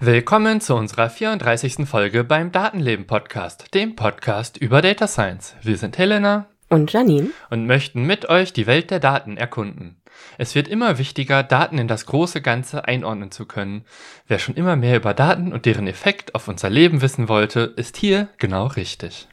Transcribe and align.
Willkommen 0.00 0.60
zu 0.60 0.74
unserer 0.74 1.10
34. 1.10 1.86
Folge 1.86 2.24
beim 2.24 2.52
Datenleben 2.52 3.06
Podcast, 3.06 3.74
dem 3.74 3.96
Podcast 3.96 4.56
über 4.56 4.80
Data 4.80 5.06
Science. 5.06 5.54
Wir 5.62 5.76
sind 5.76 5.98
Helena 5.98 6.46
und 6.70 6.90
Janine 6.92 7.30
und 7.50 7.66
möchten 7.66 8.04
mit 8.04 8.28
euch 8.30 8.54
die 8.54 8.66
Welt 8.66 8.90
der 8.90 9.00
Daten 9.00 9.36
erkunden. 9.36 10.00
Es 10.38 10.54
wird 10.54 10.68
immer 10.68 10.98
wichtiger, 10.98 11.42
Daten 11.42 11.78
in 11.78 11.88
das 11.88 12.06
große 12.06 12.42
Ganze 12.42 12.86
einordnen 12.86 13.30
zu 13.30 13.46
können. 13.46 13.84
Wer 14.26 14.38
schon 14.38 14.54
immer 14.54 14.76
mehr 14.76 14.96
über 14.96 15.14
Daten 15.14 15.52
und 15.52 15.66
deren 15.66 15.86
Effekt 15.86 16.34
auf 16.34 16.48
unser 16.48 16.70
Leben 16.70 17.02
wissen 17.02 17.28
wollte, 17.28 17.72
ist 17.76 17.96
hier 17.96 18.28
genau 18.38 18.66
richtig. 18.66 19.28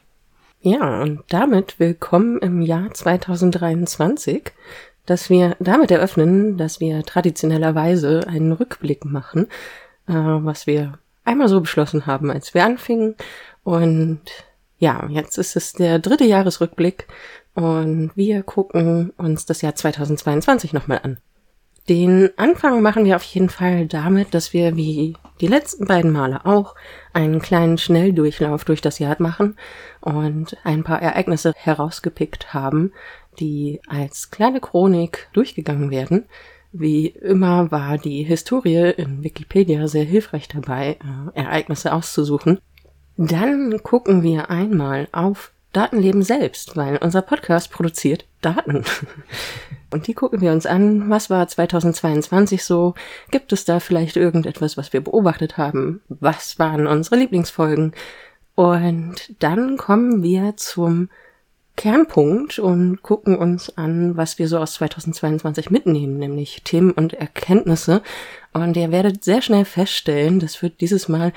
Ja, 0.60 1.02
und 1.02 1.22
damit 1.28 1.78
willkommen 1.78 2.38
im 2.38 2.62
Jahr 2.62 2.92
2023, 2.92 4.52
dass 5.04 5.28
wir 5.28 5.56
damit 5.60 5.90
eröffnen, 5.90 6.56
dass 6.56 6.80
wir 6.80 7.02
traditionellerweise 7.02 8.26
einen 8.26 8.52
Rückblick 8.52 9.04
machen, 9.04 9.48
äh, 10.08 10.14
was 10.14 10.66
wir 10.66 10.98
einmal 11.24 11.48
so 11.48 11.60
beschlossen 11.60 12.06
haben, 12.06 12.30
als 12.30 12.54
wir 12.54 12.64
anfingen. 12.64 13.14
Und 13.62 14.22
ja, 14.78 15.06
jetzt 15.10 15.38
ist 15.38 15.56
es 15.56 15.72
der 15.72 15.98
dritte 15.98 16.24
Jahresrückblick 16.24 17.06
und 17.54 18.10
wir 18.14 18.42
gucken 18.42 19.12
uns 19.16 19.46
das 19.46 19.62
Jahr 19.62 19.74
2022 19.74 20.72
nochmal 20.72 21.00
an. 21.02 21.18
Den 21.88 22.30
Anfang 22.38 22.80
machen 22.80 23.04
wir 23.04 23.14
auf 23.14 23.22
jeden 23.24 23.50
Fall 23.50 23.86
damit, 23.86 24.32
dass 24.32 24.54
wir 24.54 24.74
wie 24.74 25.16
die 25.40 25.46
letzten 25.46 25.86
beiden 25.86 26.12
Male 26.12 26.46
auch 26.46 26.74
einen 27.12 27.40
kleinen 27.40 27.76
Schnelldurchlauf 27.76 28.64
durch 28.64 28.80
das 28.80 28.98
Jahr 28.98 29.16
machen 29.18 29.56
und 30.00 30.56
ein 30.64 30.82
paar 30.82 31.02
Ereignisse 31.02 31.52
herausgepickt 31.54 32.54
haben, 32.54 32.92
die 33.38 33.80
als 33.86 34.30
kleine 34.30 34.60
Chronik 34.60 35.28
durchgegangen 35.34 35.90
werden. 35.90 36.24
Wie 36.72 37.08
immer 37.08 37.70
war 37.70 37.98
die 37.98 38.22
Historie 38.22 38.94
in 38.96 39.22
Wikipedia 39.22 39.86
sehr 39.86 40.04
hilfreich 40.04 40.48
dabei, 40.48 40.96
äh, 41.34 41.38
Ereignisse 41.38 41.92
auszusuchen. 41.92 42.58
Dann 43.16 43.80
gucken 43.82 44.22
wir 44.22 44.50
einmal 44.50 45.06
auf 45.12 45.52
Datenleben 45.76 46.22
selbst, 46.22 46.76
weil 46.76 46.96
unser 46.98 47.22
Podcast 47.22 47.70
produziert 47.70 48.26
Daten. 48.40 48.84
Und 49.90 50.06
die 50.08 50.14
gucken 50.14 50.40
wir 50.40 50.50
uns 50.50 50.66
an. 50.66 51.08
Was 51.08 51.30
war 51.30 51.46
2022 51.46 52.64
so? 52.64 52.94
Gibt 53.30 53.52
es 53.52 53.64
da 53.64 53.78
vielleicht 53.78 54.16
irgendetwas, 54.16 54.76
was 54.76 54.92
wir 54.92 55.00
beobachtet 55.00 55.56
haben? 55.56 56.00
Was 56.08 56.58
waren 56.58 56.86
unsere 56.88 57.16
Lieblingsfolgen? 57.16 57.92
Und 58.56 59.34
dann 59.38 59.76
kommen 59.76 60.22
wir 60.22 60.56
zum 60.56 61.10
Kernpunkt 61.76 62.60
und 62.60 63.02
gucken 63.02 63.36
uns 63.36 63.76
an, 63.76 64.16
was 64.16 64.38
wir 64.38 64.46
so 64.46 64.58
aus 64.58 64.74
2022 64.74 65.70
mitnehmen, 65.70 66.18
nämlich 66.18 66.62
Themen 66.62 66.92
und 66.92 67.14
Erkenntnisse. 67.14 68.02
Und 68.52 68.76
ihr 68.76 68.92
werdet 68.92 69.24
sehr 69.24 69.42
schnell 69.42 69.64
feststellen, 69.64 70.38
das 70.38 70.62
wird 70.62 70.80
dieses 70.80 71.08
Mal 71.08 71.32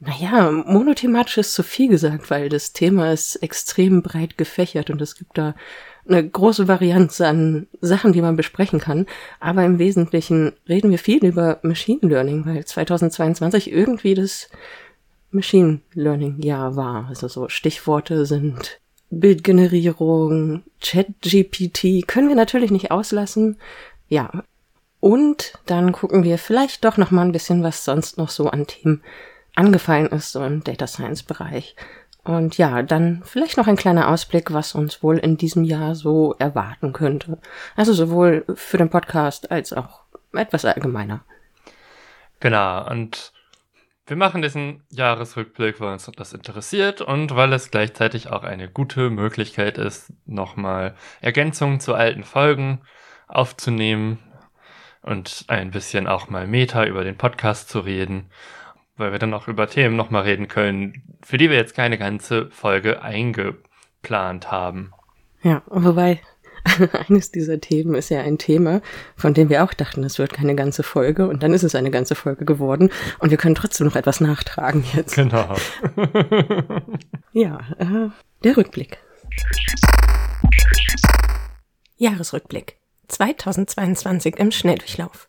naja, 0.00 0.50
monothematisch 0.50 1.38
ist 1.38 1.54
zu 1.54 1.62
viel 1.62 1.88
gesagt, 1.88 2.30
weil 2.30 2.48
das 2.48 2.72
Thema 2.72 3.12
ist 3.12 3.36
extrem 3.36 4.02
breit 4.02 4.38
gefächert 4.38 4.90
und 4.90 5.02
es 5.02 5.16
gibt 5.16 5.36
da 5.36 5.54
eine 6.08 6.26
große 6.26 6.68
Varianz 6.68 7.20
an 7.20 7.66
Sachen, 7.80 8.12
die 8.12 8.22
man 8.22 8.36
besprechen 8.36 8.80
kann. 8.80 9.06
Aber 9.40 9.64
im 9.64 9.78
Wesentlichen 9.78 10.52
reden 10.68 10.90
wir 10.90 10.98
viel 10.98 11.24
über 11.24 11.58
Machine 11.62 12.00
Learning, 12.02 12.46
weil 12.46 12.64
2022 12.64 13.70
irgendwie 13.70 14.14
das 14.14 14.48
Machine 15.30 15.80
Learning 15.92 16.40
Jahr 16.40 16.76
war. 16.76 17.06
Also 17.08 17.28
so 17.28 17.48
Stichworte 17.48 18.24
sind 18.24 18.80
Bildgenerierung, 19.10 20.62
Chat-GPT, 20.80 22.06
können 22.06 22.28
wir 22.28 22.36
natürlich 22.36 22.70
nicht 22.70 22.90
auslassen. 22.90 23.56
Ja. 24.08 24.44
Und 25.00 25.52
dann 25.66 25.92
gucken 25.92 26.24
wir 26.24 26.38
vielleicht 26.38 26.84
doch 26.84 26.96
noch 26.96 27.10
mal 27.10 27.22
ein 27.22 27.32
bisschen, 27.32 27.62
was 27.62 27.84
sonst 27.84 28.18
noch 28.18 28.30
so 28.30 28.48
an 28.48 28.66
Themen 28.66 29.02
angefallen 29.58 30.06
ist, 30.06 30.32
so 30.32 30.44
im 30.44 30.62
Data 30.62 30.86
Science 30.86 31.22
Bereich. 31.22 31.76
Und 32.24 32.58
ja, 32.58 32.82
dann 32.82 33.22
vielleicht 33.24 33.56
noch 33.56 33.66
ein 33.66 33.76
kleiner 33.76 34.08
Ausblick, 34.08 34.52
was 34.52 34.74
uns 34.74 35.02
wohl 35.02 35.18
in 35.18 35.36
diesem 35.36 35.64
Jahr 35.64 35.94
so 35.94 36.34
erwarten 36.38 36.92
könnte. 36.92 37.38
Also 37.74 37.92
sowohl 37.92 38.44
für 38.54 38.76
den 38.76 38.90
Podcast 38.90 39.50
als 39.50 39.72
auch 39.72 40.02
etwas 40.32 40.64
allgemeiner. 40.64 41.24
Genau, 42.40 42.88
und 42.88 43.32
wir 44.06 44.16
machen 44.16 44.42
diesen 44.42 44.82
Jahresrückblick, 44.90 45.80
weil 45.80 45.92
uns 45.92 46.10
das 46.16 46.32
interessiert 46.32 47.00
und 47.00 47.34
weil 47.34 47.52
es 47.52 47.70
gleichzeitig 47.70 48.30
auch 48.30 48.44
eine 48.44 48.68
gute 48.70 49.10
Möglichkeit 49.10 49.76
ist, 49.76 50.12
nochmal 50.24 50.94
Ergänzungen 51.20 51.80
zu 51.80 51.94
alten 51.94 52.24
Folgen 52.24 52.82
aufzunehmen 53.26 54.18
und 55.02 55.44
ein 55.48 55.70
bisschen 55.70 56.06
auch 56.06 56.28
mal 56.28 56.46
Meta 56.46 56.84
über 56.84 57.04
den 57.04 57.16
Podcast 57.16 57.68
zu 57.68 57.80
reden 57.80 58.30
weil 58.98 59.12
wir 59.12 59.18
dann 59.18 59.34
auch 59.34 59.48
über 59.48 59.68
Themen 59.68 59.96
nochmal 59.96 60.22
reden 60.22 60.48
können, 60.48 61.02
für 61.22 61.38
die 61.38 61.50
wir 61.50 61.56
jetzt 61.56 61.74
keine 61.74 61.98
ganze 61.98 62.50
Folge 62.50 63.02
eingeplant 63.02 64.50
haben. 64.50 64.92
Ja, 65.42 65.62
wobei 65.66 66.20
eines 67.08 67.30
dieser 67.30 67.60
Themen 67.60 67.94
ist 67.94 68.10
ja 68.10 68.20
ein 68.20 68.38
Thema, 68.38 68.80
von 69.16 69.34
dem 69.34 69.48
wir 69.48 69.64
auch 69.64 69.74
dachten, 69.74 70.04
es 70.04 70.18
wird 70.18 70.32
keine 70.32 70.54
ganze 70.54 70.82
Folge 70.82 71.28
und 71.28 71.42
dann 71.42 71.52
ist 71.52 71.62
es 71.62 71.74
eine 71.74 71.90
ganze 71.90 72.14
Folge 72.14 72.44
geworden 72.44 72.90
und 73.18 73.30
wir 73.30 73.38
können 73.38 73.54
trotzdem 73.54 73.86
noch 73.86 73.96
etwas 73.96 74.20
nachtragen 74.20 74.84
jetzt. 74.94 75.14
Genau. 75.14 75.54
ja, 77.32 77.60
äh, 77.78 78.10
der 78.44 78.56
Rückblick. 78.56 78.98
Jahresrückblick 81.96 82.76
2022 83.08 84.36
im 84.36 84.50
Schnelldurchlauf. 84.50 85.28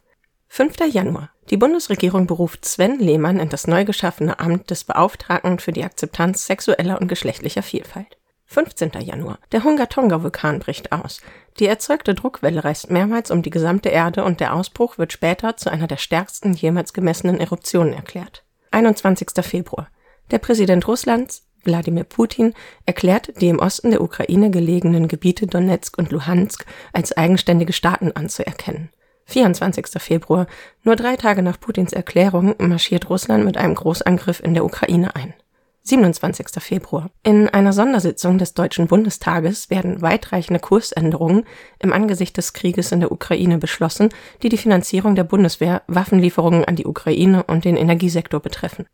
5. 0.51 0.77
Januar. 0.91 1.29
Die 1.51 1.57
Bundesregierung 1.57 2.25
beruft 2.25 2.65
Sven 2.65 2.97
Lehmann 2.97 3.39
in 3.39 3.49
das 3.49 3.67
neu 3.67 3.85
geschaffene 3.85 4.39
Amt 4.39 4.71
des 4.71 4.83
Beauftragten 4.83 5.59
für 5.59 5.71
die 5.71 5.83
Akzeptanz 5.83 6.47
sexueller 6.47 6.99
und 6.99 7.07
geschlechtlicher 7.07 7.61
Vielfalt. 7.61 8.17
15. 8.45 8.91
Januar. 9.01 9.37
Der 9.51 9.63
Hunga-Tonga-Vulkan 9.63 10.57
bricht 10.57 10.91
aus. 10.91 11.21
Die 11.59 11.67
erzeugte 11.67 12.15
Druckwelle 12.15 12.63
reißt 12.63 12.89
mehrmals 12.89 13.29
um 13.29 13.43
die 13.43 13.51
gesamte 13.51 13.89
Erde 13.89 14.23
und 14.23 14.39
der 14.39 14.55
Ausbruch 14.55 14.97
wird 14.97 15.13
später 15.13 15.55
zu 15.55 15.69
einer 15.71 15.87
der 15.87 15.97
stärksten 15.97 16.53
jemals 16.53 16.93
gemessenen 16.93 17.39
Eruptionen 17.39 17.93
erklärt. 17.93 18.43
21. 18.71 19.29
Februar. 19.43 19.87
Der 20.31 20.39
Präsident 20.39 20.87
Russlands, 20.87 21.45
Wladimir 21.63 22.05
Putin, 22.05 22.55
erklärt 22.87 23.39
die 23.39 23.49
im 23.49 23.59
Osten 23.59 23.91
der 23.91 24.01
Ukraine 24.01 24.49
gelegenen 24.49 25.07
Gebiete 25.07 25.45
Donetsk 25.45 25.97
und 25.99 26.11
Luhansk 26.11 26.65
als 26.91 27.15
eigenständige 27.15 27.73
Staaten 27.73 28.13
anzuerkennen. 28.13 28.89
24. 29.29 30.01
Februar, 30.01 30.47
nur 30.83 30.95
drei 30.95 31.15
Tage 31.15 31.41
nach 31.41 31.59
Putins 31.59 31.93
Erklärung, 31.93 32.55
marschiert 32.57 33.09
Russland 33.09 33.45
mit 33.45 33.57
einem 33.57 33.75
Großangriff 33.75 34.41
in 34.41 34.53
der 34.53 34.65
Ukraine 34.65 35.15
ein. 35.15 35.33
27. 35.83 36.47
Februar. 36.59 37.09
In 37.23 37.49
einer 37.49 37.73
Sondersitzung 37.73 38.37
des 38.37 38.53
Deutschen 38.53 38.87
Bundestages 38.87 39.69
werden 39.69 40.01
weitreichende 40.01 40.59
Kursänderungen 40.59 41.45
im 41.79 41.93
Angesicht 41.93 42.37
des 42.37 42.53
Krieges 42.53 42.91
in 42.91 42.99
der 42.99 43.11
Ukraine 43.11 43.57
beschlossen, 43.57 44.09
die 44.43 44.49
die 44.49 44.57
Finanzierung 44.57 45.15
der 45.15 45.23
Bundeswehr, 45.23 45.81
Waffenlieferungen 45.87 46.65
an 46.65 46.75
die 46.75 46.85
Ukraine 46.85 47.43
und 47.43 47.65
den 47.65 47.77
Energiesektor 47.77 48.39
betreffen. 48.39 48.85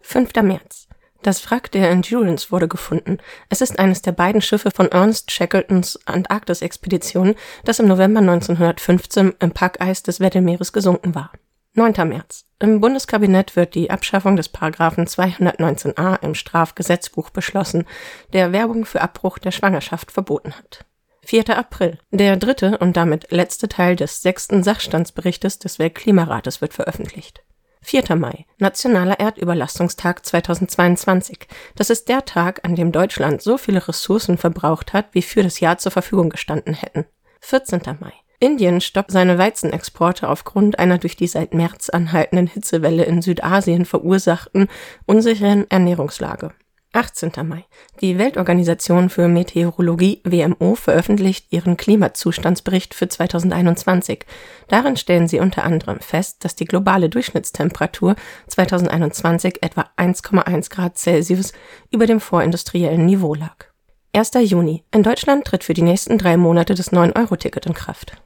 5. 0.00 0.32
März. 0.42 0.89
Das 1.22 1.50
Wrack 1.50 1.70
der 1.70 1.90
Endurance 1.90 2.50
wurde 2.50 2.66
gefunden. 2.66 3.18
Es 3.50 3.60
ist 3.60 3.78
eines 3.78 4.00
der 4.00 4.12
beiden 4.12 4.40
Schiffe 4.40 4.70
von 4.70 4.88
Ernst 4.90 5.30
Shackletons 5.30 5.98
Antarktis-Expedition, 6.06 7.34
das 7.64 7.78
im 7.78 7.88
November 7.88 8.20
1915 8.20 9.34
im 9.38 9.50
Packeis 9.50 10.02
des 10.02 10.20
Weddellmeeres 10.20 10.72
gesunken 10.72 11.14
war. 11.14 11.30
9. 11.74 12.08
März. 12.08 12.46
Im 12.58 12.80
Bundeskabinett 12.80 13.54
wird 13.54 13.74
die 13.74 13.90
Abschaffung 13.90 14.36
des 14.36 14.48
Paragraphen 14.48 15.06
219a 15.06 16.22
im 16.22 16.34
Strafgesetzbuch 16.34 17.30
beschlossen, 17.30 17.86
der 18.32 18.52
Werbung 18.52 18.86
für 18.86 19.02
Abbruch 19.02 19.38
der 19.38 19.50
Schwangerschaft 19.50 20.10
verboten 20.10 20.54
hat. 20.54 20.86
4. 21.22 21.56
April. 21.56 21.98
Der 22.10 22.36
dritte 22.36 22.78
und 22.78 22.96
damit 22.96 23.30
letzte 23.30 23.68
Teil 23.68 23.94
des 23.94 24.22
sechsten 24.22 24.62
Sachstandsberichtes 24.62 25.58
des 25.58 25.78
Weltklimarates 25.78 26.60
wird 26.60 26.74
veröffentlicht. 26.74 27.42
4. 27.82 28.14
Mai, 28.14 28.44
Nationaler 28.58 29.18
Erdüberlastungstag 29.18 30.24
2022. 30.24 31.48
Das 31.74 31.90
ist 31.90 32.08
der 32.08 32.24
Tag, 32.24 32.60
an 32.64 32.76
dem 32.76 32.92
Deutschland 32.92 33.42
so 33.42 33.56
viele 33.56 33.86
Ressourcen 33.88 34.38
verbraucht 34.38 34.92
hat, 34.92 35.06
wie 35.12 35.22
für 35.22 35.42
das 35.42 35.60
Jahr 35.60 35.78
zur 35.78 35.90
Verfügung 35.90 36.28
gestanden 36.28 36.74
hätten. 36.74 37.06
14. 37.40 37.80
Mai. 37.98 38.12
Indien 38.38 38.80
stoppt 38.80 39.10
seine 39.10 39.38
Weizenexporte 39.38 40.28
aufgrund 40.28 40.78
einer 40.78 40.98
durch 40.98 41.16
die 41.16 41.26
seit 41.26 41.52
März 41.52 41.90
anhaltenden 41.90 42.46
Hitzewelle 42.46 43.04
in 43.04 43.22
Südasien 43.22 43.84
verursachten 43.84 44.68
unsicheren 45.06 45.70
Ernährungslage. 45.70 46.52
18. 46.92 47.30
Mai. 47.46 47.64
Die 48.00 48.18
Weltorganisation 48.18 49.10
für 49.10 49.28
Meteorologie 49.28 50.20
WMO 50.24 50.74
veröffentlicht 50.74 51.46
ihren 51.50 51.76
Klimazustandsbericht 51.76 52.94
für 52.94 53.08
2021. 53.08 54.24
Darin 54.66 54.96
stellen 54.96 55.28
sie 55.28 55.38
unter 55.38 55.62
anderem 55.62 56.00
fest, 56.00 56.44
dass 56.44 56.56
die 56.56 56.64
globale 56.64 57.08
Durchschnittstemperatur 57.08 58.16
2021 58.48 59.62
etwa 59.62 59.86
1,1 59.96 60.70
Grad 60.70 60.98
Celsius 60.98 61.52
über 61.92 62.06
dem 62.06 62.18
vorindustriellen 62.18 63.06
Niveau 63.06 63.34
lag. 63.34 63.66
1. 64.12 64.32
Juni. 64.50 64.82
In 64.90 65.04
Deutschland 65.04 65.44
tritt 65.44 65.62
für 65.62 65.74
die 65.74 65.82
nächsten 65.82 66.18
drei 66.18 66.36
Monate 66.36 66.74
das 66.74 66.92
9-Euro-Ticket 66.92 67.66
in 67.66 67.74
Kraft. 67.74 68.16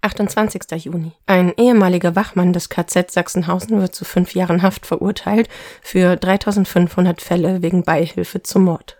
28. 0.00 0.84
Juni. 0.84 1.12
Ein 1.26 1.52
ehemaliger 1.56 2.14
Wachmann 2.14 2.52
des 2.52 2.68
KZ 2.68 3.10
Sachsenhausen 3.10 3.80
wird 3.80 3.94
zu 3.94 4.04
fünf 4.04 4.34
Jahren 4.34 4.62
Haft 4.62 4.86
verurteilt 4.86 5.48
für 5.82 6.16
3500 6.16 7.20
Fälle 7.20 7.62
wegen 7.62 7.82
Beihilfe 7.82 8.42
zum 8.42 8.64
Mord. 8.64 8.96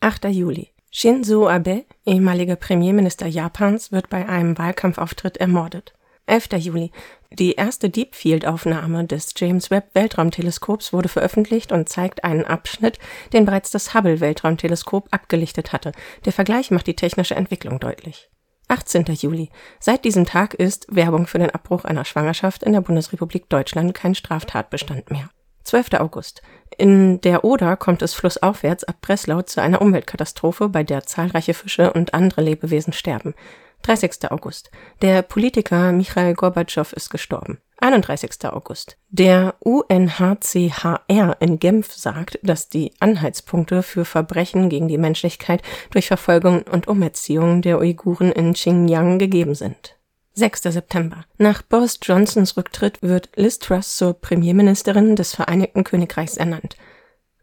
8. 0.00 0.26
Juli. 0.26 0.70
Shinzo 0.90 1.48
Abe, 1.48 1.84
ehemaliger 2.06 2.56
Premierminister 2.56 3.26
Japans, 3.26 3.90
wird 3.90 4.10
bei 4.10 4.28
einem 4.28 4.56
Wahlkampfauftritt 4.58 5.38
ermordet. 5.38 5.94
11. 6.26 6.48
Juli. 6.58 6.90
Die 7.32 7.54
erste 7.54 7.90
Deep 7.90 8.14
Field 8.14 8.46
Aufnahme 8.46 9.04
des 9.04 9.32
James 9.36 9.70
Webb 9.70 9.94
Weltraumteleskops 9.94 10.92
wurde 10.92 11.08
veröffentlicht 11.08 11.72
und 11.72 11.88
zeigt 11.88 12.22
einen 12.22 12.44
Abschnitt, 12.44 12.98
den 13.32 13.44
bereits 13.44 13.70
das 13.70 13.92
Hubble 13.92 14.20
Weltraumteleskop 14.20 15.08
abgelichtet 15.10 15.72
hatte. 15.72 15.92
Der 16.24 16.32
Vergleich 16.32 16.70
macht 16.70 16.86
die 16.86 16.96
technische 16.96 17.34
Entwicklung 17.34 17.80
deutlich. 17.80 18.30
18. 18.74 19.04
Juli. 19.14 19.50
Seit 19.78 20.04
diesem 20.04 20.24
Tag 20.24 20.52
ist 20.52 20.86
Werbung 20.90 21.28
für 21.28 21.38
den 21.38 21.50
Abbruch 21.50 21.84
einer 21.84 22.04
Schwangerschaft 22.04 22.64
in 22.64 22.72
der 22.72 22.80
Bundesrepublik 22.80 23.48
Deutschland 23.48 23.94
kein 23.94 24.16
Straftatbestand 24.16 25.12
mehr. 25.12 25.30
12. 25.64 25.94
August. 25.94 26.42
In 26.76 27.20
der 27.20 27.44
Oder 27.44 27.76
kommt 27.76 28.02
es 28.02 28.14
flussaufwärts 28.14 28.84
ab 28.84 28.96
Breslau 29.00 29.42
zu 29.42 29.62
einer 29.62 29.80
Umweltkatastrophe, 29.80 30.68
bei 30.68 30.82
der 30.82 31.04
zahlreiche 31.04 31.54
Fische 31.54 31.92
und 31.92 32.14
andere 32.14 32.42
Lebewesen 32.42 32.92
sterben. 32.92 33.34
30. 33.82 34.30
August. 34.30 34.70
Der 35.02 35.22
Politiker 35.22 35.92
Michail 35.92 36.34
Gorbatschow 36.34 36.90
ist 36.94 37.10
gestorben. 37.10 37.58
31. 37.80 38.30
August. 38.44 38.96
Der 39.10 39.56
UNHCHR 39.60 41.36
in 41.40 41.58
Genf 41.58 41.92
sagt, 41.92 42.38
dass 42.42 42.70
die 42.70 42.92
Anhaltspunkte 42.98 43.82
für 43.82 44.06
Verbrechen 44.06 44.70
gegen 44.70 44.88
die 44.88 44.96
Menschlichkeit 44.96 45.62
durch 45.90 46.06
Verfolgung 46.08 46.62
und 46.62 46.88
Umerziehung 46.88 47.60
der 47.60 47.78
Uiguren 47.78 48.32
in 48.32 48.54
Xinjiang 48.54 49.18
gegeben 49.18 49.54
sind. 49.54 49.93
6. 50.36 50.62
September. 50.62 51.24
Nach 51.38 51.62
Boris 51.62 52.00
Johnsons 52.02 52.56
Rücktritt 52.56 53.02
wird 53.02 53.28
Liz 53.36 53.60
Truss 53.60 53.96
zur 53.96 54.14
Premierministerin 54.14 55.14
des 55.14 55.32
Vereinigten 55.32 55.84
Königreichs 55.84 56.36
ernannt. 56.36 56.76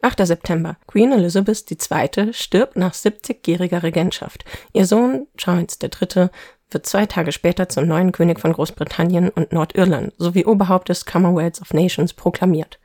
8. 0.02 0.28
September. 0.28 0.76
Queen 0.88 1.14
Elizabeth 1.14 1.72
II. 1.72 2.34
stirbt 2.34 2.76
nach 2.76 2.94
70-jähriger 2.94 3.82
Regentschaft. 3.82 4.44
Ihr 4.74 4.86
Sohn 4.86 5.28
Charles 5.38 5.80
III 5.82 6.28
wird 6.70 6.86
zwei 6.86 7.06
Tage 7.06 7.32
später 7.32 7.70
zum 7.70 7.88
neuen 7.88 8.12
König 8.12 8.42
von 8.42 8.52
Großbritannien 8.52 9.30
und 9.30 9.54
Nordirland 9.54 10.12
sowie 10.18 10.44
Oberhaupt 10.44 10.90
des 10.90 11.06
Commonwealth 11.06 11.62
of 11.62 11.74
Nations 11.74 12.12
proklamiert. 12.12 12.78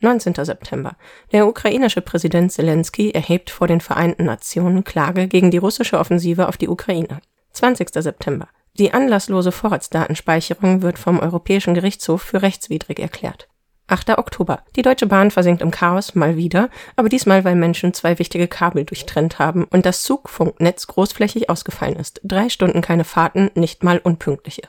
19. 0.00 0.34
September. 0.34 0.96
Der 1.32 1.46
ukrainische 1.46 2.02
Präsident 2.02 2.52
Zelensky 2.52 3.12
erhebt 3.12 3.48
vor 3.48 3.68
den 3.68 3.80
Vereinten 3.80 4.26
Nationen 4.26 4.84
Klage 4.84 5.28
gegen 5.28 5.50
die 5.50 5.56
russische 5.56 5.98
Offensive 5.98 6.46
auf 6.46 6.58
die 6.58 6.68
Ukraine. 6.68 7.22
20. 7.52 7.88
September. 7.94 8.48
Die 8.78 8.92
anlasslose 8.92 9.52
Vorratsdatenspeicherung 9.52 10.82
wird 10.82 10.98
vom 10.98 11.18
Europäischen 11.18 11.72
Gerichtshof 11.72 12.20
für 12.20 12.42
rechtswidrig 12.42 12.98
erklärt. 12.98 13.48
8. 13.86 14.18
Oktober. 14.18 14.64
Die 14.74 14.82
Deutsche 14.82 15.06
Bahn 15.06 15.30
versinkt 15.30 15.62
im 15.62 15.70
Chaos 15.70 16.14
mal 16.14 16.36
wieder, 16.36 16.68
aber 16.94 17.08
diesmal, 17.08 17.44
weil 17.44 17.54
Menschen 17.54 17.94
zwei 17.94 18.18
wichtige 18.18 18.48
Kabel 18.48 18.84
durchtrennt 18.84 19.38
haben 19.38 19.64
und 19.64 19.86
das 19.86 20.02
Zugfunknetz 20.02 20.88
großflächig 20.88 21.48
ausgefallen 21.48 21.96
ist. 21.96 22.20
Drei 22.22 22.50
Stunden 22.50 22.82
keine 22.82 23.04
Fahrten, 23.04 23.50
nicht 23.54 23.82
mal 23.82 23.98
unpünktliche. 23.98 24.62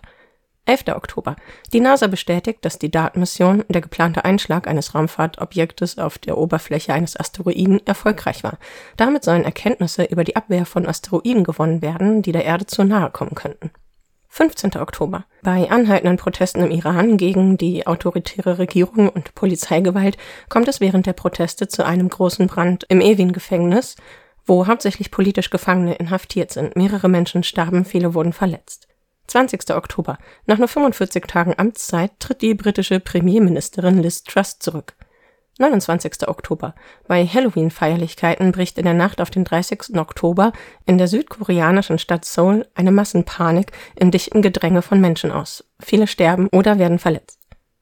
11. 0.63 0.87
Oktober. 0.95 1.35
Die 1.73 1.81
NASA 1.81 2.07
bestätigt, 2.07 2.63
dass 2.63 2.79
die 2.79 2.91
DART-Mission, 2.91 3.65
der 3.67 3.81
geplante 3.81 4.23
Einschlag 4.23 4.67
eines 4.67 4.95
Raumfahrtobjektes 4.95 5.97
auf 5.97 6.17
der 6.17 6.37
Oberfläche 6.37 6.93
eines 6.93 7.19
Asteroiden, 7.19 7.85
erfolgreich 7.85 8.43
war. 8.45 8.57
Damit 8.95 9.25
sollen 9.25 9.43
Erkenntnisse 9.43 10.05
über 10.05 10.23
die 10.23 10.37
Abwehr 10.37 10.65
von 10.65 10.87
Asteroiden 10.87 11.43
gewonnen 11.43 11.81
werden, 11.81 12.21
die 12.21 12.31
der 12.31 12.45
Erde 12.45 12.67
zu 12.67 12.85
nahe 12.85 13.09
kommen 13.09 13.35
könnten. 13.35 13.71
15. 14.37 14.79
Oktober. 14.79 15.25
Bei 15.41 15.71
anhaltenden 15.71 16.17
Protesten 16.17 16.61
im 16.61 16.69
Iran 16.69 17.17
gegen 17.17 17.57
die 17.57 17.87
autoritäre 17.87 18.59
Regierung 18.59 19.09
und 19.09 19.33
Polizeigewalt 19.33 20.15
kommt 20.47 20.67
es 20.67 20.79
während 20.79 21.07
der 21.07 21.13
Proteste 21.13 21.67
zu 21.67 21.83
einem 21.83 22.07
großen 22.07 22.45
Brand 22.45 22.85
im 22.87 23.01
Evin-Gefängnis, 23.01 23.95
wo 24.45 24.67
hauptsächlich 24.67 25.09
politisch 25.09 25.49
Gefangene 25.49 25.95
inhaftiert 25.95 26.51
sind. 26.51 26.75
Mehrere 26.75 27.09
Menschen 27.09 27.41
starben, 27.41 27.83
viele 27.83 28.13
wurden 28.13 28.31
verletzt. 28.31 28.87
20. 29.25 29.71
Oktober. 29.71 30.19
Nach 30.45 30.59
nur 30.59 30.67
45 30.67 31.25
Tagen 31.25 31.55
Amtszeit 31.57 32.11
tritt 32.19 32.43
die 32.43 32.53
britische 32.53 32.99
Premierministerin 32.99 34.03
Liz 34.03 34.21
Truss 34.21 34.59
zurück. 34.59 34.93
29. 35.59 36.27
Oktober. 36.27 36.75
Bei 37.07 37.25
Halloween-Feierlichkeiten 37.25 38.51
bricht 38.51 38.77
in 38.77 38.85
der 38.85 38.93
Nacht 38.93 39.21
auf 39.21 39.29
den 39.29 39.43
30. 39.43 39.97
Oktober 39.97 40.53
in 40.85 40.97
der 40.97 41.07
südkoreanischen 41.07 41.99
Stadt 41.99 42.25
Seoul 42.25 42.67
eine 42.75 42.91
Massenpanik 42.91 43.71
im 43.95 44.11
dichten 44.11 44.41
Gedränge 44.41 44.81
von 44.81 45.01
Menschen 45.01 45.31
aus. 45.31 45.63
Viele 45.79 46.07
sterben 46.07 46.47
oder 46.51 46.79
werden 46.79 46.99
verletzt. 46.99 47.39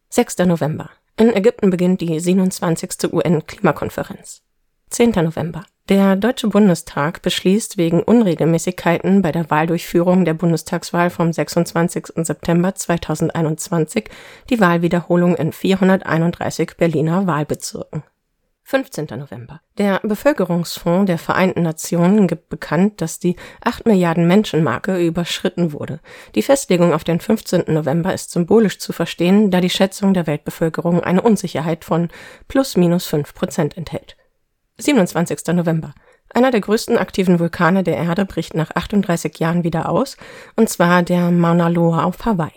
6. 0.10 0.40
November. 0.40 0.90
In 1.18 1.34
Ägypten 1.34 1.70
beginnt 1.70 2.02
die 2.02 2.20
27. 2.20 3.12
UN-Klimakonferenz. 3.14 4.42
10. 4.90 5.12
November. 5.12 5.66
Der 5.88 6.16
Deutsche 6.16 6.48
Bundestag 6.48 7.22
beschließt 7.22 7.78
wegen 7.78 8.02
Unregelmäßigkeiten 8.02 9.22
bei 9.22 9.32
der 9.32 9.52
Wahldurchführung 9.52 10.26
der 10.26 10.34
Bundestagswahl 10.34 11.12
vom 11.12 11.32
26. 11.32 12.08
September 12.16 12.74
2021 12.74 14.10
die 14.50 14.60
Wahlwiederholung 14.60 15.36
in 15.36 15.52
431 15.52 16.72
Berliner 16.78 17.28
Wahlbezirken. 17.28 18.02
15. 18.64 19.06
November. 19.16 19.62
Der 19.78 20.00
Bevölkerungsfonds 20.02 21.06
der 21.06 21.20
Vereinten 21.20 21.62
Nationen 21.62 22.28
gibt 22.28 22.50
bekannt, 22.50 23.00
dass 23.00 23.20
die 23.20 23.36
8 23.62 23.86
Milliarden 23.86 24.28
Menschen-Marke 24.28 24.98
überschritten 24.98 25.72
wurde. 25.72 26.00
Die 26.34 26.42
Festlegung 26.42 26.94
auf 26.94 27.04
den 27.04 27.20
15. 27.20 27.66
November 27.68 28.12
ist 28.12 28.32
symbolisch 28.32 28.80
zu 28.80 28.92
verstehen, 28.92 29.52
da 29.52 29.62
die 29.62 29.70
Schätzung 29.70 30.16
der 30.16 30.26
Weltbevölkerung 30.26 31.04
eine 31.04 31.22
Unsicherheit 31.22 31.86
von 31.86 32.10
plus 32.48 32.76
minus 32.76 33.06
5 33.06 33.36
Prozent 33.36 33.78
enthält. 33.78 34.18
27. 34.78 35.54
November. 35.54 35.94
Einer 36.34 36.52
der 36.52 36.60
größten 36.60 36.98
aktiven 36.98 37.40
Vulkane 37.40 37.84
der 37.84 37.98
Erde 37.98 38.26
bricht 38.26 38.56
nach 38.56 38.72
38 38.72 39.40
Jahren 39.40 39.64
wieder 39.64 39.88
aus, 39.88 40.18
und 40.56 40.70
zwar 40.70 41.02
der 41.02 41.32
Mauna 41.32 41.70
Loa 41.70 42.04
auf 42.04 42.26
Hawaii. 42.26 42.52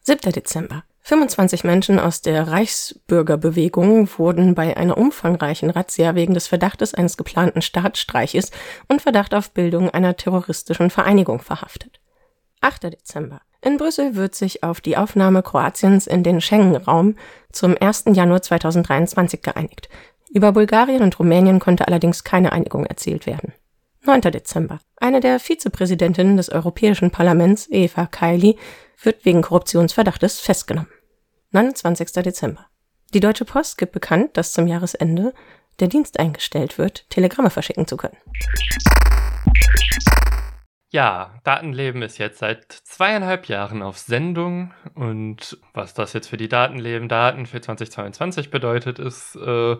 7. 0.00 0.32
Dezember. 0.32 0.84
25 1.02 1.64
Menschen 1.64 1.98
aus 1.98 2.22
der 2.22 2.48
Reichsbürgerbewegung 2.48 4.08
wurden 4.18 4.54
bei 4.54 4.76
einer 4.76 4.96
umfangreichen 4.96 5.70
Razzia 5.70 6.14
wegen 6.14 6.34
des 6.34 6.46
Verdachtes 6.46 6.94
eines 6.94 7.16
geplanten 7.16 7.62
Staatsstreiches 7.62 8.50
und 8.88 9.02
Verdacht 9.02 9.34
auf 9.34 9.50
Bildung 9.52 9.90
einer 9.90 10.16
terroristischen 10.16 10.90
Vereinigung 10.90 11.40
verhaftet. 11.40 12.00
8. 12.60 12.84
Dezember. 12.84 13.40
In 13.60 13.76
Brüssel 13.76 14.14
wird 14.14 14.34
sich 14.34 14.62
auf 14.62 14.80
die 14.80 14.96
Aufnahme 14.96 15.42
Kroatiens 15.42 16.06
in 16.06 16.22
den 16.22 16.40
Schengen-Raum 16.40 17.16
zum 17.52 17.76
1. 17.78 18.04
Januar 18.12 18.42
2023 18.42 19.42
geeinigt. 19.42 19.88
Über 20.30 20.52
Bulgarien 20.52 21.02
und 21.02 21.18
Rumänien 21.18 21.58
konnte 21.58 21.86
allerdings 21.86 22.22
keine 22.22 22.52
Einigung 22.52 22.84
erzielt 22.84 23.26
werden. 23.26 23.54
9. 24.04 24.20
Dezember. 24.20 24.78
Eine 24.96 25.20
der 25.20 25.40
Vizepräsidentinnen 25.40 26.36
des 26.36 26.50
Europäischen 26.50 27.10
Parlaments, 27.10 27.66
Eva 27.70 28.06
Kaili, 28.06 28.58
wird 29.02 29.24
wegen 29.24 29.42
Korruptionsverdachtes 29.42 30.40
festgenommen. 30.40 30.90
29. 31.52 32.12
Dezember. 32.12 32.66
Die 33.14 33.20
Deutsche 33.20 33.46
Post 33.46 33.78
gibt 33.78 33.92
bekannt, 33.92 34.36
dass 34.36 34.52
zum 34.52 34.66
Jahresende 34.66 35.32
der 35.80 35.88
Dienst 35.88 36.18
eingestellt 36.18 36.76
wird, 36.76 37.08
Telegramme 37.08 37.50
verschicken 37.50 37.86
zu 37.86 37.96
können. 37.96 38.16
Ja, 40.90 41.34
Datenleben 41.44 42.00
ist 42.00 42.16
jetzt 42.16 42.38
seit 42.38 42.72
zweieinhalb 42.72 43.46
Jahren 43.46 43.82
auf 43.82 43.98
Sendung 43.98 44.72
und 44.94 45.58
was 45.74 45.92
das 45.92 46.14
jetzt 46.14 46.28
für 46.28 46.38
die 46.38 46.48
Datenleben 46.48 47.08
Daten 47.10 47.44
für 47.44 47.60
2022 47.60 48.50
bedeutet, 48.50 48.98
ist, 48.98 49.36
äh, 49.36 49.76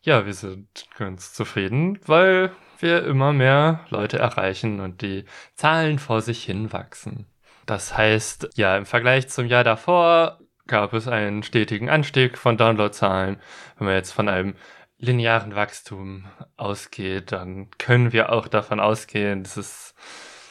ja, 0.00 0.24
wir 0.24 0.32
sind 0.32 0.86
ganz 0.96 1.34
zufrieden, 1.34 1.98
weil 2.06 2.52
wir 2.78 3.04
immer 3.04 3.34
mehr 3.34 3.84
Leute 3.90 4.18
erreichen 4.18 4.80
und 4.80 5.02
die 5.02 5.26
Zahlen 5.56 5.98
vor 5.98 6.22
sich 6.22 6.44
hin 6.44 6.72
wachsen. 6.72 7.26
Das 7.66 7.96
heißt, 7.96 8.50
ja, 8.56 8.78
im 8.78 8.86
Vergleich 8.86 9.28
zum 9.28 9.46
Jahr 9.46 9.64
davor 9.64 10.40
gab 10.66 10.94
es 10.94 11.06
einen 11.06 11.42
stetigen 11.42 11.90
Anstieg 11.90 12.38
von 12.38 12.56
Downloadzahlen. 12.56 13.36
Wenn 13.76 13.86
man 13.86 13.96
jetzt 13.96 14.12
von 14.12 14.28
einem 14.28 14.54
linearen 14.98 15.54
Wachstum 15.54 16.26
ausgeht, 16.56 17.32
dann 17.32 17.68
können 17.78 18.12
wir 18.12 18.32
auch 18.32 18.48
davon 18.48 18.80
ausgehen, 18.80 19.42
dass 19.42 19.58
es 19.58 19.94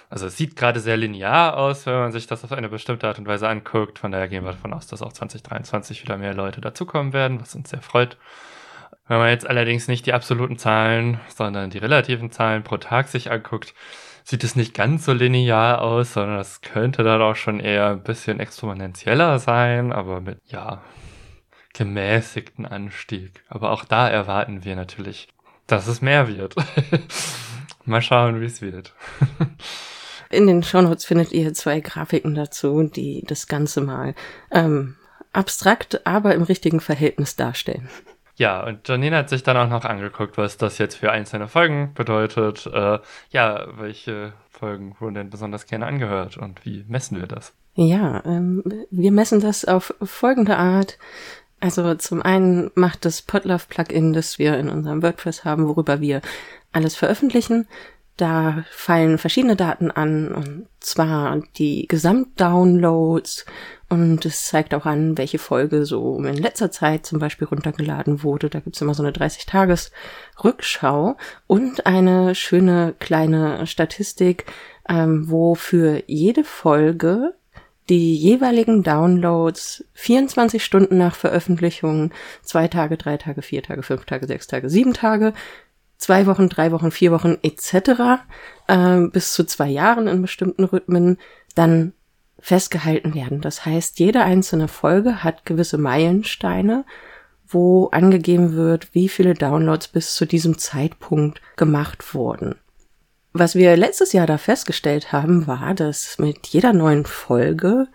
also 0.10 0.28
es 0.28 0.38
sieht 0.38 0.56
gerade 0.56 0.80
sehr 0.80 0.98
linear 0.98 1.58
aus, 1.58 1.86
wenn 1.86 1.96
man 1.96 2.12
sich 2.12 2.28
das 2.28 2.44
auf 2.44 2.52
eine 2.52 2.70
bestimmte 2.70 3.08
Art 3.08 3.20
und 3.20 3.28
Weise 3.28 3.50
anguckt. 3.50 4.00
Von 4.00 4.12
daher 4.12 4.28
gehen 4.28 4.44
wir 4.44 4.52
davon 4.52 4.74
aus, 4.74 4.88
dass 4.88 5.02
auch 5.02 5.14
2023 5.14 6.04
wieder 6.04 6.18
mehr 6.18 6.34
Leute 6.34 6.62
dazukommen 6.62 7.14
werden, 7.14 7.42
was 7.42 7.56
uns 7.56 7.70
sehr 7.70 7.82
freut. 7.82 8.18
Wenn 9.08 9.18
man 9.18 9.30
jetzt 9.30 9.48
allerdings 9.48 9.88
nicht 9.88 10.06
die 10.06 10.14
absoluten 10.14 10.58
Zahlen, 10.58 11.20
sondern 11.28 11.70
die 11.70 11.78
relativen 11.78 12.32
Zahlen 12.32 12.64
pro 12.64 12.78
Tag 12.78 13.08
sich 13.08 13.32
anguckt, 13.32 13.74
sieht 14.24 14.44
es 14.44 14.56
nicht 14.56 14.74
ganz 14.74 15.06
so 15.06 15.14
linear 15.14 15.82
aus, 15.82 16.14
sondern 16.14 16.40
es 16.40 16.62
könnte 16.62 17.04
dann 17.04 17.22
auch 17.22 17.36
schon 17.36 17.60
eher 17.60 17.90
ein 17.90 18.02
bisschen 18.04 18.40
exponentieller 18.40 19.38
sein, 19.38 19.94
aber 19.94 20.22
mit, 20.22 20.40
ja, 20.48 20.82
gemäßigten 21.74 22.66
Anstieg. 22.66 23.44
Aber 23.50 23.72
auch 23.72 23.86
da 23.86 24.10
erwarten 24.10 24.64
wir 24.64 24.76
natürlich, 24.76 25.28
dass 25.68 25.88
es 25.88 26.02
mehr 26.02 26.28
wird. 26.28 26.56
mal 27.86 28.02
schauen, 28.02 28.42
wie 28.42 28.46
es 28.46 28.62
wird. 28.62 28.94
In 30.36 30.48
den 30.48 30.64
Shownotes 30.64 31.06
findet 31.06 31.32
ihr 31.32 31.54
zwei 31.54 31.80
Grafiken 31.80 32.36
dazu, 32.36 32.84
die 32.84 33.24
das 33.26 33.48
Ganze 33.48 33.82
mal 33.82 34.16
ähm, 34.52 34.96
abstrakt, 35.32 36.06
aber 36.06 36.36
im 36.36 36.44
richtigen 36.44 36.82
Verhältnis 36.82 37.36
darstellen. 37.36 37.90
Ja, 38.38 38.66
und 38.66 38.88
Janine 38.88 39.16
hat 39.18 39.30
sich 39.30 39.44
dann 39.44 39.56
auch 39.56 39.70
noch 39.70 39.86
angeguckt, 39.86 40.38
was 40.38 40.58
das 40.58 40.78
jetzt 40.78 40.96
für 40.96 41.12
einzelne 41.12 41.48
Folgen 41.48 41.94
bedeutet. 41.94 42.68
Äh, 42.68 43.00
ja, 43.30 43.66
welche 43.78 44.34
Folgen 44.50 44.96
wurden 45.00 45.16
denn 45.16 45.30
besonders 45.30 45.68
gerne 45.68 45.86
angehört 45.86 46.38
und 46.38 46.66
wie 46.66 46.84
messen 46.88 47.18
wir 47.18 47.28
das? 47.28 47.54
Ja, 47.76 48.22
ähm, 48.26 48.64
wir 48.92 49.12
messen 49.12 49.40
das 49.40 49.64
auf 49.64 49.94
folgende 50.02 50.58
Art. 50.58 50.98
Also 51.62 51.96
zum 51.96 52.22
einen 52.22 52.72
macht 52.76 53.06
das 53.06 53.22
Podlove-Plugin, 53.22 54.12
das 54.12 54.38
wir 54.38 54.58
in 54.58 54.70
unserem 54.70 55.02
WordPress 55.02 55.46
haben, 55.46 55.68
worüber 55.68 56.02
wir 56.02 56.22
alles 56.74 56.96
veröffentlichen. 56.96 57.68
Da 58.18 58.64
fallen 58.72 59.18
verschiedene 59.18 59.58
Daten 59.58 59.92
an, 59.92 60.34
und 60.34 60.68
zwar 60.80 61.42
die 61.58 61.86
Gesamtdownloads 61.88 63.46
und 63.90 64.26
es 64.26 64.48
zeigt 64.48 64.74
auch 64.74 64.86
an, 64.86 65.18
welche 65.18 65.38
Folge 65.38 65.86
so 65.86 66.18
in 66.18 66.38
letzter 66.38 66.72
Zeit 66.72 67.06
zum 67.06 67.20
Beispiel 67.20 67.48
runtergeladen 67.48 68.24
wurde. 68.24 68.50
Da 68.50 68.62
gibt's 68.62 68.82
immer 68.82 68.94
so 68.94 69.04
eine 69.04 69.12
30-Tages-Rückschau 69.12 71.18
und 71.48 71.86
eine 71.86 72.36
schöne 72.36 72.96
kleine 73.00 73.68
Statistik, 73.68 74.46
ähm, 74.88 75.30
wo 75.30 75.56
für 75.56 76.04
jede 76.08 76.46
Folge 76.46 77.34
die 77.90 78.16
jeweiligen 78.16 78.82
Downloads 78.82 79.84
24 79.94 80.64
Stunden 80.64 80.98
nach 80.98 81.16
Veröffentlichung, 81.16 82.12
zwei 82.42 82.68
Tage, 82.68 82.98
drei 82.98 83.18
Tage, 83.18 83.44
vier 83.44 83.62
Tage, 83.62 83.84
fünf 83.84 84.06
Tage, 84.06 84.26
sechs 84.26 84.48
Tage, 84.48 84.70
sieben 84.70 84.94
Tage, 84.94 85.34
zwei 85.98 86.26
Wochen, 86.26 86.50
drei 86.50 86.72
Wochen, 86.72 86.92
vier 86.92 87.12
Wochen 87.12 87.38
etc. 87.42 88.24
Äh, 88.68 89.02
bis 89.12 89.34
zu 89.34 89.46
zwei 89.46 89.70
Jahren 89.70 90.08
in 90.08 90.22
bestimmten 90.22 90.64
Rhythmen 90.64 91.18
dann 91.56 91.94
festgehalten 92.40 93.16
werden. 93.16 93.42
Das 93.42 93.66
heißt, 93.66 94.00
jede 94.00 94.22
einzelne 94.22 94.68
Folge 94.68 95.24
hat 95.24 95.46
gewisse 95.46 95.78
Meilensteine, 95.78 96.86
wo 97.48 97.88
angegeben 97.88 98.54
wird, 98.54 98.94
wie 98.94 99.10
viele 99.10 99.34
Downloads 99.34 99.88
bis 99.88 100.16
zu 100.16 100.26
diesem 100.26 100.58
Zeitpunkt 100.58 101.42
gemacht 101.56 102.14
wurden. 102.14 102.56
Was 103.34 103.56
wir 103.56 103.76
letztes 103.76 104.14
Jahr 104.14 104.28
da 104.28 104.38
festgestellt 104.38 105.12
haben, 105.12 105.48
war, 105.48 105.74
dass 105.74 106.20
mit 106.20 106.48
jeder 106.48 106.72
neuen 106.72 107.06
Folge 107.06 107.88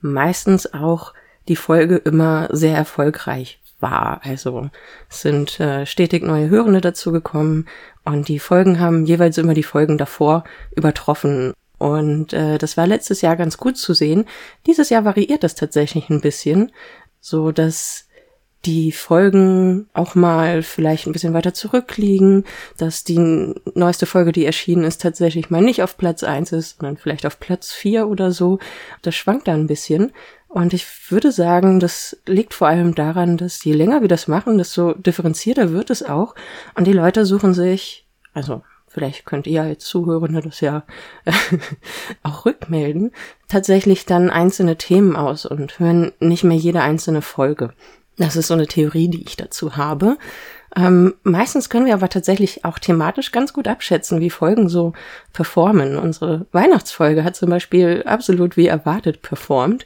meistens 0.00 0.74
auch 0.74 1.14
die 1.48 1.56
Folge 1.56 1.96
immer 1.96 2.48
sehr 2.52 2.76
erfolgreich 2.76 3.60
war. 3.84 4.20
Also 4.24 4.70
sind 5.08 5.60
äh, 5.60 5.86
stetig 5.86 6.24
neue 6.24 6.48
Hörende 6.48 6.80
dazugekommen 6.80 7.68
und 8.04 8.26
die 8.28 8.38
Folgen 8.40 8.80
haben 8.80 9.04
jeweils 9.04 9.38
immer 9.38 9.54
die 9.54 9.62
Folgen 9.62 9.98
davor 9.98 10.42
übertroffen. 10.74 11.52
Und 11.78 12.32
äh, 12.32 12.58
das 12.58 12.76
war 12.76 12.86
letztes 12.86 13.20
Jahr 13.20 13.36
ganz 13.36 13.58
gut 13.58 13.76
zu 13.76 13.94
sehen. 13.94 14.24
Dieses 14.66 14.88
Jahr 14.90 15.04
variiert 15.04 15.44
das 15.44 15.54
tatsächlich 15.54 16.08
ein 16.08 16.20
bisschen, 16.20 16.72
so 17.20 17.52
dass 17.52 18.08
die 18.64 18.92
Folgen 18.92 19.88
auch 19.92 20.14
mal 20.14 20.62
vielleicht 20.62 21.06
ein 21.06 21.12
bisschen 21.12 21.34
weiter 21.34 21.52
zurückliegen, 21.52 22.44
dass 22.78 23.04
die 23.04 23.54
neueste 23.74 24.06
Folge, 24.06 24.32
die 24.32 24.46
erschienen 24.46 24.84
ist, 24.84 25.02
tatsächlich 25.02 25.50
mal 25.50 25.60
nicht 25.60 25.82
auf 25.82 25.98
Platz 25.98 26.22
eins 26.22 26.52
ist, 26.52 26.78
sondern 26.78 26.96
vielleicht 26.96 27.26
auf 27.26 27.40
Platz 27.40 27.72
vier 27.72 28.08
oder 28.08 28.32
so. 28.32 28.58
Das 29.02 29.14
schwankt 29.14 29.48
da 29.48 29.52
ein 29.52 29.66
bisschen. 29.66 30.12
Und 30.54 30.72
ich 30.72 30.86
würde 31.10 31.32
sagen, 31.32 31.80
das 31.80 32.16
liegt 32.26 32.54
vor 32.54 32.68
allem 32.68 32.94
daran, 32.94 33.36
dass 33.36 33.64
je 33.64 33.72
länger 33.72 34.02
wir 34.02 34.08
das 34.08 34.28
machen, 34.28 34.56
desto 34.56 34.94
differenzierter 34.94 35.72
wird 35.72 35.90
es 35.90 36.04
auch. 36.04 36.36
Und 36.76 36.86
die 36.86 36.92
Leute 36.92 37.26
suchen 37.26 37.54
sich, 37.54 38.06
also 38.34 38.62
vielleicht 38.86 39.26
könnt 39.26 39.48
ihr 39.48 39.62
als 39.62 39.84
Zuhörende 39.84 40.42
das 40.42 40.60
ja 40.60 40.84
auch 42.22 42.46
rückmelden, 42.46 43.10
tatsächlich 43.48 44.06
dann 44.06 44.30
einzelne 44.30 44.76
Themen 44.76 45.16
aus 45.16 45.44
und 45.44 45.80
hören 45.80 46.12
nicht 46.20 46.44
mehr 46.44 46.56
jede 46.56 46.82
einzelne 46.82 47.20
Folge. 47.20 47.74
Das 48.16 48.36
ist 48.36 48.46
so 48.46 48.54
eine 48.54 48.68
Theorie, 48.68 49.08
die 49.08 49.24
ich 49.24 49.36
dazu 49.36 49.76
habe. 49.76 50.18
Ähm, 50.76 51.14
meistens 51.24 51.68
können 51.68 51.86
wir 51.86 51.94
aber 51.94 52.08
tatsächlich 52.08 52.64
auch 52.64 52.78
thematisch 52.78 53.32
ganz 53.32 53.52
gut 53.52 53.66
abschätzen, 53.66 54.20
wie 54.20 54.30
Folgen 54.30 54.68
so 54.68 54.92
performen. 55.32 55.98
Unsere 55.98 56.46
Weihnachtsfolge 56.52 57.24
hat 57.24 57.34
zum 57.34 57.50
Beispiel 57.50 58.04
absolut 58.06 58.56
wie 58.56 58.68
erwartet 58.68 59.20
performt. 59.20 59.84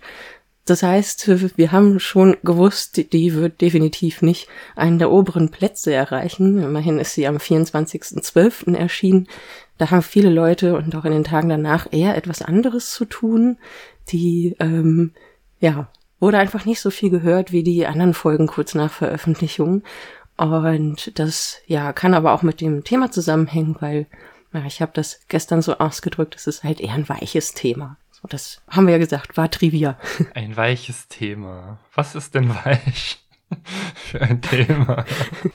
Das 0.68 0.82
heißt, 0.82 1.56
wir 1.56 1.72
haben 1.72 1.98
schon 1.98 2.36
gewusst, 2.42 3.12
die 3.12 3.34
wird 3.34 3.62
definitiv 3.62 4.20
nicht 4.20 4.48
einen 4.76 4.98
der 4.98 5.10
oberen 5.10 5.50
Plätze 5.50 5.94
erreichen. 5.94 6.62
Immerhin 6.62 6.98
ist 6.98 7.14
sie 7.14 7.26
am 7.26 7.38
24.12. 7.38 8.74
erschienen. 8.76 9.28
Da 9.78 9.90
haben 9.90 10.02
viele 10.02 10.28
Leute 10.28 10.76
und 10.76 10.94
auch 10.94 11.06
in 11.06 11.12
den 11.12 11.24
Tagen 11.24 11.48
danach 11.48 11.86
eher 11.90 12.16
etwas 12.18 12.42
anderes 12.42 12.92
zu 12.92 13.06
tun. 13.06 13.56
Die, 14.10 14.56
ähm, 14.60 15.12
ja, 15.58 15.88
wurde 16.20 16.36
einfach 16.36 16.66
nicht 16.66 16.80
so 16.80 16.90
viel 16.90 17.08
gehört 17.08 17.50
wie 17.50 17.62
die 17.62 17.86
anderen 17.86 18.12
Folgen 18.12 18.46
kurz 18.46 18.74
nach 18.74 18.92
Veröffentlichung. 18.92 19.82
Und 20.36 21.18
das, 21.18 21.62
ja, 21.66 21.94
kann 21.94 22.12
aber 22.12 22.34
auch 22.34 22.42
mit 22.42 22.60
dem 22.60 22.84
Thema 22.84 23.10
zusammenhängen, 23.10 23.76
weil, 23.80 24.06
ja, 24.52 24.66
ich 24.66 24.82
habe 24.82 24.92
das 24.94 25.20
gestern 25.28 25.62
so 25.62 25.78
ausgedrückt, 25.78 26.36
es 26.36 26.46
ist 26.46 26.62
halt 26.62 26.80
eher 26.80 26.92
ein 26.92 27.08
weiches 27.08 27.54
Thema. 27.54 27.96
So, 28.20 28.26
das 28.28 28.60
haben 28.68 28.86
wir 28.86 28.92
ja 28.92 28.98
gesagt, 28.98 29.36
war 29.36 29.50
Trivia. 29.50 29.98
Ein 30.34 30.56
weiches 30.56 31.08
Thema. 31.08 31.78
Was 31.94 32.14
ist 32.14 32.34
denn 32.34 32.50
weich? 32.50 33.18
Für 33.94 34.20
ein 34.20 34.42
Thema. 34.42 35.06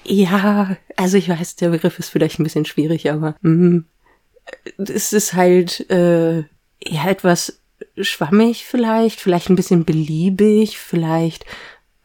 Ja, 0.03 0.77
also 0.95 1.17
ich 1.17 1.29
weiß, 1.29 1.57
der 1.57 1.69
Begriff 1.69 1.99
ist 1.99 2.09
vielleicht 2.09 2.39
ein 2.39 2.43
bisschen 2.43 2.65
schwierig, 2.65 3.11
aber 3.11 3.35
mm, 3.41 3.79
es 4.77 5.13
ist 5.13 5.33
halt 5.33 5.89
äh, 5.91 6.39
ja 6.83 7.07
etwas 7.07 7.61
schwammig 7.99 8.65
vielleicht, 8.65 9.19
vielleicht 9.19 9.49
ein 9.49 9.55
bisschen 9.55 9.85
beliebig, 9.85 10.79
vielleicht 10.79 11.45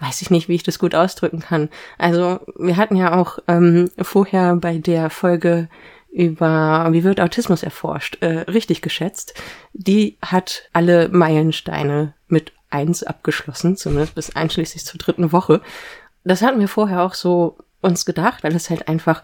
weiß 0.00 0.23
ich 0.23 0.31
nicht, 0.31 0.49
wie 0.49 0.55
ich 0.55 0.62
das 0.62 0.79
gut 0.79 0.95
ausdrücken 0.95 1.41
kann. 1.41 1.71
Also 1.97 2.41
wir 2.57 2.77
hatten 2.77 2.97
ja 2.97 3.19
auch 3.19 3.38
ähm, 3.49 3.91
vorher 4.00 4.57
bei 4.57 4.79
der 4.79 5.11
Folge 5.11 5.69
über 6.19 6.89
wie 6.91 7.05
wird 7.05 7.21
Autismus 7.21 7.63
erforscht, 7.63 8.19
äh, 8.23 8.41
richtig 8.41 8.83
geschätzt. 8.83 9.35
Die 9.73 10.19
hat 10.21 10.69
alle 10.73 11.09
Meilensteine 11.11 12.15
mit 12.27 12.53
eins 12.71 13.05
abgeschlossen, 13.05 13.77
zumindest 13.77 14.17
bis 14.17 14.35
einschließlich 14.35 14.85
zur 14.85 14.99
dritten 14.99 15.31
Woche. 15.31 15.61
Das 16.25 16.43
hatten 16.43 16.59
wir 16.59 16.67
vorher 16.67 17.03
auch 17.03 17.15
so 17.15 17.59
uns 17.81 18.05
gedacht, 18.05 18.43
weil 18.43 18.57
es 18.57 18.69
halt 18.69 18.89
einfach 18.89 19.23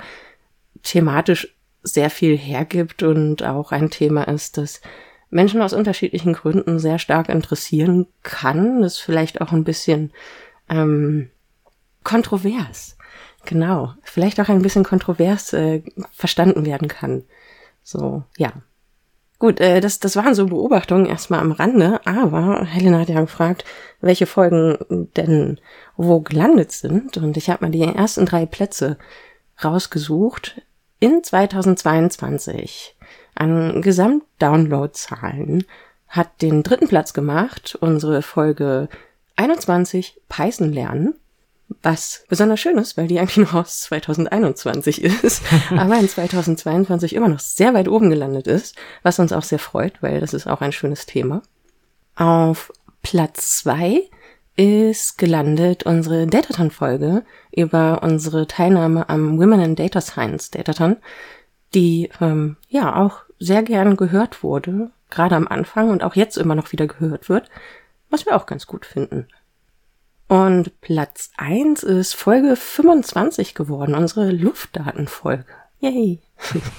thematisch 0.84 1.56
sehr 1.82 2.10
viel 2.10 2.38
hergibt 2.38 3.02
und 3.02 3.42
auch 3.42 3.72
ein 3.72 3.90
Thema 3.90 4.28
ist, 4.28 4.56
das 4.56 4.80
Menschen 5.30 5.62
aus 5.62 5.72
unterschiedlichen 5.72 6.32
Gründen 6.32 6.78
sehr 6.78 7.00
stark 7.00 7.28
interessieren 7.28 8.06
kann. 8.22 8.82
Das 8.82 8.94
ist 8.94 9.00
vielleicht 9.00 9.40
auch 9.40 9.50
ein 9.50 9.64
bisschen 9.64 10.12
ähm, 10.68 11.28
kontrovers. 12.04 12.96
Genau. 13.44 13.94
Vielleicht 14.02 14.40
auch 14.40 14.48
ein 14.48 14.62
bisschen 14.62 14.84
kontrovers 14.84 15.52
äh, 15.52 15.82
verstanden 16.12 16.64
werden 16.64 16.88
kann. 16.88 17.24
So, 17.82 18.22
ja. 18.36 18.52
Gut, 19.38 19.60
äh, 19.60 19.80
das, 19.80 20.00
das 20.00 20.16
waren 20.16 20.34
so 20.34 20.46
Beobachtungen 20.46 21.06
erstmal 21.06 21.40
am 21.40 21.52
Rande, 21.52 22.00
aber 22.06 22.64
Helena 22.64 23.00
hat 23.00 23.08
ja 23.08 23.20
gefragt, 23.20 23.64
welche 24.00 24.26
Folgen 24.26 25.08
denn 25.16 25.60
wo 25.96 26.20
gelandet 26.20 26.72
sind. 26.72 27.16
Und 27.16 27.36
ich 27.36 27.50
habe 27.50 27.64
mal 27.64 27.70
die 27.70 27.82
ersten 27.82 28.26
drei 28.26 28.46
Plätze 28.46 28.96
rausgesucht 29.62 30.62
in 31.00 31.22
2022 31.22 32.96
an 33.34 33.82
Gesamtdownloadzahlen 33.82 35.64
hat 36.08 36.42
den 36.42 36.62
dritten 36.62 36.88
Platz 36.88 37.12
gemacht, 37.12 37.76
unsere 37.80 38.22
Folge 38.22 38.88
21 39.36 40.20
Python 40.28 40.72
lernen. 40.72 41.14
Was 41.82 42.24
besonders 42.28 42.60
schön 42.60 42.78
ist, 42.78 42.96
weil 42.96 43.06
die 43.08 43.18
eigentlich 43.18 43.36
noch 43.36 43.54
aus 43.54 43.80
2021 43.80 45.02
ist, 45.02 45.42
aber 45.70 45.98
in 45.98 46.08
2022 46.08 47.14
immer 47.14 47.28
noch 47.28 47.40
sehr 47.40 47.74
weit 47.74 47.88
oben 47.88 48.10
gelandet 48.10 48.46
ist, 48.46 48.76
was 49.02 49.18
uns 49.18 49.32
auch 49.32 49.42
sehr 49.42 49.58
freut, 49.58 50.02
weil 50.02 50.20
das 50.20 50.34
ist 50.34 50.46
auch 50.46 50.60
ein 50.60 50.72
schönes 50.72 51.06
Thema. 51.06 51.42
Auf 52.16 52.72
Platz 53.02 53.58
zwei 53.58 54.02
ist 54.56 55.18
gelandet 55.18 55.84
unsere 55.84 56.26
Dataton-Folge 56.26 57.24
über 57.50 58.02
unsere 58.02 58.46
Teilnahme 58.46 59.08
am 59.08 59.38
Women 59.38 59.60
in 59.60 59.76
Data 59.76 60.00
Science 60.00 60.50
Dataton, 60.50 60.96
die 61.74 62.10
ähm, 62.20 62.56
ja 62.68 62.94
auch 62.96 63.22
sehr 63.38 63.62
gern 63.62 63.96
gehört 63.96 64.42
wurde, 64.42 64.90
gerade 65.10 65.34
am 65.34 65.48
Anfang 65.48 65.90
und 65.90 66.02
auch 66.02 66.14
jetzt 66.14 66.36
immer 66.36 66.54
noch 66.54 66.72
wieder 66.72 66.86
gehört 66.86 67.28
wird, 67.28 67.50
was 68.10 68.26
wir 68.26 68.36
auch 68.36 68.46
ganz 68.46 68.66
gut 68.66 68.86
finden. 68.86 69.26
Und 70.34 70.80
Platz 70.80 71.30
1 71.36 71.84
ist 71.84 72.16
Folge 72.16 72.56
25 72.56 73.54
geworden, 73.54 73.94
unsere 73.94 74.32
Luftdatenfolge. 74.32 75.46
Yay! 75.78 76.22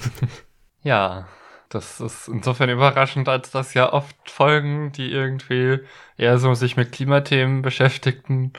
ja, 0.82 1.26
das 1.70 1.98
ist 2.02 2.28
insofern 2.28 2.68
überraschend, 2.68 3.30
als 3.30 3.50
das 3.50 3.72
ja 3.72 3.94
oft 3.94 4.14
Folgen, 4.30 4.92
die 4.92 5.10
irgendwie 5.10 5.78
eher 6.18 6.36
so 6.36 6.52
sich 6.52 6.76
mit 6.76 6.92
Klimathemen 6.92 7.62
beschäftigten, 7.62 8.52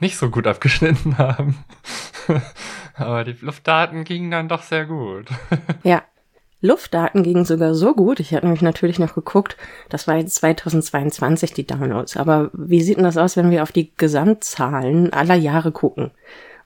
nicht 0.00 0.16
so 0.16 0.28
gut 0.28 0.48
abgeschnitten 0.48 1.18
haben. 1.18 1.64
Aber 2.96 3.22
die 3.22 3.36
Luftdaten 3.40 4.02
gingen 4.02 4.32
dann 4.32 4.48
doch 4.48 4.64
sehr 4.64 4.86
gut. 4.86 5.28
ja. 5.84 6.02
Luftdaten 6.66 7.22
gingen 7.22 7.44
sogar 7.44 7.74
so 7.74 7.94
gut. 7.94 8.20
Ich 8.20 8.32
hatte 8.32 8.44
nämlich 8.44 8.62
natürlich 8.62 8.98
noch 8.98 9.14
geguckt, 9.14 9.56
das 9.88 10.06
war 10.06 10.16
jetzt 10.16 10.34
2022 10.36 11.52
die 11.52 11.66
Downloads. 11.66 12.16
Aber 12.16 12.50
wie 12.52 12.82
sieht 12.82 12.98
denn 12.98 13.04
das 13.04 13.16
aus, 13.16 13.36
wenn 13.36 13.50
wir 13.50 13.62
auf 13.62 13.72
die 13.72 13.92
Gesamtzahlen 13.96 15.12
aller 15.12 15.34
Jahre 15.34 15.72
gucken? 15.72 16.10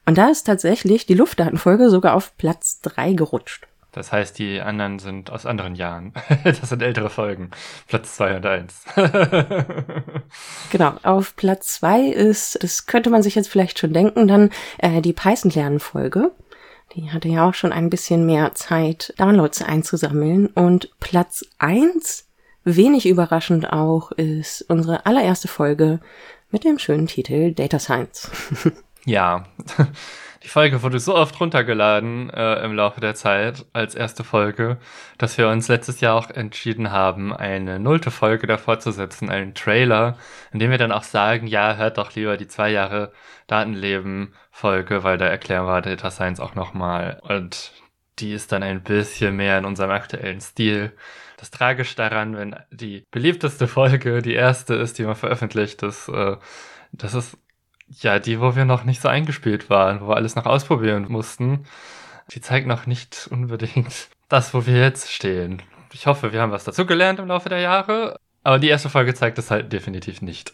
Und 0.07 0.19
da 0.19 0.29
ist 0.29 0.45
tatsächlich 0.45 1.07
die 1.07 1.15
Luftdatenfolge 1.15 1.91
sogar 1.91 2.15
auf 2.15 2.37
Platz 2.37 2.81
drei 2.81 3.13
gerutscht. 3.13 3.67
Das 3.93 4.13
heißt, 4.13 4.39
die 4.39 4.61
anderen 4.61 5.01
sind 5.01 5.31
aus 5.31 5.47
anderen 5.47 5.75
Jahren. 5.75 6.13
Das 6.45 6.61
sind 6.61 6.83
ältere 6.83 7.11
Folgen. 7.11 7.51
Platz 7.89 8.17
zwei 8.17 8.37
und 8.37 8.47
eins. 8.47 8.85
genau, 10.71 10.95
auf 11.03 11.35
Platz 11.37 11.75
zwei 11.75 12.03
ist, 12.03 12.63
das 12.63 12.87
könnte 12.87 13.11
man 13.11 13.23
sich 13.23 13.35
jetzt 13.35 13.49
vielleicht 13.49 13.79
schon 13.79 13.93
denken, 13.93 14.29
dann 14.29 14.51
äh, 14.79 15.01
die 15.01 15.13
Python-Lernen-Folge. 15.13 16.31
Die 16.95 17.11
hatte 17.13 17.29
ja 17.29 17.49
auch 17.49 17.55
schon 17.55 17.73
ein 17.73 17.91
bisschen 17.91 18.27
mehr 18.27 18.55
Zeit, 18.55 19.15
Downloads 19.17 19.63
einzusammeln. 19.63 20.49
Und 20.49 20.91
Platz 20.99 21.45
eins, 21.59 22.29
wenig 22.65 23.07
überraschend 23.07 23.73
auch, 23.73 24.13
ist 24.13 24.63
unsere 24.69 25.07
allererste 25.07 25.49
Folge 25.49 26.01
mit 26.51 26.65
dem 26.65 26.79
schönen 26.79 27.07
Titel 27.07 27.53
Data 27.53 27.79
Science. 27.79 28.31
ja. 29.05 29.45
Die 30.43 30.49
Folge 30.49 30.83
wurde 30.83 30.99
so 31.01 31.15
oft 31.15 31.39
runtergeladen 31.39 32.31
äh, 32.31 32.65
im 32.65 32.75
Laufe 32.75 33.01
der 33.01 33.15
Zeit 33.15 33.67
als 33.75 33.95
erste 33.95 34.25
Folge, 34.25 34.79
dass 35.19 35.37
wir 35.37 35.49
uns 35.49 35.69
letztes 35.69 36.01
Jahr 36.01 36.15
auch 36.15 36.31
entschieden 36.31 36.91
haben, 36.91 37.35
eine 37.35 37.79
nullte 37.79 38.11
Folge 38.11 38.47
davor 38.47 38.81
zu 38.81 38.91
setzen, 38.91 39.29
einen 39.29 39.55
Trailer, 39.55 40.17
in 40.51 40.59
dem 40.59 40.71
wir 40.71 40.79
dann 40.79 40.93
auch 40.93 41.03
sagen, 41.03 41.47
ja, 41.47 41.77
hört 41.77 41.99
doch 41.99 42.15
lieber 42.15 42.39
die 42.39 42.49
zwei 42.49 42.71
Jahre 42.71 43.13
Datenleben-Folge, 43.49 45.05
weil 45.05 45.19
da 45.19 45.27
erklären 45.27 45.67
wir 45.67 45.83
Data 45.83 46.11
Science 46.11 46.41
auch 46.41 46.55
nochmal. 46.55 47.21
Und 47.23 47.73
die 48.19 48.33
ist 48.33 48.51
dann 48.53 48.63
ein 48.63 48.83
bisschen 48.83 49.37
mehr 49.37 49.59
in 49.59 49.67
unserem 49.67 49.91
aktuellen 49.91 50.41
Stil. 50.41 50.93
Das 51.37 51.51
Tragische 51.51 51.97
daran, 51.97 52.37
wenn 52.37 52.57
die 52.71 53.05
beliebteste 53.11 53.67
Folge 53.69 54.23
die 54.23 54.35
erste 54.35 54.75
ist, 54.75 54.99
die 54.99 55.05
man 55.05 55.17
veröffentlicht, 55.17 55.83
ist, 55.83 56.09
äh, 56.09 56.37
das 56.93 57.13
ist 57.13 57.37
ja, 57.91 58.19
die, 58.19 58.41
wo 58.41 58.55
wir 58.57 58.65
noch 58.65 58.85
nicht 58.85 59.01
so 59.01 59.09
eingespielt 59.09 59.69
waren, 59.69 60.01
wo 60.01 60.09
wir 60.09 60.17
alles 60.17 60.37
noch 60.37 60.47
ausprobieren 60.47 61.07
mussten, 61.09 61.65
die 62.31 62.41
zeigt 62.41 62.67
noch 62.67 62.87
nicht 62.87 63.29
unbedingt 63.31 64.09
das, 64.29 64.55
wo 64.55 64.67
wir 64.67 64.81
jetzt 64.81 65.11
stehen. 65.13 65.63
Ich 65.93 66.07
hoffe, 66.07 66.33
wir 66.33 66.41
haben 66.41 66.53
was 66.53 66.65
dazugelernt 66.65 67.19
im 67.19 67.27
Laufe 67.27 67.49
der 67.49 67.61
Jahre, 67.61 68.17
aber 68.45 68.59
die 68.59 68.69
erste 68.69 68.89
Folge 68.89 69.13
zeigt 69.15 69.39
es 69.39 69.51
halt 69.51 69.73
definitiv 69.73 70.23
nicht. 70.23 70.53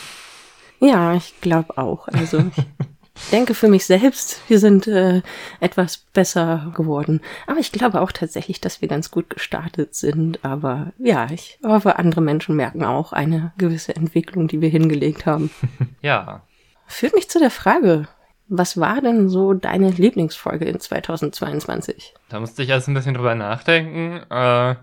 ja, 0.80 1.14
ich 1.14 1.40
glaube 1.40 1.76
auch. 1.76 2.08
Also 2.08 2.50
denke 3.32 3.54
für 3.54 3.68
mich 3.68 3.86
selbst, 3.86 4.40
wir 4.48 4.58
sind 4.58 4.86
äh, 4.86 5.22
etwas 5.60 5.98
besser 5.98 6.72
geworden. 6.74 7.20
Aber 7.46 7.58
ich 7.58 7.72
glaube 7.72 8.00
auch 8.00 8.12
tatsächlich, 8.12 8.60
dass 8.60 8.80
wir 8.80 8.88
ganz 8.88 9.10
gut 9.10 9.30
gestartet 9.30 9.94
sind. 9.94 10.44
Aber 10.44 10.92
ja, 10.98 11.28
ich 11.30 11.58
hoffe, 11.64 11.98
andere 11.98 12.20
Menschen 12.20 12.56
merken 12.56 12.84
auch 12.84 13.12
eine 13.12 13.52
gewisse 13.58 13.96
Entwicklung, 13.96 14.48
die 14.48 14.60
wir 14.60 14.68
hingelegt 14.68 15.26
haben. 15.26 15.50
ja. 16.02 16.42
Führt 16.86 17.14
mich 17.14 17.28
zu 17.28 17.38
der 17.38 17.50
Frage, 17.50 18.08
was 18.48 18.78
war 18.78 19.00
denn 19.00 19.28
so 19.28 19.54
deine 19.54 19.90
Lieblingsfolge 19.90 20.66
in 20.66 20.78
2022? 20.78 22.14
Da 22.28 22.38
musste 22.38 22.62
ich 22.62 22.68
erst 22.68 22.88
ein 22.88 22.94
bisschen 22.94 23.14
drüber 23.14 23.34
nachdenken. 23.34 24.22
Äh, 24.30 24.76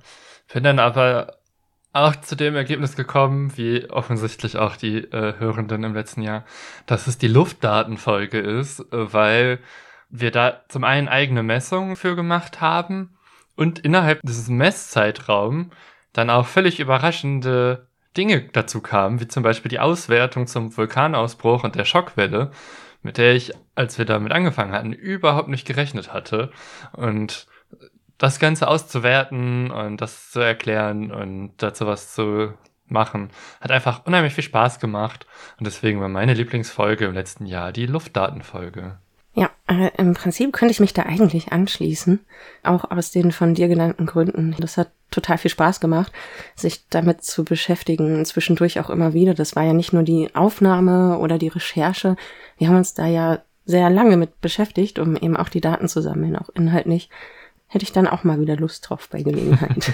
bin 0.54 0.64
dann 0.64 0.80
aber 0.80 1.38
auch 1.94 2.16
zu 2.16 2.36
dem 2.36 2.56
Ergebnis 2.56 2.96
gekommen, 2.96 3.56
wie 3.56 3.90
offensichtlich 3.90 4.58
auch 4.58 4.76
die 4.76 4.98
äh, 4.98 5.36
Hörenden 5.38 5.84
im 5.84 5.94
letzten 5.94 6.24
Jahr, 6.24 6.44
dass 6.88 7.08
es 7.08 7.20
die 7.20 7.28
Luftdatenfolge 7.28 8.40
ist, 8.40 8.80
äh, 8.92 9.14
weil 9.14 9.60
wir 10.10 10.32
da 10.32 10.64
zum 10.68 10.84
einen 10.84 11.08
eigene 11.08 11.44
Messungen 11.44 11.96
für 11.96 12.16
gemacht 12.16 12.62
haben 12.62 13.16
und 13.56 13.80
innerhalb 13.80 14.22
dieses 14.24 14.50
Messzeitraums 14.50 15.68
dann 16.14 16.30
auch 16.30 16.48
völlig 16.48 16.80
überraschende 16.80 17.88
Dinge 18.18 18.42
dazu 18.54 18.82
kamen, 18.82 19.20
wie 19.20 19.28
zum 19.28 19.44
Beispiel 19.44 19.70
die 19.70 19.80
Auswertung 19.80 20.48
zum 20.48 20.76
Vulkanausbruch 20.76 21.64
und 21.64 21.76
der 21.76 21.86
Schockwelle, 21.86 22.52
mit 23.02 23.18
der 23.18 23.36
ich, 23.36 23.52
als 23.76 23.98
wir 23.98 24.06
damit 24.06 24.32
angefangen 24.32 24.72
hatten, 24.72 24.94
überhaupt 24.94 25.50
nicht 25.50 25.66
gerechnet 25.66 26.14
hatte. 26.14 26.52
Und 26.92 27.48
das 28.24 28.40
Ganze 28.40 28.70
auszuwerten 28.70 29.70
und 29.70 30.00
das 30.00 30.32
zu 30.32 30.40
erklären 30.40 31.12
und 31.12 31.52
dazu 31.58 31.86
was 31.86 32.14
zu 32.14 32.54
machen, 32.88 33.30
hat 33.60 33.72
einfach 33.72 34.06
unheimlich 34.06 34.34
viel 34.34 34.46
Spaß 34.46 34.80
gemacht. 34.80 35.28
Und 35.60 35.66
deswegen 35.66 36.00
war 36.00 36.08
meine 36.08 36.34
Lieblingsfolge 36.34 37.06
im 37.06 37.14
letzten 37.14 37.46
Jahr 37.46 37.74
die 37.74 37.86
Luftdatenfolge. 37.86 38.98
Ja, 39.36 39.50
äh, 39.68 39.90
im 39.98 40.14
Prinzip 40.14 40.54
könnte 40.54 40.72
ich 40.72 40.80
mich 40.80 40.94
da 40.94 41.04
eigentlich 41.04 41.52
anschließen, 41.52 42.20
auch 42.64 42.90
aus 42.92 43.12
den 43.12 43.32
von 43.32 43.56
dir 43.56 43.68
genannten 43.68 44.06
Gründen. 44.06 44.56
Das 44.60 44.78
hat 44.78 44.92
total 45.12 45.38
viel 45.38 45.52
Spaß 45.52 45.82
gemacht, 45.82 46.14
sich 46.56 46.88
damit 46.90 47.24
zu 47.24 47.44
beschäftigen, 47.44 48.24
zwischendurch 48.26 48.80
auch 48.80 48.90
immer 48.90 49.14
wieder. 49.14 49.34
Das 49.34 49.56
war 49.56 49.64
ja 49.64 49.74
nicht 49.74 49.92
nur 49.92 50.04
die 50.04 50.34
Aufnahme 50.34 51.18
oder 51.18 51.38
die 51.38 51.50
Recherche. 51.50 52.16
Wir 52.58 52.70
haben 52.70 52.78
uns 52.78 52.94
da 52.94 53.06
ja 53.06 53.42
sehr 53.66 53.90
lange 53.90 54.18
mit 54.18 54.40
beschäftigt, 54.40 55.00
um 55.00 55.16
eben 55.16 55.36
auch 55.36 55.50
die 55.50 55.62
Daten 55.62 55.88
zu 55.88 56.02
sammeln, 56.02 56.36
auch 56.36 56.50
inhaltlich 56.54 57.10
hätte 57.74 57.84
ich 57.84 57.92
dann 57.92 58.08
auch 58.08 58.24
mal 58.24 58.40
wieder 58.40 58.56
Lust 58.56 58.88
drauf 58.88 59.10
bei 59.10 59.24
Gelegenheit. 59.24 59.92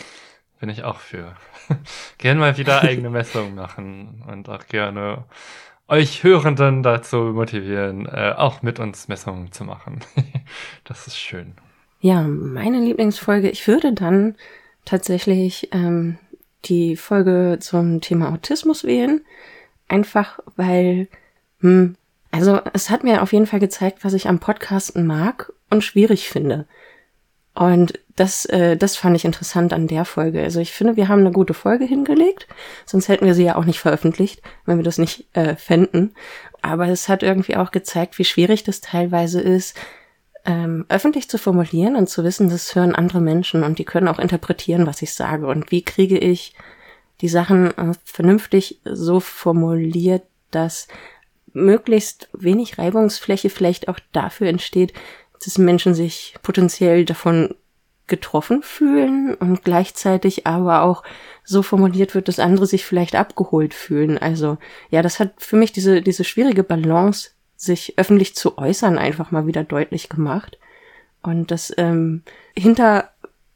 Bin 0.60 0.68
ich 0.68 0.84
auch 0.84 1.00
für. 1.00 1.34
gerne 2.18 2.40
mal 2.40 2.56
wieder 2.56 2.82
eigene 2.82 3.10
Messungen 3.10 3.54
machen 3.54 4.22
und 4.26 4.48
auch 4.48 4.66
gerne 4.66 5.24
euch 5.88 6.24
Hörenden 6.24 6.82
dazu 6.82 7.16
motivieren, 7.16 8.06
äh, 8.06 8.34
auch 8.36 8.62
mit 8.62 8.78
uns 8.78 9.08
Messungen 9.08 9.52
zu 9.52 9.64
machen. 9.64 10.00
das 10.84 11.06
ist 11.06 11.18
schön. 11.18 11.54
Ja, 12.00 12.22
meine 12.22 12.80
Lieblingsfolge, 12.80 13.48
ich 13.48 13.66
würde 13.66 13.92
dann 13.92 14.36
tatsächlich 14.84 15.70
ähm, 15.72 16.18
die 16.64 16.96
Folge 16.96 17.58
zum 17.60 18.00
Thema 18.00 18.32
Autismus 18.32 18.84
wählen. 18.84 19.24
Einfach 19.88 20.40
weil, 20.56 21.08
hm, 21.60 21.96
also 22.30 22.60
es 22.72 22.90
hat 22.90 23.04
mir 23.04 23.22
auf 23.22 23.32
jeden 23.32 23.46
Fall 23.46 23.60
gezeigt, 23.60 24.04
was 24.04 24.12
ich 24.12 24.28
am 24.28 24.40
Podcasten 24.40 25.06
mag 25.06 25.52
und 25.70 25.84
schwierig 25.84 26.28
finde. 26.28 26.66
Und 27.56 27.98
das, 28.16 28.44
äh, 28.46 28.76
das 28.76 28.96
fand 28.96 29.16
ich 29.16 29.24
interessant 29.24 29.72
an 29.72 29.86
der 29.86 30.04
Folge. 30.04 30.42
Also 30.42 30.60
ich 30.60 30.72
finde, 30.72 30.96
wir 30.96 31.08
haben 31.08 31.20
eine 31.20 31.32
gute 31.32 31.54
Folge 31.54 31.86
hingelegt, 31.86 32.46
sonst 32.84 33.08
hätten 33.08 33.24
wir 33.24 33.34
sie 33.34 33.44
ja 33.44 33.56
auch 33.56 33.64
nicht 33.64 33.80
veröffentlicht, 33.80 34.42
wenn 34.66 34.76
wir 34.76 34.84
das 34.84 34.98
nicht 34.98 35.26
äh, 35.34 35.56
fänden. 35.56 36.14
Aber 36.60 36.88
es 36.88 37.08
hat 37.08 37.22
irgendwie 37.22 37.56
auch 37.56 37.70
gezeigt, 37.70 38.18
wie 38.18 38.24
schwierig 38.24 38.62
das 38.62 38.82
teilweise 38.82 39.40
ist, 39.40 39.74
ähm, 40.44 40.84
öffentlich 40.90 41.30
zu 41.30 41.38
formulieren 41.38 41.96
und 41.96 42.10
zu 42.10 42.24
wissen, 42.24 42.50
das 42.50 42.74
hören 42.74 42.94
andere 42.94 43.20
Menschen 43.20 43.64
und 43.64 43.78
die 43.78 43.84
können 43.84 44.08
auch 44.08 44.18
interpretieren, 44.18 44.86
was 44.86 45.00
ich 45.00 45.14
sage. 45.14 45.46
Und 45.46 45.70
wie 45.70 45.82
kriege 45.82 46.18
ich 46.18 46.54
die 47.22 47.28
Sachen 47.28 47.76
äh, 47.78 47.94
vernünftig 48.04 48.80
so 48.84 49.18
formuliert, 49.18 50.24
dass 50.50 50.88
möglichst 51.54 52.28
wenig 52.34 52.76
Reibungsfläche 52.76 53.48
vielleicht 53.48 53.88
auch 53.88 53.98
dafür 54.12 54.48
entsteht, 54.48 54.92
dass 55.44 55.58
Menschen 55.58 55.94
sich 55.94 56.34
potenziell 56.42 57.04
davon 57.04 57.54
getroffen 58.06 58.62
fühlen 58.62 59.34
und 59.34 59.64
gleichzeitig 59.64 60.46
aber 60.46 60.82
auch 60.82 61.02
so 61.44 61.62
formuliert 61.62 62.14
wird, 62.14 62.28
dass 62.28 62.38
andere 62.38 62.66
sich 62.66 62.84
vielleicht 62.84 63.16
abgeholt 63.16 63.74
fühlen. 63.74 64.16
Also 64.16 64.58
ja, 64.90 65.02
das 65.02 65.18
hat 65.18 65.34
für 65.38 65.56
mich 65.56 65.72
diese, 65.72 66.02
diese 66.02 66.24
schwierige 66.24 66.62
Balance, 66.62 67.30
sich 67.56 67.94
öffentlich 67.96 68.36
zu 68.36 68.58
äußern, 68.58 68.98
einfach 68.98 69.30
mal 69.30 69.46
wieder 69.46 69.64
deutlich 69.64 70.08
gemacht. 70.08 70.58
Und 71.22 71.50
das 71.50 71.72
ähm, 71.78 72.22
hinter 72.56 73.10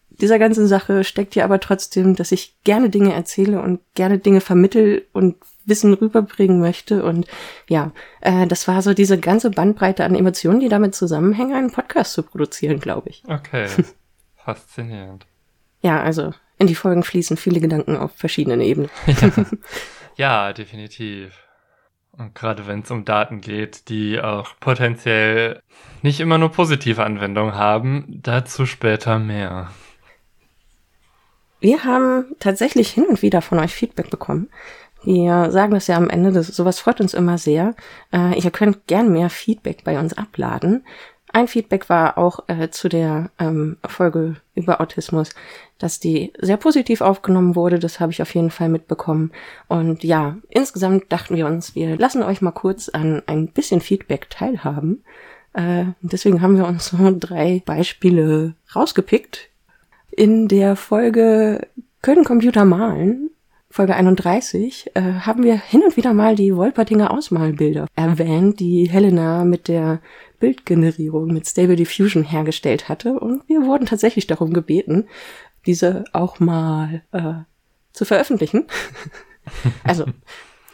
dieser 0.08 0.38
ganzen 0.38 0.66
Sache 0.66 1.04
steckt 1.04 1.34
ja 1.34 1.44
aber 1.44 1.60
trotzdem, 1.60 2.16
dass 2.16 2.32
ich 2.32 2.56
gerne 2.64 2.90
Dinge 2.90 3.14
erzähle 3.14 3.60
und 3.62 3.80
gerne 3.94 4.18
Dinge 4.18 4.40
vermittel 4.40 5.06
und 5.12 5.36
Wissen 5.64 5.94
rüberbringen 5.94 6.60
möchte. 6.60 7.02
Und 7.04 7.26
ja, 7.68 7.92
äh, 8.20 8.46
das 8.46 8.68
war 8.68 8.82
so 8.82 8.94
diese 8.94 9.18
ganze 9.18 9.50
Bandbreite 9.50 10.04
an 10.04 10.14
Emotionen, 10.14 10.60
die 10.60 10.68
damit 10.68 10.94
zusammenhängen, 10.94 11.54
einen 11.54 11.72
Podcast 11.72 12.12
zu 12.12 12.22
produzieren, 12.22 12.80
glaube 12.80 13.10
ich. 13.10 13.22
Okay. 13.26 13.68
Faszinierend. 14.36 15.26
Ja, 15.82 16.02
also 16.02 16.32
in 16.58 16.66
die 16.66 16.74
Folgen 16.74 17.02
fließen 17.02 17.36
viele 17.36 17.60
Gedanken 17.60 17.96
auf 17.96 18.12
verschiedenen 18.14 18.60
Ebenen. 18.60 18.90
ja. 19.06 19.30
ja, 20.16 20.52
definitiv. 20.52 21.32
Und 22.12 22.34
gerade 22.34 22.66
wenn 22.66 22.80
es 22.80 22.90
um 22.90 23.04
Daten 23.04 23.40
geht, 23.40 23.88
die 23.88 24.20
auch 24.20 24.58
potenziell 24.60 25.62
nicht 26.02 26.20
immer 26.20 26.38
nur 26.38 26.50
positive 26.50 27.02
Anwendungen 27.04 27.54
haben, 27.54 28.04
dazu 28.22 28.66
später 28.66 29.18
mehr. 29.18 29.70
Wir 31.60 31.84
haben 31.84 32.34
tatsächlich 32.38 32.90
hin 32.90 33.04
und 33.04 33.22
wieder 33.22 33.42
von 33.42 33.58
euch 33.58 33.74
Feedback 33.74 34.10
bekommen, 34.10 34.50
Wir 35.02 35.50
sagen 35.50 35.72
das 35.72 35.86
ja 35.86 35.96
am 35.96 36.10
Ende, 36.10 36.32
das, 36.32 36.48
sowas 36.48 36.78
freut 36.78 37.00
uns 37.00 37.14
immer 37.14 37.38
sehr. 37.38 37.74
Äh, 38.12 38.38
ihr 38.38 38.50
könnt 38.50 38.86
gern 38.86 39.10
mehr 39.12 39.30
Feedback 39.30 39.84
bei 39.84 39.98
uns 39.98 40.12
abladen. 40.16 40.84
Ein 41.32 41.48
Feedback 41.48 41.88
war 41.88 42.18
auch 42.18 42.40
äh, 42.48 42.70
zu 42.70 42.88
der 42.88 43.30
ähm, 43.38 43.76
Folge 43.86 44.36
über 44.54 44.80
Autismus, 44.80 45.30
dass 45.78 46.00
die 46.00 46.32
sehr 46.38 46.56
positiv 46.56 47.00
aufgenommen 47.00 47.54
wurde. 47.54 47.78
Das 47.78 48.00
habe 48.00 48.10
ich 48.12 48.20
auf 48.20 48.34
jeden 48.34 48.50
Fall 48.50 48.68
mitbekommen. 48.68 49.30
Und 49.68 50.02
ja, 50.02 50.36
insgesamt 50.48 51.12
dachten 51.12 51.36
wir 51.36 51.46
uns, 51.46 51.74
wir 51.74 51.96
lassen 51.96 52.22
euch 52.22 52.42
mal 52.42 52.50
kurz 52.50 52.88
an 52.88 53.22
ein 53.26 53.48
bisschen 53.48 53.80
Feedback 53.80 54.28
teilhaben. 54.28 55.04
Äh, 55.52 55.84
deswegen 56.00 56.42
haben 56.42 56.56
wir 56.56 56.66
uns 56.66 56.86
so 56.90 57.16
drei 57.18 57.62
Beispiele 57.64 58.54
rausgepickt. 58.74 59.48
In 60.10 60.48
der 60.48 60.74
Folge 60.74 61.68
Können 62.02 62.24
Computer 62.24 62.64
malen 62.64 63.30
Folge 63.72 63.94
31 63.94 64.90
äh, 64.94 65.00
haben 65.00 65.44
wir 65.44 65.56
hin 65.56 65.82
und 65.84 65.96
wieder 65.96 66.12
mal 66.12 66.34
die 66.34 66.56
Wolpertinger 66.56 67.12
Ausmalbilder 67.12 67.86
erwähnt, 67.94 68.58
die 68.58 68.88
Helena 68.88 69.44
mit 69.44 69.68
der 69.68 70.00
Bildgenerierung 70.40 71.28
mit 71.28 71.46
Stable 71.46 71.76
Diffusion 71.76 72.24
hergestellt 72.24 72.88
hatte. 72.88 73.20
Und 73.20 73.48
wir 73.48 73.62
wurden 73.62 73.86
tatsächlich 73.86 74.26
darum 74.26 74.52
gebeten, 74.52 75.06
diese 75.66 76.04
auch 76.12 76.40
mal 76.40 77.02
äh, 77.12 77.34
zu 77.92 78.04
veröffentlichen. 78.04 78.66
also 79.84 80.04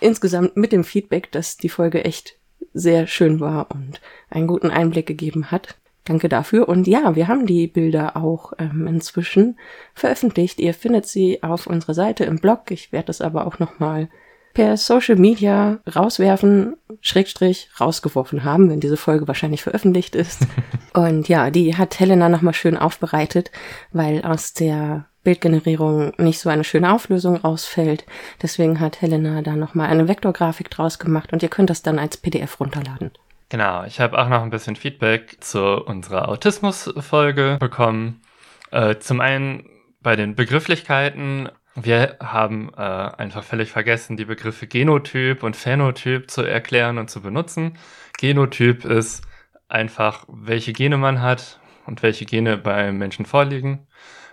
insgesamt 0.01 0.57
mit 0.57 0.73
dem 0.73 0.83
Feedback, 0.83 1.31
dass 1.33 1.59
die 1.59 1.69
Folge 1.69 2.03
echt 2.03 2.39
sehr 2.73 3.07
schön 3.07 3.41
war 3.41 3.71
und 3.73 4.01
einen 4.31 4.47
guten 4.47 4.71
Einblick 4.71 5.07
gegeben 5.07 5.51
hat. 5.51 5.77
Danke 6.07 6.29
dafür. 6.29 6.69
Und 6.69 6.87
ja, 6.87 7.17
wir 7.17 7.27
haben 7.27 7.47
die 7.47 7.67
Bilder 7.67 8.17
auch 8.17 8.53
ähm, 8.59 8.87
inzwischen 8.87 9.59
veröffentlicht. 9.93 10.61
Ihr 10.61 10.73
findet 10.73 11.07
sie 11.07 11.43
auf 11.43 11.67
unserer 11.67 11.95
Seite 11.95 12.25
im 12.25 12.39
Blog. 12.39 12.71
Ich 12.71 12.93
werde 12.93 13.07
das 13.07 13.21
aber 13.21 13.47
auch 13.47 13.59
nochmal 13.59 14.09
per 14.55 14.77
Social 14.77 15.17
Media 15.17 15.81
rauswerfen, 15.95 16.77
Schrägstrich 17.01 17.69
rausgeworfen 17.81 18.45
haben, 18.45 18.71
wenn 18.71 18.81
diese 18.81 18.97
Folge 18.97 19.27
wahrscheinlich 19.27 19.65
veröffentlicht 19.65 20.15
ist. 20.15 20.47
Und 20.95 21.29
ja, 21.29 21.51
die 21.51 21.77
hat 21.77 21.99
Helena 21.99 22.29
nochmal 22.29 22.55
schön 22.55 22.77
aufbereitet, 22.77 23.51
weil 23.93 24.23
aus 24.23 24.55
der 24.55 25.07
Bildgenerierung 25.25 26.13
nicht 26.19 26.39
so 26.39 26.49
eine 26.49 26.63
schöne 26.63 26.93
Auflösung 26.95 27.37
rausfällt. 27.37 28.07
Deswegen 28.41 28.79
hat 28.79 29.03
Helena 29.03 29.43
da 29.43 29.57
nochmal 29.57 29.89
eine 29.89 30.07
Vektorgrafik 30.07 30.71
draus 30.71 31.01
gemacht 31.01 31.33
und 31.33 31.43
ihr 31.43 31.49
könnt 31.49 31.69
das 31.69 31.83
dann 31.83 31.99
als 31.99 32.17
PDF 32.17 32.61
runterladen. 32.61 33.11
Genau, 33.49 33.85
ich 33.85 34.01
habe 34.01 34.19
auch 34.19 34.29
noch 34.29 34.43
ein 34.43 34.51
bisschen 34.51 34.77
Feedback 34.77 35.37
zu 35.41 35.85
unserer 35.85 36.29
Autismus-Folge 36.29 37.59
bekommen. 37.61 38.23
Äh, 38.71 38.99
zum 38.99 39.21
einen 39.21 39.69
bei 40.01 40.17
den 40.17 40.35
Begrifflichkeiten 40.35 41.49
wir 41.79 42.17
haben 42.21 42.73
äh, 42.75 42.81
einfach 42.81 43.45
völlig 43.45 43.71
vergessen, 43.71 44.17
die 44.17 44.25
Begriffe 44.25 44.67
Genotyp 44.67 45.43
und 45.43 45.57
Phänotyp 45.57 46.31
zu 46.31 46.43
erklären 46.43 46.97
und 46.97 47.11
zu 47.11 47.21
benutzen. 47.21 47.77
Genotyp 48.19 48.87
ist 48.87 49.23
einfach, 49.69 50.25
welche 50.27 50.73
Gene 50.73 50.97
man 50.97 51.21
hat 51.21 51.61
und 51.85 52.03
welche 52.03 52.25
Gene 52.25 52.57
beim 52.57 52.97
Menschen 52.97 53.27
vorliegen. 53.27 53.87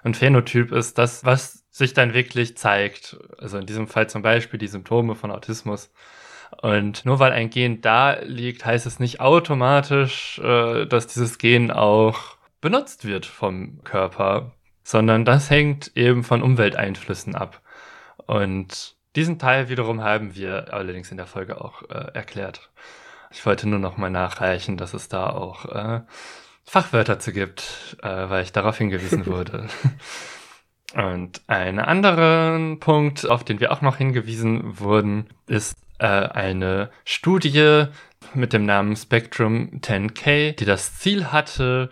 Und 0.04 0.16
Phänotyp 0.16 0.72
ist 0.72 0.98
das, 0.98 1.26
was 1.26 1.66
sich 1.70 1.94
dann 1.94 2.14
wirklich 2.14 2.56
zeigt. 2.56 3.18
Also 3.38 3.58
in 3.58 3.66
diesem 3.66 3.90
Fall 3.90 4.10
zum 4.10 4.22
Beispiel 4.22 4.58
die 4.58 4.68
Symptome 4.68 5.14
von 5.14 5.30
Autismus. 5.30 5.92
Und 6.62 7.06
nur 7.06 7.20
weil 7.20 7.32
ein 7.32 7.50
Gen 7.50 7.82
da 7.82 8.20
liegt, 8.22 8.66
heißt 8.66 8.86
es 8.86 9.00
nicht 9.00 9.20
automatisch, 9.20 10.40
äh, 10.40 10.86
dass 10.86 11.08
dieses 11.08 11.38
Gen 11.38 11.72
auch 11.72 12.38
benutzt 12.62 13.06
wird 13.06 13.26
vom 13.26 13.84
Körper 13.84 14.54
sondern 14.84 15.26
das 15.26 15.50
hängt 15.50 15.96
eben 15.96 16.24
von 16.24 16.42
Umwelteinflüssen 16.42 17.36
ab. 17.36 17.62
Und 18.18 18.96
diesen 19.16 19.40
Teil 19.40 19.70
wiederum 19.70 20.04
haben 20.04 20.36
wir 20.36 20.74
allerdings 20.74 21.12
in 21.12 21.18
der 21.18 21.26
Folge 21.26 21.62
auch 21.62 21.84
äh, 21.84 22.12
erklärt. 22.14 22.72
Ich 23.32 23.46
wollte 23.46 23.68
nur 23.68 23.80
noch 23.80 23.98
mal 23.98 24.10
nachreichen, 24.10 24.78
dass 24.78 24.94
es 24.94 25.08
da 25.08 25.30
auch 25.30 25.66
äh, 25.66 26.02
Fachwörter 26.66 27.20
zu 27.20 27.32
gibt, 27.32 27.98
äh, 28.02 28.30
weil 28.30 28.44
ich 28.44 28.52
darauf 28.52 28.78
hingewiesen 28.78 29.26
wurde. 29.26 29.68
Und 30.94 31.42
einen 31.48 31.80
anderen 31.80 32.80
Punkt, 32.80 33.28
auf 33.28 33.44
den 33.44 33.60
wir 33.60 33.72
auch 33.72 33.82
noch 33.82 33.98
hingewiesen 33.98 34.80
wurden, 34.80 35.28
ist 35.48 35.76
äh, 36.00 36.06
eine 36.06 36.90
Studie 37.06 37.86
mit 38.34 38.54
dem 38.54 38.66
Namen 38.66 38.96
Spectrum 38.96 39.80
10K, 39.82 40.54
die 40.56 40.66
das 40.66 40.98
Ziel 41.00 41.32
hatte, 41.32 41.90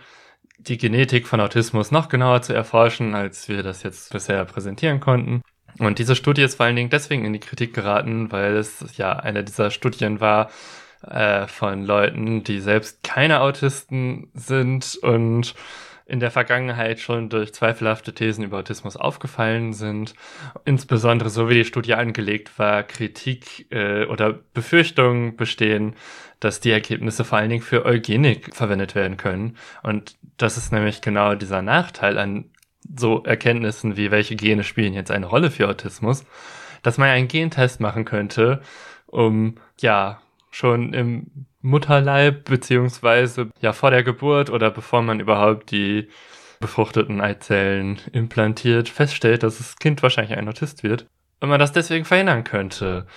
die 0.57 0.77
Genetik 0.77 1.27
von 1.27 1.41
Autismus 1.41 1.91
noch 1.91 2.09
genauer 2.09 2.41
zu 2.41 2.53
erforschen, 2.53 3.15
als 3.15 3.49
wir 3.49 3.63
das 3.63 3.83
jetzt 3.83 4.11
bisher 4.11 4.43
präsentieren 4.45 4.99
konnten. 4.99 5.41
Und 5.79 5.99
diese 5.99 6.15
Studie 6.15 6.43
ist 6.43 6.55
vor 6.55 6.65
allen 6.65 6.75
Dingen 6.75 6.89
deswegen 6.89 7.25
in 7.25 7.33
die 7.33 7.39
Kritik 7.39 7.73
geraten, 7.73 8.31
weil 8.31 8.55
es 8.55 8.97
ja 8.97 9.13
eine 9.13 9.43
dieser 9.43 9.71
Studien 9.71 10.19
war 10.19 10.51
äh, 11.07 11.47
von 11.47 11.85
Leuten, 11.85 12.43
die 12.43 12.59
selbst 12.59 13.03
keine 13.03 13.41
Autisten 13.41 14.29
sind 14.33 14.97
und 15.01 15.55
in 16.11 16.19
der 16.19 16.29
Vergangenheit 16.29 16.99
schon 16.99 17.29
durch 17.29 17.53
zweifelhafte 17.53 18.13
Thesen 18.13 18.43
über 18.43 18.59
Autismus 18.59 18.97
aufgefallen 18.97 19.71
sind. 19.71 20.13
Insbesondere 20.65 21.29
so 21.29 21.47
wie 21.47 21.53
die 21.53 21.63
Studie 21.63 21.93
angelegt 21.93 22.59
war, 22.59 22.83
Kritik 22.83 23.71
äh, 23.71 24.03
oder 24.05 24.33
Befürchtungen 24.53 25.37
bestehen, 25.37 25.95
dass 26.41 26.59
die 26.59 26.71
Ergebnisse 26.71 27.23
vor 27.23 27.37
allen 27.37 27.49
Dingen 27.49 27.63
für 27.63 27.85
Eugenik 27.85 28.53
verwendet 28.53 28.93
werden 28.93 29.15
können. 29.15 29.55
Und 29.83 30.17
das 30.35 30.57
ist 30.57 30.73
nämlich 30.73 30.99
genau 30.99 31.35
dieser 31.35 31.61
Nachteil 31.61 32.17
an 32.17 32.49
so 32.93 33.23
Erkenntnissen 33.23 33.95
wie 33.95 34.11
welche 34.11 34.35
Gene 34.35 34.65
spielen 34.65 34.93
jetzt 34.93 35.11
eine 35.11 35.27
Rolle 35.27 35.49
für 35.49 35.69
Autismus, 35.69 36.25
dass 36.83 36.97
man 36.97 37.07
einen 37.07 37.29
Gentest 37.29 37.79
machen 37.79 38.03
könnte, 38.03 38.61
um 39.05 39.55
ja 39.79 40.19
schon 40.51 40.93
im 40.93 41.47
Mutterleib 41.61 42.45
beziehungsweise 42.45 43.49
ja 43.59 43.73
vor 43.73 43.91
der 43.91 44.03
Geburt 44.03 44.49
oder 44.49 44.69
bevor 44.71 45.01
man 45.01 45.19
überhaupt 45.19 45.71
die 45.71 46.09
befruchteten 46.59 47.21
Eizellen 47.21 47.99
implantiert, 48.11 48.89
feststellt, 48.89 49.43
dass 49.43 49.57
das 49.57 49.77
Kind 49.77 50.03
wahrscheinlich 50.03 50.37
ein 50.37 50.47
Autist 50.47 50.83
wird 50.83 51.07
und 51.39 51.49
man 51.49 51.59
das 51.59 51.71
deswegen 51.71 52.05
verhindern 52.05 52.43
könnte 52.43 53.07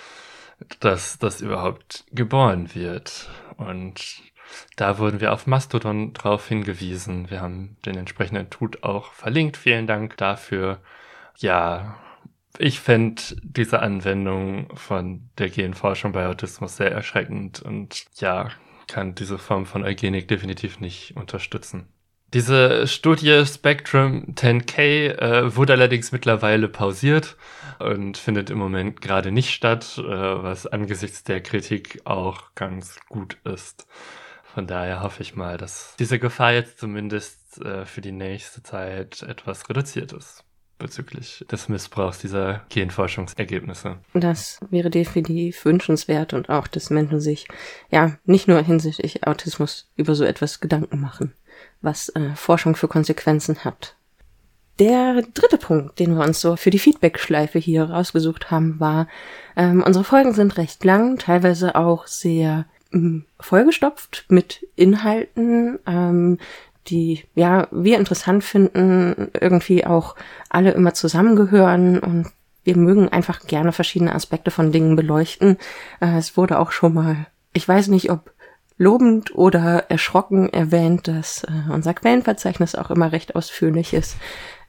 dass 0.79 1.19
das 1.19 1.41
überhaupt 1.41 2.05
geboren 2.11 2.73
wird. 2.73 3.29
Und 3.57 4.21
da 4.75 4.97
wurden 4.99 5.19
wir 5.19 5.33
auf 5.33 5.47
Mastodon 5.47 6.13
drauf 6.13 6.47
hingewiesen. 6.47 7.29
Wir 7.29 7.41
haben 7.41 7.77
den 7.85 7.97
entsprechenden 7.97 8.49
Tut 8.49 8.83
auch 8.83 9.11
verlinkt. 9.11 9.57
Vielen 9.57 9.87
Dank 9.87 10.17
dafür. 10.17 10.79
Ja, 11.37 11.97
ich 12.59 12.79
fände 12.79 13.21
diese 13.41 13.79
Anwendung 13.81 14.75
von 14.75 15.29
der 15.37 15.49
Genforschung 15.49 16.11
bei 16.11 16.27
Autismus 16.27 16.77
sehr 16.77 16.91
erschreckend 16.91 17.61
und 17.61 18.05
ja, 18.15 18.49
kann 18.87 19.15
diese 19.15 19.37
Form 19.37 19.65
von 19.65 19.83
Eugenik 19.83 20.27
definitiv 20.27 20.79
nicht 20.79 21.15
unterstützen. 21.15 21.87
Diese 22.33 22.87
Studie 22.87 23.45
Spectrum 23.45 24.35
10K 24.35 24.81
äh, 24.81 25.55
wurde 25.55 25.73
allerdings 25.73 26.11
mittlerweile 26.11 26.67
pausiert 26.67 27.37
und 27.79 28.17
findet 28.17 28.49
im 28.49 28.57
Moment 28.57 28.99
gerade 28.99 29.31
nicht 29.31 29.51
statt, 29.51 29.97
äh, 29.97 30.03
was 30.03 30.67
angesichts 30.67 31.23
der 31.23 31.41
Kritik 31.41 32.01
auch 32.03 32.53
ganz 32.55 32.99
gut 33.07 33.37
ist. 33.45 33.87
Von 34.43 34.67
daher 34.67 35.01
hoffe 35.01 35.21
ich 35.21 35.35
mal, 35.35 35.57
dass 35.57 35.95
diese 35.97 36.19
Gefahr 36.19 36.53
jetzt 36.53 36.79
zumindest 36.79 37.61
äh, 37.61 37.85
für 37.85 38.01
die 38.01 38.11
nächste 38.11 38.63
Zeit 38.63 39.21
etwas 39.21 39.69
reduziert 39.69 40.11
ist 40.11 40.44
bezüglich 40.85 41.45
des 41.51 41.69
Missbrauchs 41.69 42.19
dieser 42.19 42.61
Genforschungsergebnisse. 42.69 43.97
Das 44.13 44.59
wäre 44.69 44.89
definitiv 44.89 45.65
wünschenswert 45.65 46.33
und 46.33 46.49
auch, 46.49 46.67
dass 46.67 46.89
Menschen 46.89 47.19
sich 47.19 47.47
ja 47.89 48.17
nicht 48.25 48.47
nur 48.47 48.61
hinsichtlich 48.61 49.25
Autismus 49.27 49.89
über 49.95 50.15
so 50.15 50.23
etwas 50.23 50.59
Gedanken 50.59 50.99
machen 50.99 51.33
was 51.81 52.09
äh, 52.09 52.35
Forschung 52.35 52.75
für 52.75 52.87
Konsequenzen 52.87 53.63
hat. 53.63 53.95
Der 54.79 55.21
dritte 55.33 55.57
Punkt, 55.57 55.99
den 55.99 56.17
wir 56.17 56.25
uns 56.25 56.41
so 56.41 56.57
für 56.57 56.69
die 56.69 56.79
Feedback-Schleife 56.79 57.59
hier 57.59 57.85
rausgesucht 57.85 58.51
haben, 58.51 58.79
war, 58.81 59.07
ähm, 59.55 59.81
unsere 59.81 60.03
Folgen 60.03 60.33
sind 60.33 60.57
recht 60.57 60.83
lang, 60.83 61.17
teilweise 61.17 61.75
auch 61.75 62.07
sehr 62.07 62.65
ähm, 62.91 63.25
vollgestopft 63.39 64.25
mit 64.27 64.67
Inhalten, 64.75 65.79
ähm, 65.87 66.39
die 66.87 67.23
ja 67.35 67.67
wir 67.71 67.97
interessant 67.97 68.43
finden, 68.43 69.29
irgendwie 69.39 69.85
auch 69.85 70.15
alle 70.49 70.71
immer 70.71 70.93
zusammengehören 70.93 71.99
und 71.99 72.27
wir 72.63 72.77
mögen 72.77 73.09
einfach 73.09 73.41
gerne 73.41 73.71
verschiedene 73.71 74.13
Aspekte 74.13 74.51
von 74.51 74.71
Dingen 74.71 74.95
beleuchten. 74.95 75.57
Äh, 76.01 76.17
es 76.17 76.35
wurde 76.35 76.59
auch 76.59 76.71
schon 76.71 76.93
mal, 76.93 77.27
ich 77.53 77.67
weiß 77.67 77.87
nicht, 77.87 78.11
ob 78.11 78.31
lobend 78.77 79.35
oder 79.35 79.89
erschrocken 79.89 80.51
erwähnt, 80.51 81.07
dass 81.07 81.43
äh, 81.43 81.71
unser 81.71 81.93
Quellenverzeichnis 81.93 82.75
auch 82.75 82.91
immer 82.91 83.11
recht 83.11 83.35
ausführlich 83.35 83.93
ist. 83.93 84.17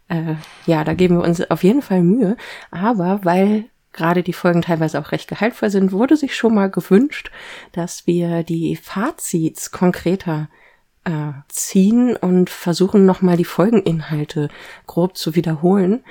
Äh, 0.08 0.34
ja, 0.66 0.84
da 0.84 0.94
geben 0.94 1.16
wir 1.16 1.24
uns 1.24 1.50
auf 1.50 1.64
jeden 1.64 1.82
Fall 1.82 2.02
Mühe. 2.02 2.36
Aber 2.70 3.20
weil 3.24 3.64
gerade 3.92 4.22
die 4.22 4.32
Folgen 4.32 4.62
teilweise 4.62 5.00
auch 5.00 5.10
recht 5.10 5.28
gehaltvoll 5.28 5.70
sind, 5.70 5.90
wurde 5.90 6.16
sich 6.16 6.36
schon 6.36 6.54
mal 6.54 6.70
gewünscht, 6.70 7.30
dass 7.72 8.06
wir 8.06 8.44
die 8.44 8.76
Fazits 8.76 9.72
konkreter 9.72 10.48
äh, 11.06 11.32
ziehen 11.48 12.16
und 12.16 12.50
versuchen 12.50 13.06
nochmal 13.06 13.36
die 13.36 13.44
Folgeninhalte 13.44 14.48
grob 14.86 15.16
zu 15.16 15.34
wiederholen. 15.34 16.04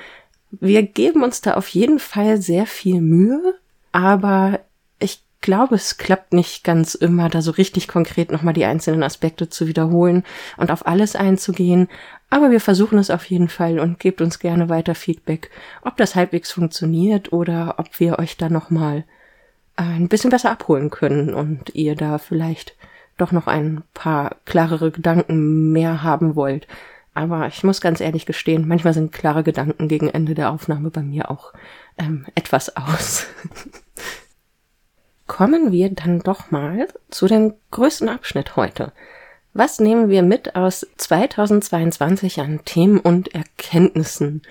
Wir 0.50 0.82
geben 0.82 1.22
uns 1.22 1.42
da 1.42 1.54
auf 1.54 1.68
jeden 1.68 1.98
Fall 1.98 2.40
sehr 2.40 2.66
viel 2.66 3.02
Mühe, 3.02 3.54
aber 3.92 4.60
ich 4.98 5.22
glaube, 5.42 5.74
es 5.74 5.98
klappt 5.98 6.32
nicht 6.32 6.64
ganz 6.64 6.94
immer, 6.94 7.28
da 7.28 7.42
so 7.42 7.50
richtig 7.50 7.88
konkret 7.88 8.32
nochmal 8.32 8.54
die 8.54 8.64
einzelnen 8.64 9.02
Aspekte 9.02 9.50
zu 9.50 9.68
wiederholen 9.68 10.24
und 10.56 10.70
auf 10.70 10.86
alles 10.86 11.14
einzugehen. 11.14 11.88
Aber 12.30 12.50
wir 12.50 12.60
versuchen 12.60 12.98
es 12.98 13.10
auf 13.10 13.26
jeden 13.26 13.48
Fall 13.48 13.78
und 13.78 14.00
gebt 14.00 14.22
uns 14.22 14.38
gerne 14.38 14.68
weiter 14.70 14.94
Feedback, 14.94 15.50
ob 15.82 15.96
das 15.98 16.14
halbwegs 16.14 16.50
funktioniert 16.50 17.32
oder 17.32 17.74
ob 17.78 18.00
wir 18.00 18.18
euch 18.18 18.36
da 18.38 18.48
nochmal 18.48 19.04
ein 19.76 20.08
bisschen 20.08 20.30
besser 20.30 20.50
abholen 20.50 20.88
können 20.88 21.34
und 21.34 21.74
ihr 21.74 21.96
da 21.96 22.16
vielleicht 22.16 22.74
doch 23.16 23.32
noch 23.32 23.46
ein 23.46 23.82
paar 23.94 24.36
klarere 24.44 24.90
Gedanken 24.90 25.72
mehr 25.72 26.02
haben 26.02 26.36
wollt. 26.36 26.66
Aber 27.14 27.46
ich 27.46 27.64
muss 27.64 27.80
ganz 27.80 28.00
ehrlich 28.00 28.26
gestehen, 28.26 28.68
manchmal 28.68 28.92
sind 28.92 29.10
klare 29.10 29.42
Gedanken 29.42 29.88
gegen 29.88 30.10
Ende 30.10 30.34
der 30.34 30.50
Aufnahme 30.50 30.90
bei 30.90 31.00
mir 31.00 31.30
auch 31.30 31.52
ähm, 31.96 32.26
etwas 32.34 32.76
aus. 32.76 33.26
Kommen 35.26 35.72
wir 35.72 35.90
dann 35.90 36.20
doch 36.20 36.50
mal 36.50 36.88
zu 37.08 37.26
dem 37.26 37.54
größten 37.70 38.08
Abschnitt 38.08 38.56
heute. 38.56 38.92
Was 39.54 39.80
nehmen 39.80 40.10
wir 40.10 40.22
mit 40.22 40.54
aus 40.54 40.86
2022 40.98 42.40
an 42.40 42.60
Themen 42.66 43.00
und 43.00 43.34
Erkenntnissen? 43.34 44.42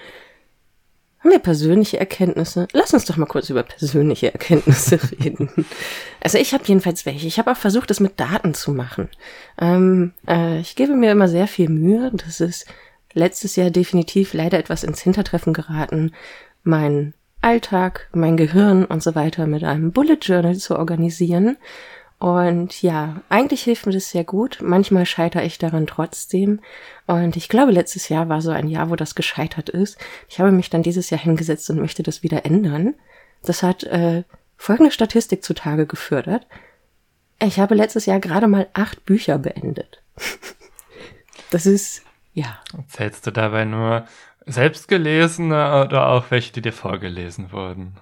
Haben 1.25 1.31
wir 1.31 1.39
persönliche 1.39 1.99
Erkenntnisse? 1.99 2.67
Lass 2.71 2.93
uns 2.93 3.05
doch 3.05 3.17
mal 3.17 3.25
kurz 3.25 3.49
über 3.49 3.63
persönliche 3.63 4.31
Erkenntnisse 4.31 4.99
reden. 5.23 5.49
Also 6.21 6.37
ich 6.37 6.53
habe 6.53 6.63
jedenfalls 6.67 7.07
welche. 7.07 7.25
Ich 7.25 7.39
habe 7.39 7.51
auch 7.51 7.57
versucht, 7.57 7.89
das 7.89 7.99
mit 7.99 8.19
Daten 8.19 8.53
zu 8.53 8.71
machen. 8.71 9.09
Ähm, 9.59 10.13
äh, 10.27 10.59
ich 10.59 10.75
gebe 10.75 10.93
mir 10.93 11.11
immer 11.11 11.27
sehr 11.27 11.47
viel 11.47 11.67
Mühe. 11.67 12.11
Das 12.13 12.41
ist 12.41 12.67
letztes 13.13 13.55
Jahr 13.55 13.71
definitiv 13.71 14.35
leider 14.35 14.59
etwas 14.59 14.83
ins 14.83 15.01
Hintertreffen 15.01 15.53
geraten, 15.53 16.11
mein 16.61 17.15
Alltag, 17.41 18.07
mein 18.13 18.37
Gehirn 18.37 18.85
und 18.85 19.01
so 19.01 19.15
weiter 19.15 19.47
mit 19.47 19.63
einem 19.63 19.93
Bullet 19.93 20.19
Journal 20.21 20.55
zu 20.57 20.77
organisieren. 20.77 21.57
Und 22.17 22.81
ja, 22.81 23.21
eigentlich 23.29 23.63
hilft 23.63 23.85
mir 23.85 23.91
das 23.91 24.09
sehr 24.09 24.23
gut. 24.23 24.59
Manchmal 24.61 25.05
scheitere 25.05 25.43
ich 25.43 25.57
daran 25.57 25.85
trotzdem. 25.85 26.61
Und 27.07 27.35
ich 27.35 27.49
glaube, 27.49 27.71
letztes 27.71 28.09
Jahr 28.09 28.29
war 28.29 28.41
so 28.41 28.51
ein 28.51 28.67
Jahr, 28.67 28.89
wo 28.89 28.95
das 28.95 29.15
gescheitert 29.15 29.69
ist. 29.69 29.97
Ich 30.29 30.39
habe 30.39 30.51
mich 30.51 30.69
dann 30.69 30.81
dieses 30.83 31.09
Jahr 31.09 31.19
hingesetzt 31.19 31.69
und 31.69 31.79
möchte 31.79 32.03
das 32.03 32.23
wieder 32.23 32.45
ändern. 32.45 32.95
Das 33.43 33.63
hat 33.63 33.83
äh, 33.83 34.23
folgende 34.57 34.91
Statistik 34.91 35.43
zutage 35.43 35.85
gefördert. 35.85 36.47
Ich 37.41 37.59
habe 37.59 37.75
letztes 37.75 38.05
Jahr 38.05 38.19
gerade 38.19 38.47
mal 38.47 38.67
acht 38.73 39.05
Bücher 39.05 39.37
beendet. 39.37 40.01
das 41.51 41.65
ist, 41.65 42.03
ja. 42.33 42.59
Zählst 42.87 43.27
du 43.27 43.31
dabei 43.31 43.65
nur 43.65 44.05
selbstgelesene 44.45 45.85
oder 45.85 46.07
auch 46.07 46.31
welche, 46.31 46.53
die 46.53 46.61
dir 46.61 46.73
vorgelesen 46.73 47.51
wurden? 47.51 47.97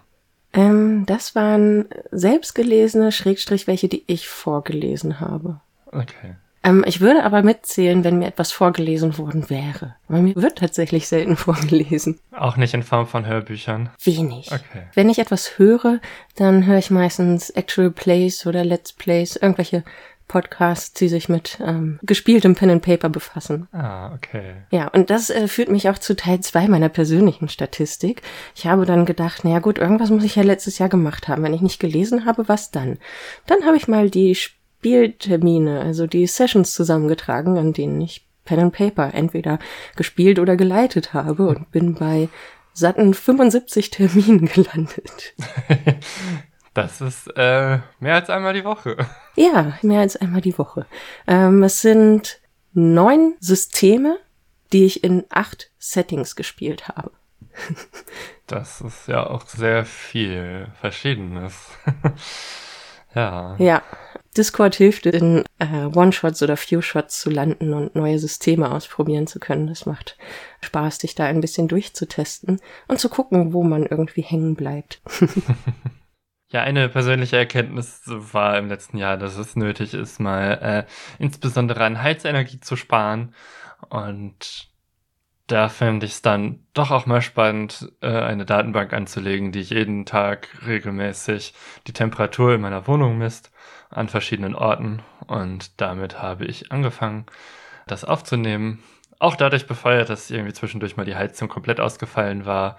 Ähm, 0.54 1.06
das 1.06 1.36
waren 1.36 1.86
selbstgelesene, 2.12 3.12
Schrägstrich, 3.12 3.68
welche, 3.68 3.88
die 3.88 4.04
ich 4.08 4.28
vorgelesen 4.28 5.20
habe. 5.20 5.60
Okay. 5.92 6.36
Ähm, 6.64 6.86
ich 6.88 7.02
würde 7.02 7.24
aber 7.24 7.44
mitzählen, 7.44 8.04
wenn 8.04 8.20
mir 8.20 8.28
etwas 8.28 8.52
vorgelesen 8.52 9.18
worden 9.18 9.50
wäre. 9.50 9.96
Aber 10.08 10.20
mir 10.20 10.36
wird 10.36 10.60
tatsächlich 10.60 11.08
selten 11.08 11.36
vorgelesen. 11.38 12.20
Auch 12.32 12.56
nicht 12.56 12.74
in 12.74 12.84
Form 12.84 13.06
von 13.06 13.26
Hörbüchern? 13.26 13.90
Wenig. 14.04 14.52
Okay. 14.52 14.84
Wenn 14.94 15.10
ich 15.10 15.20
etwas 15.20 15.58
höre, 15.58 16.00
dann 16.36 16.66
höre 16.66 16.78
ich 16.78 16.90
meistens 16.90 17.50
Actual 17.50 17.92
Plays 17.92 18.46
oder 18.48 18.64
Let's 18.64 18.94
Plays, 18.94 19.36
irgendwelche 19.36 19.84
Podcasts, 20.34 20.94
die 20.94 21.10
sich 21.10 21.30
mit 21.30 21.60
ähm, 21.64 22.00
gespieltem 22.02 22.56
Pen 22.56 22.72
and 22.72 22.82
Paper 22.82 23.08
befassen. 23.08 23.68
Ah, 23.72 24.16
okay. 24.16 24.56
Ja, 24.72 24.88
und 24.88 25.12
das 25.12 25.30
äh, 25.30 25.48
führt 25.48 25.70
mich 25.70 25.90
auch 25.90 26.00
zu 26.00 26.16
Teil 26.16 26.40
zwei 26.40 26.68
meiner 26.68 26.90
persönlichen 26.90 27.50
Statistik. 27.50 28.24
Ich 28.56 28.66
habe 28.66 28.88
dann 28.88 29.06
gedacht, 29.06 29.46
naja 29.46 29.60
gut, 29.60 29.78
irgendwas 29.78 30.10
muss 30.10 30.24
ich 30.24 30.36
ja 30.36 30.42
letztes 30.42 30.80
Jahr 30.80 30.90
gemacht 30.90 31.28
haben. 31.28 31.44
Wenn 31.44 31.54
ich 31.54 31.62
nicht 31.62 31.80
gelesen 31.80 32.26
habe, 32.26 32.48
was 32.48 32.72
dann? 32.72 32.98
Dann 33.46 33.64
habe 33.64 33.78
ich 33.78 33.88
mal 33.88 34.10
die 34.10 34.34
Spieltermine, 34.34 35.82
also 35.82 36.08
die 36.08 36.26
Sessions 36.26 36.74
zusammengetragen, 36.74 37.60
an 37.60 37.72
denen 37.72 38.02
ich 38.02 38.26
Pen 38.44 38.60
and 38.60 38.74
Paper 38.74 39.14
entweder 39.14 39.60
gespielt 39.96 40.40
oder 40.40 40.56
geleitet 40.56 41.14
habe 41.14 41.48
und 41.48 41.70
bin 41.70 41.94
bei 41.94 42.28
satten 42.74 43.14
75 43.14 43.92
Terminen 43.92 44.46
gelandet. 44.52 45.36
Das 46.74 47.02
ist 47.02 47.28
äh, 47.36 47.80
mehr 48.00 48.16
als 48.16 48.30
einmal 48.30 48.54
die 48.54 48.66
Woche. 48.66 48.98
Ja, 49.36 49.80
mehr 49.82 50.02
als 50.02 50.16
einmal 50.16 50.42
die 50.42 50.56
Woche. 50.60 50.86
Ähm, 51.26 51.64
es 51.64 51.82
sind 51.82 52.40
neun 52.74 53.34
Systeme, 53.40 54.20
die 54.72 54.86
ich 54.86 55.04
in 55.04 55.24
acht 55.32 55.72
Settings 55.80 56.36
gespielt 56.36 56.88
habe. 56.88 57.10
das 58.48 58.82
ist 58.82 59.08
ja 59.08 59.26
auch 59.26 59.48
sehr 59.48 59.86
viel 59.86 60.68
Verschiedenes. 60.80 61.56
ja. 63.16 63.56
Ja. 63.58 63.82
Discord 64.38 64.76
hilft, 64.76 65.08
in 65.08 65.44
äh, 65.58 65.86
One-Shots 65.86 66.44
oder 66.44 66.56
Few-Shots 66.56 67.20
zu 67.20 67.32
landen 67.32 67.74
und 67.74 67.96
neue 67.96 68.20
Systeme 68.20 68.72
ausprobieren 68.72 69.26
zu 69.26 69.40
können. 69.40 69.66
Das 69.66 69.88
macht 69.88 70.16
Spaß, 70.62 71.00
dich 71.00 71.16
da 71.16 71.26
ein 71.26 71.42
bisschen 71.42 71.68
durchzutesten 71.68 72.60
und 72.88 73.00
zu 73.00 73.10
gucken, 73.10 73.54
wo 73.54 73.64
man 73.64 73.84
irgendwie 73.88 74.22
hängen 74.22 74.54
bleibt. 74.54 75.02
Ja, 76.54 76.62
eine 76.62 76.88
persönliche 76.88 77.36
Erkenntnis 77.36 78.04
war 78.06 78.60
im 78.60 78.68
letzten 78.68 79.00
Jahr, 79.00 79.18
dass 79.18 79.38
es 79.38 79.56
nötig 79.56 79.96
ist, 79.96 80.20
mal 80.20 80.86
äh, 80.88 80.92
insbesondere 81.18 81.84
an 81.84 82.04
Heizenergie 82.04 82.60
zu 82.60 82.76
sparen. 82.76 83.34
Und 83.90 84.70
da 85.48 85.68
finde 85.68 86.06
ich 86.06 86.12
es 86.12 86.22
dann 86.22 86.68
doch 86.76 86.92
auch 86.92 87.08
mal 87.08 87.24
spannend, 87.24 87.92
äh, 88.02 88.08
eine 88.08 88.46
Datenbank 88.46 88.94
anzulegen, 88.94 89.52
die 89.52 89.62
jeden 89.62 90.06
Tag 90.06 90.48
regelmäßig 90.68 91.56
die 91.88 91.94
Temperatur 91.94 92.54
in 92.54 92.62
meiner 92.62 92.86
Wohnung 92.86 93.18
misst 93.18 93.52
an 93.90 94.08
verschiedenen 94.08 94.54
Orten. 94.54 95.02
Und 95.26 95.82
damit 95.82 96.22
habe 96.22 96.46
ich 96.46 96.72
angefangen, 96.72 97.26
das 97.88 98.06
aufzunehmen. 98.06 98.84
Auch 99.18 99.36
dadurch 99.36 99.66
befeuert, 99.66 100.10
dass 100.10 100.30
irgendwie 100.30 100.54
zwischendurch 100.54 100.98
mal 100.98 101.06
die 101.06 101.16
Heizung 101.16 101.50
komplett 101.50 101.80
ausgefallen 101.80 102.46
war 102.46 102.78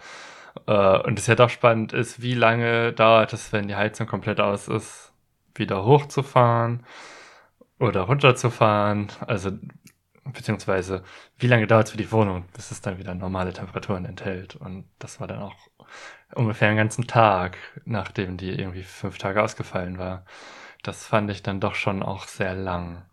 äh, 0.67 0.99
und 0.99 1.19
es 1.19 1.27
ja 1.27 1.35
doch 1.35 1.51
spannend 1.51 1.93
ist, 1.93 2.23
wie 2.23 2.35
lange 2.35 2.93
dauert 2.93 3.33
es, 3.33 3.53
wenn 3.53 3.69
die 3.69 3.77
Heizung 3.77 4.07
komplett 4.07 4.41
aus 4.41 4.69
ist, 4.69 5.13
wieder 5.55 5.85
hochzufahren 5.85 6.85
oder 7.79 8.03
runterzufahren. 8.03 9.09
Also, 9.27 9.53
beziehungsweise, 10.25 11.03
wie 11.39 11.47
lange 11.47 11.67
dauert 11.67 11.87
es 11.87 11.91
für 11.93 11.99
die 11.99 12.13
Wohnung, 12.13 12.47
bis 12.55 12.71
es 12.71 12.81
dann 12.81 12.99
wieder 12.99 13.15
normale 13.15 13.53
Temperaturen 13.53 14.05
enthält. 14.05 14.57
Und 14.57 14.89
das 14.99 15.21
war 15.21 15.27
dann 15.27 15.41
auch 15.41 15.57
ungefähr 16.35 16.69
einen 16.69 16.79
ganzen 16.79 17.07
Tag, 17.07 17.59
nachdem 17.85 18.37
die 18.37 18.51
irgendwie 18.51 18.83
fünf 18.83 19.19
Tage 19.19 19.43
ausgefallen 19.43 19.99
war. 19.99 20.25
Das 20.83 21.07
fand 21.07 21.31
ich 21.31 21.43
dann 21.43 21.61
doch 21.61 21.75
schon 21.75 22.03
auch 22.03 22.27
sehr 22.27 22.55
lang. 22.55 23.05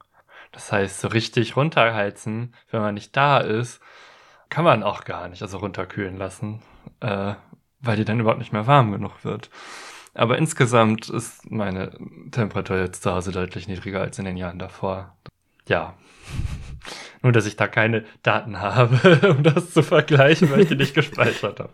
Das 0.52 0.72
heißt, 0.72 1.00
so 1.02 1.08
richtig 1.08 1.56
runterheizen, 1.56 2.56
wenn 2.72 2.82
man 2.82 2.94
nicht 2.94 3.16
da 3.16 3.40
ist, 3.40 3.82
kann 4.50 4.66
man 4.66 4.84
auch 4.84 5.06
gar 5.06 5.30
nicht, 5.30 5.42
also 5.42 5.60
runterkühlen 5.60 6.18
lassen, 6.18 6.62
äh, 7.00 7.34
weil 7.80 7.98
die 7.98 8.06
dann 8.06 8.20
überhaupt 8.20 8.40
nicht 8.40 8.54
mehr 8.54 8.68
warm 8.68 8.92
genug 8.92 9.24
wird. 9.24 9.50
Aber 10.14 10.38
insgesamt 10.38 11.10
ist 11.10 11.50
meine 11.50 11.92
Temperatur 12.32 12.78
jetzt 12.78 13.04
zu 13.04 13.12
Hause 13.12 13.32
deutlich 13.32 13.68
niedriger 13.68 14.02
als 14.02 14.20
in 14.20 14.26
den 14.26 14.38
Jahren 14.38 14.60
davor. 14.60 15.16
Ja. 15.68 15.96
Nur, 17.24 17.32
dass 17.32 17.46
ich 17.46 17.56
da 17.56 17.68
keine 17.68 18.04
Daten 18.24 18.60
habe, 18.60 19.30
um 19.38 19.44
das 19.44 19.72
zu 19.72 19.84
vergleichen, 19.84 20.50
weil 20.50 20.62
ich 20.62 20.68
die 20.70 20.76
nicht 20.76 20.96
gespeichert 20.96 21.60
habe. 21.60 21.74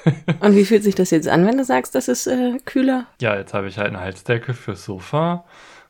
Und 0.40 0.56
wie 0.56 0.64
fühlt 0.64 0.82
sich 0.82 0.96
das 0.96 1.10
jetzt 1.10 1.28
an, 1.28 1.46
wenn 1.46 1.56
du 1.56 1.64
sagst, 1.64 1.94
das 1.94 2.08
ist 2.08 2.26
äh, 2.26 2.58
kühler? 2.64 3.06
Ja, 3.20 3.36
jetzt 3.36 3.54
habe 3.54 3.68
ich 3.68 3.78
halt 3.78 3.88
eine 3.88 4.00
Heizdecke 4.00 4.54
fürs 4.54 4.84
Sofa 4.84 5.44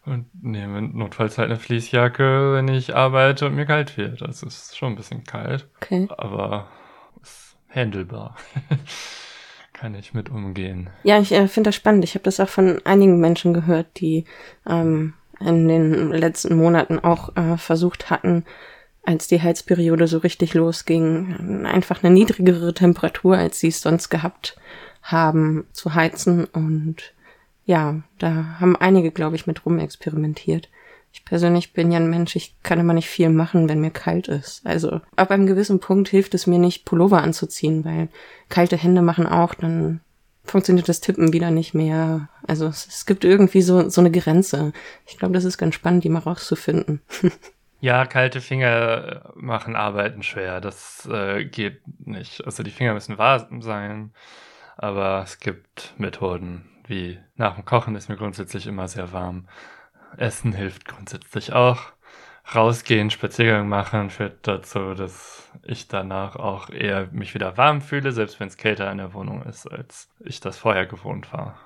und 0.05 0.27
nehme 0.43 0.83
notfalls 0.83 1.39
halt 1.39 1.51
eine 1.51 1.59
Fließjacke, 1.59 2.55
wenn 2.55 2.69
ich 2.69 2.95
arbeite 2.95 3.47
und 3.47 3.55
mir 3.55 3.67
kalt 3.67 3.97
wird. 3.97 4.21
Das 4.21 4.43
ist 4.43 4.77
schon 4.77 4.93
ein 4.93 4.97
bisschen 4.97 5.25
kalt. 5.25 5.69
Okay. 5.83 6.09
Aber 6.17 6.69
handelbar. 7.79 8.37
Kann 9.73 9.95
ich 9.95 10.13
mit 10.13 10.29
umgehen. 10.29 10.91
Ja, 11.05 11.21
ich 11.21 11.33
äh, 11.33 11.47
finde 11.47 11.69
das 11.69 11.77
spannend. 11.77 12.03
Ich 12.05 12.15
habe 12.15 12.25
das 12.25 12.41
auch 12.41 12.49
von 12.49 12.85
einigen 12.85 13.21
Menschen 13.21 13.55
gehört, 13.55 14.01
die 14.01 14.25
ähm, 14.69 15.15
in 15.41 15.69
den 15.69 16.11
letzten 16.11 16.57
Monaten 16.57 16.99
auch 16.99 17.37
äh, 17.37 17.57
versucht 17.57 18.11
hatten, 18.11 18.45
als 19.05 19.29
die 19.29 19.41
Heizperiode 19.41 20.09
so 20.09 20.19
richtig 20.19 20.55
losging, 20.55 21.65
einfach 21.65 22.03
eine 22.03 22.13
niedrigere 22.13 22.75
Temperatur, 22.75 23.39
als 23.39 23.61
sie 23.61 23.69
es 23.69 23.81
sonst 23.81 24.09
gehabt 24.09 24.59
haben, 25.01 25.67
zu 25.73 25.95
heizen. 25.95 26.45
Und 26.45 27.15
ja, 27.65 28.03
da 28.19 28.59
haben 28.59 28.77
einige, 28.77 29.13
glaube 29.13 29.37
ich, 29.37 29.47
mit 29.47 29.65
rumexperimentiert. 29.65 30.69
Ich 31.13 31.25
persönlich 31.25 31.73
bin 31.73 31.91
ja 31.91 31.99
ein 31.99 32.11
Mensch, 32.11 32.37
ich 32.37 32.55
kann 32.63 32.79
immer 32.79 32.93
nicht 32.93 33.09
viel 33.09 33.29
machen, 33.29 33.69
wenn 33.69 33.81
mir 33.81 33.91
kalt 33.91 34.29
ist. 34.29 34.65
Also 34.65 35.01
ab 35.17 35.31
einem 35.31 35.47
gewissen 35.47 35.81
Punkt 35.81 36.09
hilft 36.09 36.35
es 36.35 36.47
mir 36.47 36.59
nicht, 36.59 36.85
Pullover 36.85 37.23
anzuziehen, 37.23 37.85
weil 37.85 38.09
kalte 38.49 38.77
Hände 38.77 39.03
machen 39.03 39.27
auch, 39.27 39.55
dann 39.55 40.01
funktioniert 40.45 40.89
das 40.89 41.01
Tippen 41.01 41.33
wieder 41.33 41.51
nicht 41.51 41.75
mehr. 41.75 42.29
Also 42.47 42.67
es, 42.67 42.87
es 42.87 43.07
gibt 43.07 43.25
irgendwie 43.25 43.63
so, 43.63 43.89
so 43.89 44.01
eine 44.01 44.11
Grenze. 44.11 44.73
Ich 45.07 45.19
glaube, 45.19 45.35
das 45.35 45.45
ist 45.45 45.59
ganz 45.59 45.75
spannend, 45.75 46.05
die 46.05 46.09
mal 46.09 46.21
rauszufinden. 46.21 47.03
ja, 47.81 48.07
kalte 48.07 48.41
Finger 48.41 49.33
machen 49.35 49.77
Arbeiten 49.77 50.23
schwer. 50.23 50.61
Das 50.61 51.07
äh, 51.11 51.45
geht 51.45 51.81
nicht. 52.07 52.45
Also 52.45 52.63
die 52.63 52.71
Finger 52.71 52.95
müssen 52.95 53.19
warm 53.19 53.61
sein, 53.63 54.13
aber 54.77 55.23
es 55.25 55.39
gibt 55.39 55.95
Methoden, 55.99 56.65
irgendwie 56.89 57.19
nach 57.37 57.55
dem 57.55 57.65
Kochen 57.65 57.95
ist 57.95 58.09
mir 58.09 58.17
grundsätzlich 58.17 58.67
immer 58.67 58.89
sehr 58.89 59.13
warm. 59.13 59.47
Essen 60.17 60.53
hilft 60.53 60.87
grundsätzlich 60.87 61.53
auch. 61.53 61.93
Rausgehen, 62.55 63.11
Spaziergang 63.11 63.69
machen 63.69 64.09
führt 64.09 64.47
dazu, 64.47 64.95
dass 64.95 65.51
ich 65.65 65.87
danach 65.87 66.37
auch 66.37 66.71
eher 66.71 67.09
mich 67.09 67.35
wieder 67.35 67.59
warm 67.59 67.83
fühle, 67.83 68.13
selbst 68.13 68.41
wenn 68.41 68.49
es 68.49 68.57
kälter 68.57 68.91
in 68.91 68.99
der 68.99 69.13
Wohnung 69.13 69.43
ist, 69.43 69.67
als 69.67 70.09
ich 70.21 70.41
das 70.41 70.57
vorher 70.57 70.87
gewohnt 70.87 71.33
war. 71.33 71.59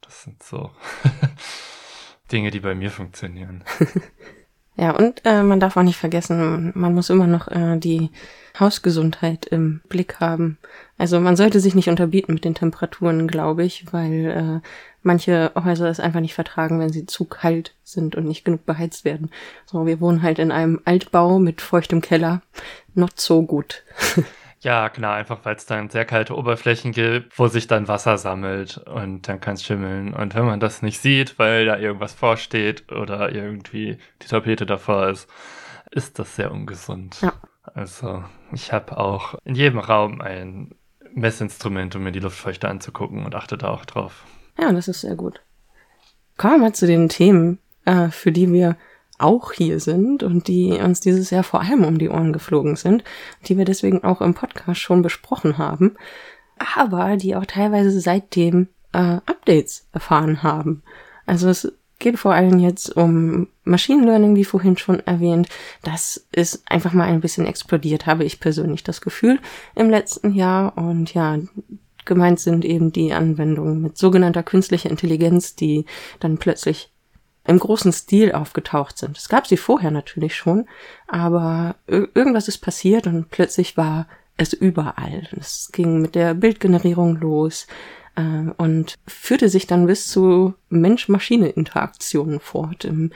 Das 0.00 0.22
sind 0.22 0.42
so 0.42 0.70
Dinge, 2.32 2.50
die 2.50 2.60
bei 2.60 2.74
mir 2.74 2.90
funktionieren. 2.90 3.64
Ja, 4.76 4.90
und 4.96 5.20
äh, 5.24 5.42
man 5.42 5.60
darf 5.60 5.76
auch 5.76 5.82
nicht 5.82 5.98
vergessen, 5.98 6.72
man 6.74 6.94
muss 6.94 7.08
immer 7.08 7.28
noch 7.28 7.46
äh, 7.48 7.78
die 7.78 8.10
Hausgesundheit 8.58 9.46
im 9.46 9.80
Blick 9.88 10.18
haben. 10.18 10.58
Also 10.98 11.20
man 11.20 11.36
sollte 11.36 11.60
sich 11.60 11.76
nicht 11.76 11.88
unterbieten 11.88 12.34
mit 12.34 12.44
den 12.44 12.56
Temperaturen, 12.56 13.28
glaube 13.28 13.64
ich, 13.64 13.92
weil 13.92 14.62
äh, 14.62 14.68
manche 15.02 15.52
Häuser 15.54 15.88
es 15.88 16.00
einfach 16.00 16.20
nicht 16.20 16.34
vertragen, 16.34 16.80
wenn 16.80 16.92
sie 16.92 17.06
zu 17.06 17.24
kalt 17.24 17.74
sind 17.84 18.16
und 18.16 18.26
nicht 18.26 18.44
genug 18.44 18.66
beheizt 18.66 19.04
werden. 19.04 19.30
So, 19.64 19.86
wir 19.86 20.00
wohnen 20.00 20.22
halt 20.22 20.40
in 20.40 20.50
einem 20.50 20.80
Altbau 20.84 21.38
mit 21.38 21.60
feuchtem 21.60 22.00
Keller. 22.00 22.42
Not 22.94 23.20
so 23.20 23.42
gut. 23.42 23.84
Ja, 24.64 24.88
genau, 24.88 25.10
einfach 25.10 25.40
weil 25.44 25.56
es 25.56 25.66
dann 25.66 25.90
sehr 25.90 26.06
kalte 26.06 26.34
Oberflächen 26.34 26.92
gibt, 26.92 27.38
wo 27.38 27.48
sich 27.48 27.66
dann 27.66 27.86
Wasser 27.86 28.16
sammelt 28.16 28.78
und 28.78 29.28
dann 29.28 29.38
kann 29.38 29.54
es 29.54 29.62
schimmeln. 29.62 30.14
Und 30.14 30.34
wenn 30.34 30.46
man 30.46 30.58
das 30.58 30.80
nicht 30.80 31.00
sieht, 31.00 31.38
weil 31.38 31.66
da 31.66 31.76
irgendwas 31.76 32.14
vorsteht 32.14 32.90
oder 32.90 33.30
irgendwie 33.30 33.98
die 34.22 34.26
Tapete 34.26 34.64
davor 34.64 35.08
ist, 35.08 35.28
ist 35.90 36.18
das 36.18 36.34
sehr 36.34 36.50
ungesund. 36.50 37.20
Ja. 37.20 37.34
Also 37.74 38.24
ich 38.52 38.72
habe 38.72 38.96
auch 38.96 39.34
in 39.44 39.54
jedem 39.54 39.80
Raum 39.80 40.22
ein 40.22 40.74
Messinstrument, 41.12 41.94
um 41.94 42.02
mir 42.02 42.12
die 42.12 42.20
Luftfeuchte 42.20 42.66
anzugucken 42.66 43.26
und 43.26 43.34
achte 43.34 43.58
da 43.58 43.68
auch 43.68 43.84
drauf. 43.84 44.24
Ja, 44.58 44.72
das 44.72 44.88
ist 44.88 45.02
sehr 45.02 45.14
gut. 45.14 45.42
Kommen 46.38 46.54
wir 46.54 46.68
mal 46.68 46.72
zu 46.72 46.86
den 46.86 47.10
Themen, 47.10 47.58
äh, 47.84 48.08
für 48.08 48.32
die 48.32 48.50
wir 48.50 48.78
auch 49.24 49.52
hier 49.52 49.80
sind 49.80 50.22
und 50.22 50.48
die 50.48 50.72
uns 50.72 51.00
dieses 51.00 51.30
Jahr 51.30 51.42
vor 51.42 51.62
allem 51.62 51.84
um 51.84 51.98
die 51.98 52.10
Ohren 52.10 52.32
geflogen 52.32 52.76
sind, 52.76 53.02
die 53.46 53.56
wir 53.56 53.64
deswegen 53.64 54.04
auch 54.04 54.20
im 54.20 54.34
Podcast 54.34 54.80
schon 54.80 55.02
besprochen 55.02 55.58
haben, 55.58 55.96
aber 56.76 57.16
die 57.16 57.34
auch 57.34 57.46
teilweise 57.46 57.98
seitdem 58.00 58.68
äh, 58.92 59.18
Updates 59.26 59.86
erfahren 59.92 60.42
haben. 60.42 60.82
Also 61.26 61.48
es 61.48 61.72
geht 61.98 62.18
vor 62.18 62.34
allem 62.34 62.58
jetzt 62.58 62.96
um 62.96 63.48
Machine 63.64 64.04
Learning, 64.04 64.36
wie 64.36 64.44
vorhin 64.44 64.76
schon 64.76 65.00
erwähnt. 65.00 65.48
Das 65.82 66.26
ist 66.32 66.62
einfach 66.70 66.92
mal 66.92 67.08
ein 67.08 67.20
bisschen 67.20 67.46
explodiert, 67.46 68.06
habe 68.06 68.24
ich 68.24 68.40
persönlich 68.40 68.84
das 68.84 69.00
Gefühl 69.00 69.38
im 69.74 69.90
letzten 69.90 70.34
Jahr. 70.34 70.76
Und 70.76 71.14
ja, 71.14 71.38
gemeint 72.04 72.40
sind 72.40 72.64
eben 72.64 72.92
die 72.92 73.12
Anwendungen 73.12 73.80
mit 73.80 73.96
sogenannter 73.96 74.42
künstlicher 74.42 74.90
Intelligenz, 74.90 75.54
die 75.54 75.86
dann 76.20 76.38
plötzlich 76.38 76.90
im 77.46 77.58
großen 77.58 77.92
Stil 77.92 78.32
aufgetaucht 78.32 78.98
sind. 78.98 79.18
Es 79.18 79.28
gab 79.28 79.46
sie 79.46 79.56
vorher 79.56 79.90
natürlich 79.90 80.34
schon, 80.34 80.66
aber 81.06 81.76
irgendwas 81.86 82.48
ist 82.48 82.58
passiert 82.58 83.06
und 83.06 83.30
plötzlich 83.30 83.76
war 83.76 84.06
es 84.36 84.52
überall. 84.52 85.28
Es 85.38 85.70
ging 85.72 86.00
mit 86.00 86.14
der 86.14 86.34
Bildgenerierung 86.34 87.16
los 87.20 87.66
äh, 88.16 88.50
und 88.56 88.94
führte 89.06 89.48
sich 89.48 89.66
dann 89.66 89.86
bis 89.86 90.08
zu 90.08 90.54
Mensch-Maschine-Interaktionen 90.70 92.40
fort 92.40 92.84
im 92.84 93.12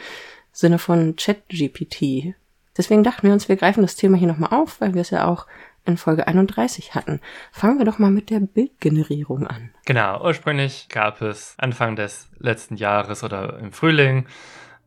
Sinne 0.53 0.79
von 0.79 1.17
Chat-GPT. 1.17 2.35
Deswegen 2.77 3.03
dachten 3.03 3.27
wir 3.27 3.33
uns, 3.33 3.49
wir 3.49 3.57
greifen 3.57 3.83
das 3.83 3.97
Thema 3.97 4.17
hier 4.17 4.29
nochmal 4.29 4.53
auf, 4.53 4.81
weil 4.81 4.95
wir 4.95 5.01
es 5.01 5.11
ja 5.11 5.27
auch 5.27 5.47
in 5.89 5.97
Folge 5.97 6.29
31 6.29 6.95
hatten. 6.95 7.21
Fangen 7.51 7.79
wir 7.79 7.85
doch 7.85 7.99
mal 7.99 8.11
mit 8.11 8.31
der 8.31 8.41
Bildgenerierung 8.41 9.47
an. 9.47 9.71
Genau, 9.87 10.23
ursprünglich 10.23 10.89
gab 10.89 11.23
es 11.23 11.55
Anfang 11.59 11.97
des 11.97 12.31
letzten 12.39 12.77
Jahres 12.77 13.25
oder 13.25 13.59
im 13.59 13.73
Frühling 13.73 14.27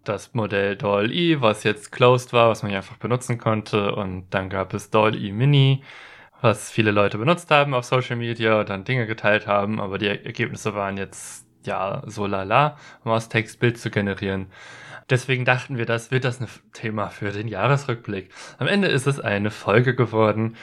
das 0.03 0.33
Modell 0.33 0.75
DALL-E, 0.77 1.41
was 1.41 1.63
jetzt 1.63 1.91
closed 1.91 2.33
war, 2.33 2.49
was 2.49 2.63
man 2.63 2.71
ja 2.71 2.79
einfach 2.79 2.97
benutzen 2.97 3.37
konnte. 3.37 3.93
Und 3.93 4.29
dann 4.31 4.49
gab 4.49 4.73
es 4.73 4.89
DALL-E 4.89 5.31
Mini, 5.31 5.83
was 6.41 6.71
viele 6.71 6.91
Leute 6.91 7.17
benutzt 7.17 7.51
haben 7.51 7.73
auf 7.73 7.85
Social 7.85 8.15
Media 8.15 8.59
und 8.59 8.69
dann 8.69 8.83
Dinge 8.83 9.05
geteilt 9.05 9.47
haben, 9.47 9.79
aber 9.79 9.97
die 9.97 10.07
Ergebnisse 10.07 10.73
waren 10.73 10.97
jetzt 10.97 11.45
ja 11.65 12.01
so 12.07 12.25
lala, 12.25 12.77
um 13.03 13.11
aus 13.11 13.29
Text 13.29 13.59
Bild 13.59 13.77
zu 13.77 13.91
generieren. 13.91 14.47
Deswegen 15.09 15.45
dachten 15.45 15.77
wir, 15.77 15.85
das 15.85 16.09
wird 16.09 16.23
das 16.23 16.39
ein 16.39 16.47
Thema 16.73 17.09
für 17.09 17.31
den 17.31 17.47
Jahresrückblick. 17.47 18.31
Am 18.57 18.67
Ende 18.67 18.87
ist 18.87 19.07
es 19.07 19.19
eine 19.19 19.51
Folge 19.51 19.93
geworden, 19.93 20.55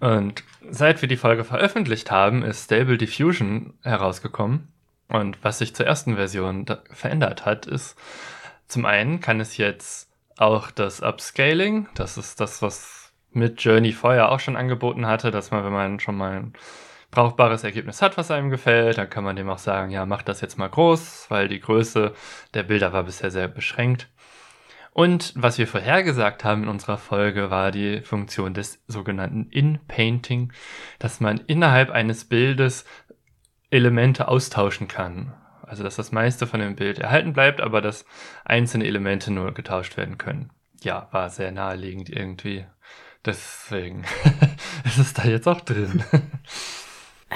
und 0.00 0.42
seit 0.70 1.02
wir 1.02 1.08
die 1.08 1.16
Folge 1.16 1.44
veröffentlicht 1.44 2.10
haben, 2.10 2.42
ist 2.42 2.64
Stable 2.64 2.98
Diffusion 2.98 3.74
herausgekommen. 3.82 4.68
Und 5.08 5.42
was 5.42 5.58
sich 5.58 5.74
zur 5.74 5.86
ersten 5.86 6.16
Version 6.16 6.66
verändert 6.90 7.44
hat, 7.44 7.66
ist, 7.66 7.98
zum 8.66 8.86
einen 8.86 9.20
kann 9.20 9.40
es 9.40 9.56
jetzt 9.58 10.10
auch 10.38 10.70
das 10.70 11.02
Upscaling, 11.02 11.88
das 11.94 12.16
ist 12.16 12.40
das, 12.40 12.62
was 12.62 13.12
mit 13.30 13.62
Journey 13.62 13.92
vorher 13.92 14.30
auch 14.30 14.40
schon 14.40 14.56
angeboten 14.56 15.06
hatte, 15.06 15.30
dass 15.30 15.50
man, 15.50 15.64
wenn 15.64 15.72
man 15.72 16.00
schon 16.00 16.16
mal 16.16 16.32
ein 16.32 16.52
brauchbares 17.10 17.62
Ergebnis 17.62 18.02
hat, 18.02 18.16
was 18.16 18.30
einem 18.30 18.50
gefällt, 18.50 18.98
dann 18.98 19.10
kann 19.10 19.24
man 19.24 19.36
dem 19.36 19.48
auch 19.50 19.58
sagen, 19.58 19.90
ja, 19.90 20.06
mach 20.06 20.22
das 20.22 20.40
jetzt 20.40 20.58
mal 20.58 20.68
groß, 20.68 21.26
weil 21.28 21.48
die 21.48 21.60
Größe 21.60 22.14
der 22.54 22.62
Bilder 22.62 22.92
war 22.92 23.04
bisher 23.04 23.30
sehr 23.30 23.48
beschränkt. 23.48 24.08
Und 24.94 25.32
was 25.34 25.56
wir 25.56 25.66
vorhergesagt 25.66 26.44
haben 26.44 26.64
in 26.64 26.68
unserer 26.68 26.98
Folge 26.98 27.50
war 27.50 27.70
die 27.70 28.02
Funktion 28.02 28.52
des 28.52 28.82
sogenannten 28.86 29.48
In-Painting, 29.50 30.52
dass 30.98 31.18
man 31.18 31.38
innerhalb 31.46 31.90
eines 31.90 32.26
Bildes 32.26 32.84
Elemente 33.70 34.28
austauschen 34.28 34.88
kann. 34.88 35.32
Also 35.62 35.82
dass 35.82 35.96
das 35.96 36.12
meiste 36.12 36.46
von 36.46 36.60
dem 36.60 36.76
Bild 36.76 36.98
erhalten 36.98 37.32
bleibt, 37.32 37.62
aber 37.62 37.80
dass 37.80 38.04
einzelne 38.44 38.84
Elemente 38.84 39.32
nur 39.32 39.54
getauscht 39.54 39.96
werden 39.96 40.18
können. 40.18 40.50
Ja, 40.82 41.08
war 41.10 41.30
sehr 41.30 41.52
naheliegend 41.52 42.10
irgendwie. 42.10 42.66
Deswegen 43.24 44.04
ist 44.84 44.98
es 44.98 45.14
da 45.14 45.24
jetzt 45.24 45.48
auch 45.48 45.62
drin. 45.62 46.04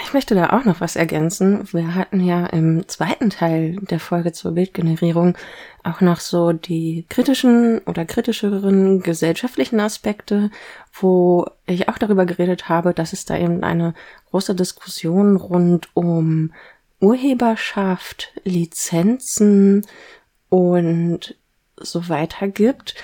Ich 0.03 0.13
möchte 0.13 0.35
da 0.35 0.51
auch 0.51 0.65
noch 0.65 0.81
was 0.81 0.97
ergänzen. 0.97 1.73
Wir 1.73 1.95
hatten 1.95 2.21
ja 2.21 2.47
im 2.47 2.87
zweiten 2.89 3.31
Teil 3.31 3.77
der 3.77 4.01
Folge 4.01 4.33
zur 4.33 4.53
Bildgenerierung 4.53 5.37
auch 5.85 6.01
noch 6.01 6.21
so 6.21 6.53
die 6.53 7.07
kritischen 7.09 7.79
oder 7.81 8.05
kritischeren 8.05 9.01
gesellschaftlichen 9.01 9.81
Aspekte, 9.81 10.51
wo 10.93 11.47
ich 11.67 11.89
auch 11.89 11.99
darüber 11.99 12.27
geredet 12.27 12.69
habe, 12.69 12.95
dass 12.95 13.13
es 13.13 13.25
da 13.25 13.37
eben 13.37 13.63
eine 13.63 13.95
große 14.31 14.55
Diskussion 14.55 15.37
rund 15.37 15.89
um 15.95 16.53
Urheberschaft, 17.01 18.33
Lizenzen 18.45 19.87
und 20.49 21.37
so 21.77 22.09
weiter 22.09 22.49
gibt. 22.49 22.95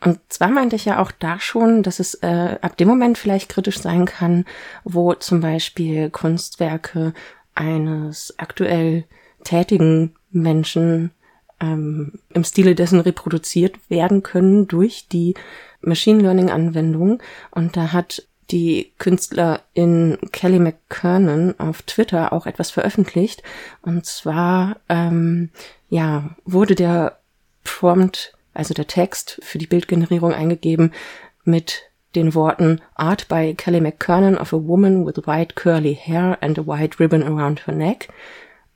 Und 0.00 0.20
zwar 0.28 0.48
meinte 0.48 0.76
ich 0.76 0.84
ja 0.84 1.00
auch 1.00 1.10
da 1.10 1.40
schon, 1.40 1.82
dass 1.82 2.00
es 2.00 2.14
äh, 2.22 2.58
ab 2.60 2.76
dem 2.76 2.88
Moment 2.88 3.16
vielleicht 3.18 3.48
kritisch 3.48 3.78
sein 3.78 4.04
kann, 4.04 4.44
wo 4.84 5.14
zum 5.14 5.40
Beispiel 5.40 6.10
Kunstwerke 6.10 7.14
eines 7.54 8.34
aktuell 8.38 9.04
tätigen 9.42 10.14
Menschen 10.30 11.12
ähm, 11.60 12.12
im 12.34 12.44
Stile 12.44 12.74
dessen 12.74 13.00
reproduziert 13.00 13.78
werden 13.88 14.22
können 14.22 14.68
durch 14.68 15.08
die 15.08 15.34
Machine 15.80 16.22
Learning 16.22 16.50
Anwendung. 16.50 17.22
Und 17.50 17.76
da 17.76 17.92
hat 17.92 18.26
die 18.50 18.92
Künstlerin 18.98 20.18
Kelly 20.32 20.58
McKernan 20.58 21.58
auf 21.58 21.82
Twitter 21.82 22.32
auch 22.32 22.46
etwas 22.46 22.70
veröffentlicht. 22.70 23.42
Und 23.82 24.04
zwar, 24.04 24.76
ähm, 24.88 25.50
ja, 25.88 26.36
wurde 26.44 26.74
der 26.74 27.18
Prompt 27.64 28.35
also 28.56 28.74
der 28.74 28.86
Text 28.86 29.40
für 29.42 29.58
die 29.58 29.66
Bildgenerierung 29.66 30.32
eingegeben 30.32 30.92
mit 31.44 31.82
den 32.14 32.34
Worten 32.34 32.80
Art 32.94 33.28
by 33.28 33.54
Kelly 33.54 33.80
McKernan 33.80 34.38
of 34.38 34.52
a 34.52 34.56
woman 34.56 35.06
with 35.06 35.26
white 35.26 35.54
curly 35.54 35.94
hair 35.94 36.38
and 36.40 36.58
a 36.58 36.66
white 36.66 36.98
ribbon 36.98 37.22
around 37.22 37.66
her 37.66 37.74
neck. 37.74 38.08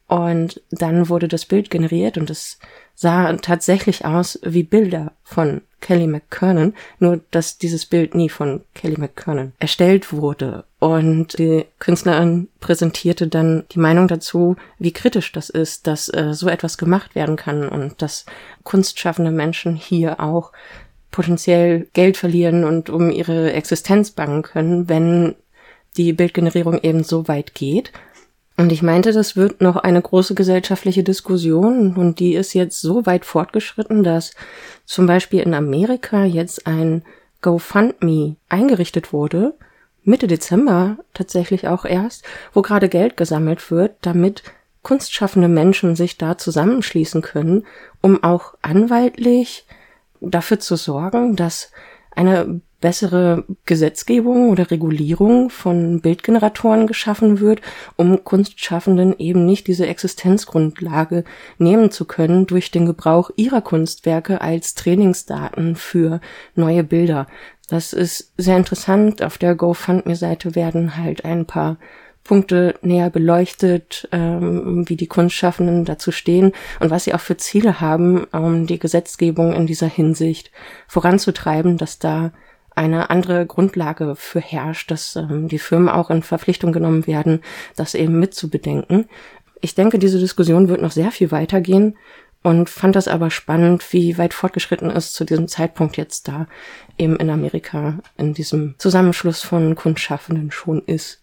Und 0.07 0.61
dann 0.71 1.09
wurde 1.09 1.29
das 1.29 1.47
Bild 1.47 1.71
generiert 1.71 2.19
und 2.19 2.31
es 2.31 2.59
sah 2.95 3.33
tatsächlich 3.35 4.05
aus 4.05 4.39
wie 4.43 4.65
Bilder 4.65 5.13
von 5.23 5.63
Kelly 5.81 6.07
McKernan, 6.07 6.75
nur 6.99 7.21
dass 7.31 7.59
dieses 7.59 7.87
Bild 7.87 8.15
nie 8.15 8.29
von 8.29 8.63
Kelly 8.75 8.99
McKernan 8.99 9.53
erstellt 9.59 10.13
wurde. 10.13 10.65
Und 10.79 11.39
die 11.39 11.67
Künstlerin 11.79 12.49
präsentierte 12.61 13.29
dann 13.29 13.65
die 13.73 13.79
Meinung 13.79 14.09
dazu, 14.09 14.57
wie 14.79 14.93
kritisch 14.93 15.33
das 15.33 15.51
ist, 15.51 15.87
dass 15.87 16.09
äh, 16.09 16.33
so 16.33 16.49
etwas 16.49 16.79
gemacht 16.79 17.15
werden 17.15 17.37
kann 17.37 17.69
und 17.69 18.01
dass 18.03 18.27
kunstschaffende 18.65 19.31
Menschen 19.31 19.77
hier 19.77 20.21
auch 20.21 20.53
potenziell 21.11 21.89
Geld 21.93 22.17
verlieren 22.17 22.65
und 22.65 22.89
um 22.89 23.11
ihre 23.11 23.53
Existenz 23.53 24.11
bangen 24.11 24.43
können, 24.43 24.89
wenn 24.89 25.35
die 25.97 26.13
Bildgenerierung 26.13 26.81
eben 26.83 27.03
so 27.03 27.27
weit 27.29 27.55
geht. 27.55 27.93
Und 28.61 28.73
ich 28.73 28.83
meinte, 28.83 29.13
das 29.13 29.37
wird 29.37 29.63
noch 29.63 29.77
eine 29.77 30.03
große 30.03 30.35
gesellschaftliche 30.35 31.03
Diskussion. 31.03 31.97
Und 31.97 32.21
die 32.21 32.35
ist 32.35 32.53
jetzt 32.53 32.83
so 32.83 33.07
weit 33.07 33.25
fortgeschritten, 33.25 34.03
dass 34.03 34.35
zum 34.85 35.07
Beispiel 35.07 35.41
in 35.41 35.55
Amerika 35.55 36.25
jetzt 36.25 36.67
ein 36.67 37.03
GoFundMe 37.41 38.37
eingerichtet 38.51 39.15
wurde, 39.15 39.55
Mitte 40.03 40.27
Dezember 40.27 40.99
tatsächlich 41.15 41.69
auch 41.69 41.87
erst, 41.87 42.23
wo 42.53 42.61
gerade 42.61 42.91
Geld 42.91 43.17
gesammelt 43.17 43.71
wird, 43.71 43.93
damit 44.03 44.43
kunstschaffende 44.83 45.49
Menschen 45.49 45.97
sich 45.97 46.19
da 46.19 46.37
zusammenschließen 46.37 47.23
können, 47.23 47.65
um 48.03 48.23
auch 48.23 48.57
anwaltlich 48.61 49.65
dafür 50.21 50.61
zu 50.61 50.77
sorgen, 50.77 51.35
dass 51.35 51.73
eine 52.11 52.61
bessere 52.81 53.45
Gesetzgebung 53.67 54.51
oder 54.51 54.71
Regulierung 54.71 55.51
von 55.51 56.01
Bildgeneratoren 56.01 56.87
geschaffen 56.87 57.41
wird, 57.41 57.61
um 57.97 58.25
Kunstschaffenden 58.25 59.19
eben 59.19 59.45
nicht 59.45 59.67
diese 59.67 59.87
Existenzgrundlage 59.87 61.25
nehmen 61.59 61.91
zu 61.91 62.05
können 62.05 62.47
durch 62.47 62.71
den 62.71 62.87
Gebrauch 62.87 63.31
ihrer 63.37 63.61
Kunstwerke 63.61 64.41
als 64.41 64.75
Trainingsdaten 64.75 65.77
für 65.77 66.21
neue 66.55 66.85
Bilder. 66.85 67.27
Das 67.69 67.93
ist 67.93 68.33
sehr 68.37 68.57
interessant. 68.57 69.23
Auf 69.23 69.39
der 69.39 69.55
GoFundMe-Seite 69.55 70.55
werden 70.55 70.97
halt 70.97 71.25
ein 71.25 71.47
paar 71.47 71.77
Punkte 72.25 72.75
näher 72.83 73.11
beleuchtet, 73.11 74.09
ähm, 74.13 74.89
wie 74.89 74.97
die 74.97 75.07
Kunstschaffenden 75.07 75.85
dazu 75.85 76.13
stehen 76.13 76.53
und 76.81 76.91
was 76.91 77.05
sie 77.05 77.15
auch 77.15 77.21
für 77.21 77.37
Ziele 77.37 77.81
haben, 77.81 78.25
um 78.25 78.67
die 78.67 78.79
Gesetzgebung 78.79 79.53
in 79.53 79.67
dieser 79.67 79.89
Hinsicht 79.89 80.51
voranzutreiben, 80.87 81.79
dass 81.79 81.99
da 81.99 82.33
eine 82.75 83.11
andere 83.11 83.47
Grundlage 83.47 84.15
für 84.17 84.41
herrscht, 84.41 84.91
dass 84.91 85.17
ähm, 85.17 85.49
die 85.49 85.59
Firmen 85.59 85.89
auch 85.89 86.11
in 86.11 86.23
Verpflichtung 86.23 86.73
genommen 86.73 87.07
werden, 87.07 87.41
das 87.77 87.95
eben 87.95 88.19
mitzubedenken. 88.19 89.07
Ich 89.61 89.75
denke, 89.75 89.99
diese 89.99 90.19
Diskussion 90.19 90.69
wird 90.69 90.81
noch 90.81 90.93
sehr 90.93 91.11
viel 91.11 91.31
weitergehen 91.31 91.97
und 92.43 92.71
fand 92.71 92.97
das 92.97 93.09
aber 93.09 93.31
spannend, 93.31 93.93
wie 93.93 94.17
weit 94.17 94.33
fortgeschritten 94.33 94.91
es 94.91 95.13
zu 95.13 95.25
diesem 95.25 95.49
Zeitpunkt 95.49 95.97
jetzt 95.97 96.29
da 96.29 96.47
eben 96.97 97.17
in 97.17 97.29
Amerika 97.29 97.99
in 98.17 98.33
diesem 98.33 98.77
Zusammenschluss 98.79 99.43
von 99.43 99.75
Kunstschaffenden 99.75 100.51
schon 100.51 100.83
ist. 100.87 101.21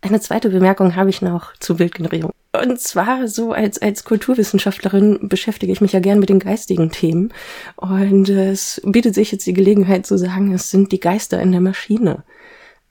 Eine 0.00 0.20
zweite 0.20 0.50
Bemerkung 0.50 0.96
habe 0.96 1.10
ich 1.10 1.20
noch 1.20 1.54
zu 1.56 1.76
Bildgenerierung. 1.76 2.32
Und 2.62 2.80
zwar 2.80 3.28
so 3.28 3.52
als, 3.52 3.80
als 3.80 4.04
Kulturwissenschaftlerin 4.04 5.28
beschäftige 5.28 5.72
ich 5.72 5.80
mich 5.80 5.92
ja 5.92 6.00
gern 6.00 6.18
mit 6.18 6.28
den 6.28 6.38
geistigen 6.38 6.90
Themen. 6.90 7.32
Und 7.76 8.28
es 8.28 8.80
bietet 8.84 9.14
sich 9.14 9.32
jetzt 9.32 9.46
die 9.46 9.52
Gelegenheit 9.52 10.06
zu 10.06 10.18
sagen, 10.18 10.52
es 10.52 10.70
sind 10.70 10.92
die 10.92 11.00
Geister 11.00 11.40
in 11.40 11.52
der 11.52 11.60
Maschine. 11.60 12.24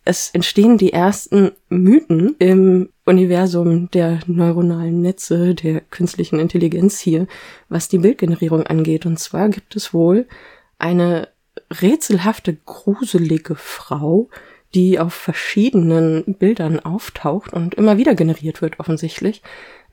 Es 0.08 0.30
entstehen 0.30 0.78
die 0.78 0.94
ersten 0.94 1.52
Mythen 1.70 2.36
im 2.38 2.90
Universum 3.06 3.90
der 3.90 4.20
neuronalen 4.28 5.02
Netze, 5.02 5.56
der 5.56 5.82
künstlichen 5.82 6.40
Intelligenz 6.40 7.00
hier, 7.00 7.26
was 7.70 7.88
die 7.88 7.98
Bildgenerierung 7.98 8.64
angeht. 8.68 9.08
Und 9.08 9.20
zwar 9.20 9.50
gibt 9.50 9.76
es 9.76 9.94
wohl 9.94 10.28
eine 10.78 11.30
rätselhafte, 11.82 12.56
gruselige 12.66 13.56
Frau, 13.56 14.30
die 14.76 15.00
auf 15.00 15.14
verschiedenen 15.14 16.36
Bildern 16.38 16.80
auftaucht 16.82 17.54
und 17.54 17.76
immer 17.76 17.98
wieder 17.98 18.14
generiert 18.14 18.62
wird, 18.62 18.80
offensichtlich. 18.80 19.42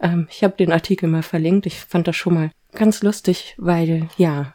Ähm, 0.01 0.27
ich 0.31 0.43
habe 0.43 0.57
den 0.57 0.73
Artikel 0.73 1.09
mal 1.09 1.23
verlinkt. 1.23 1.67
Ich 1.67 1.81
fand 1.81 2.09
das 2.09 2.17
schon 2.17 2.35
mal 2.35 2.51
ganz 2.73 3.03
lustig, 3.03 3.55
weil 3.59 4.09
ja, 4.19 4.55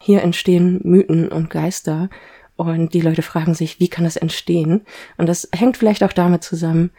hier 0.00 0.22
entstehen 0.22 0.80
Mythen 0.82 1.28
und 1.28 1.50
Geister 1.50 2.08
und 2.56 2.94
die 2.94 3.02
Leute 3.02 3.22
fragen 3.22 3.54
sich, 3.54 3.78
wie 3.78 3.88
kann 3.88 4.04
das 4.04 4.16
entstehen? 4.16 4.86
Und 5.18 5.28
das 5.28 5.48
hängt 5.54 5.76
vielleicht 5.76 6.02
auch 6.02 6.12
damit 6.12 6.42
zusammen, 6.42 6.90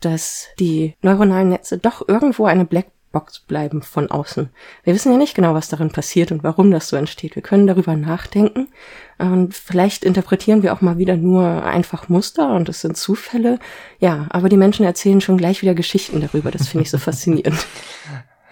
dass 0.00 0.48
die 0.58 0.94
neuronalen 1.00 1.48
Netze 1.48 1.78
doch 1.78 2.06
irgendwo 2.06 2.44
eine 2.44 2.66
Black 2.66 2.86
Box 3.18 3.40
bleiben 3.40 3.82
von 3.82 4.12
außen. 4.12 4.48
Wir 4.84 4.94
wissen 4.94 5.10
ja 5.10 5.18
nicht 5.18 5.34
genau, 5.34 5.52
was 5.52 5.68
darin 5.68 5.90
passiert 5.90 6.30
und 6.30 6.44
warum 6.44 6.70
das 6.70 6.88
so 6.88 6.94
entsteht. 6.94 7.34
Wir 7.34 7.42
können 7.42 7.66
darüber 7.66 7.96
nachdenken 7.96 8.68
und 9.18 9.54
vielleicht 9.54 10.04
interpretieren 10.04 10.62
wir 10.62 10.72
auch 10.72 10.82
mal 10.82 10.98
wieder 10.98 11.16
nur 11.16 11.64
einfach 11.64 12.08
Muster 12.08 12.52
und 12.54 12.68
es 12.68 12.80
sind 12.80 12.96
Zufälle. 12.96 13.58
Ja, 13.98 14.28
aber 14.30 14.48
die 14.48 14.56
Menschen 14.56 14.86
erzählen 14.86 15.20
schon 15.20 15.36
gleich 15.36 15.62
wieder 15.62 15.74
Geschichten 15.74 16.20
darüber. 16.20 16.52
Das 16.52 16.68
finde 16.68 16.84
ich 16.84 16.90
so 16.90 16.98
faszinierend. 17.08 17.66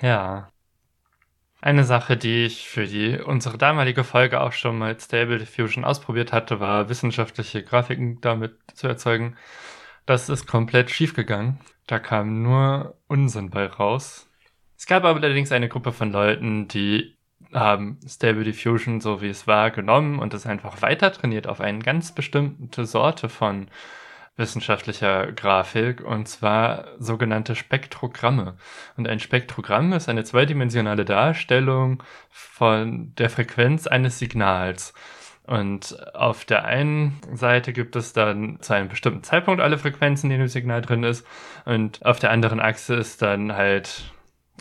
Ja. 0.00 0.48
Eine 1.60 1.84
Sache, 1.84 2.16
die 2.16 2.44
ich 2.44 2.68
für 2.68 2.86
die 2.86 3.20
unsere 3.20 3.58
damalige 3.58 4.02
Folge 4.02 4.40
auch 4.40 4.52
schon 4.52 4.80
mit 4.80 5.00
Stable 5.00 5.38
Diffusion 5.38 5.84
ausprobiert 5.84 6.32
hatte, 6.32 6.58
war 6.58 6.88
wissenschaftliche 6.88 7.62
Grafiken 7.62 8.20
damit 8.20 8.56
zu 8.74 8.88
erzeugen. 8.88 9.36
Das 10.06 10.28
ist 10.28 10.48
komplett 10.48 10.90
schiefgegangen. 10.90 11.60
Da 11.86 12.00
kam 12.00 12.42
nur 12.42 12.96
Unsinn 13.06 13.50
bei 13.50 13.66
raus. 13.66 14.25
Es 14.76 14.86
gab 14.86 15.04
aber 15.04 15.20
allerdings 15.20 15.52
eine 15.52 15.68
Gruppe 15.68 15.92
von 15.92 16.12
Leuten, 16.12 16.68
die 16.68 17.16
haben 17.52 17.98
Stable 18.06 18.44
Diffusion, 18.44 19.00
so 19.00 19.22
wie 19.22 19.28
es 19.28 19.46
war, 19.46 19.70
genommen 19.70 20.18
und 20.18 20.34
es 20.34 20.46
einfach 20.46 20.82
weiter 20.82 21.12
trainiert 21.12 21.46
auf 21.46 21.60
eine 21.60 21.78
ganz 21.78 22.12
bestimmte 22.12 22.84
Sorte 22.84 23.28
von 23.28 23.68
wissenschaftlicher 24.36 25.32
Grafik 25.32 26.02
und 26.02 26.28
zwar 26.28 26.88
sogenannte 26.98 27.54
Spektrogramme. 27.54 28.56
Und 28.96 29.08
ein 29.08 29.18
Spektrogramm 29.18 29.92
ist 29.94 30.08
eine 30.08 30.24
zweidimensionale 30.24 31.04
Darstellung 31.04 32.02
von 32.30 33.14
der 33.16 33.30
Frequenz 33.30 33.86
eines 33.86 34.18
Signals. 34.18 34.92
Und 35.44 35.96
auf 36.14 36.44
der 36.44 36.64
einen 36.64 37.18
Seite 37.32 37.72
gibt 37.72 37.96
es 37.96 38.12
dann 38.12 38.58
zu 38.60 38.74
einem 38.74 38.88
bestimmten 38.88 39.22
Zeitpunkt 39.22 39.62
alle 39.62 39.78
Frequenzen, 39.78 40.28
die 40.28 40.34
in 40.34 40.40
dem 40.40 40.48
Signal 40.48 40.82
drin 40.82 41.04
ist. 41.04 41.26
Und 41.64 42.04
auf 42.04 42.18
der 42.18 42.30
anderen 42.30 42.60
Achse 42.60 42.96
ist 42.96 43.22
dann 43.22 43.54
halt 43.54 44.12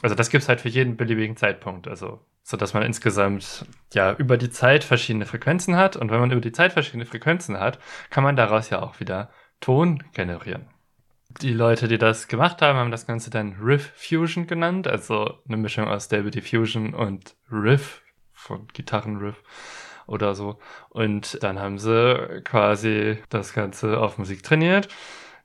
also 0.05 0.13
das 0.13 0.29
gibt 0.29 0.43
es 0.43 0.49
halt 0.49 0.61
für 0.61 0.69
jeden 0.69 0.97
beliebigen 0.97 1.35
Zeitpunkt. 1.35 1.87
Also 1.87 2.19
so 2.43 2.57
dass 2.57 2.75
man 2.75 2.83
insgesamt 2.83 3.65
ja 3.91 4.13
über 4.13 4.37
die 4.37 4.51
Zeit 4.51 4.83
verschiedene 4.83 5.25
Frequenzen 5.25 5.77
hat 5.77 5.97
und 5.97 6.11
wenn 6.11 6.19
man 6.19 6.29
über 6.29 6.41
die 6.41 6.51
Zeit 6.51 6.73
verschiedene 6.73 7.07
Frequenzen 7.07 7.59
hat, 7.59 7.79
kann 8.11 8.23
man 8.23 8.35
daraus 8.35 8.69
ja 8.69 8.83
auch 8.83 8.99
wieder 8.99 9.31
Ton 9.61 10.03
generieren. 10.13 10.67
Die 11.41 11.53
Leute, 11.53 11.87
die 11.87 11.97
das 11.97 12.27
gemacht 12.27 12.61
haben, 12.61 12.77
haben 12.77 12.91
das 12.91 13.07
Ganze 13.07 13.31
dann 13.31 13.53
Riff 13.59 13.93
Fusion 13.95 14.45
genannt, 14.45 14.87
also 14.87 15.39
eine 15.47 15.57
Mischung 15.57 15.87
aus 15.87 16.05
Stable 16.05 16.29
Diffusion 16.29 16.93
und 16.93 17.35
Riff 17.51 18.03
von 18.31 18.67
Gitarrenriff 18.73 19.41
oder 20.05 20.35
so. 20.35 20.59
Und 20.89 21.41
dann 21.41 21.57
haben 21.59 21.79
sie 21.79 22.43
quasi 22.43 23.17
das 23.29 23.53
Ganze 23.53 23.99
auf 23.99 24.19
Musik 24.19 24.43
trainiert 24.43 24.87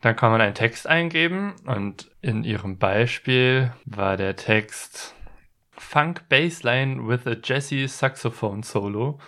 dann 0.00 0.16
kann 0.16 0.30
man 0.30 0.40
einen 0.40 0.54
Text 0.54 0.86
eingeben 0.86 1.54
und 1.66 2.10
in 2.22 2.44
ihrem 2.44 2.78
Beispiel 2.78 3.72
war 3.84 4.16
der 4.16 4.36
Text 4.36 5.14
Funk 5.72 6.28
Bassline 6.28 7.06
with 7.08 7.26
a 7.26 7.36
Jazzy 7.42 7.86
Saxophone 7.88 8.62
Solo. 8.62 9.18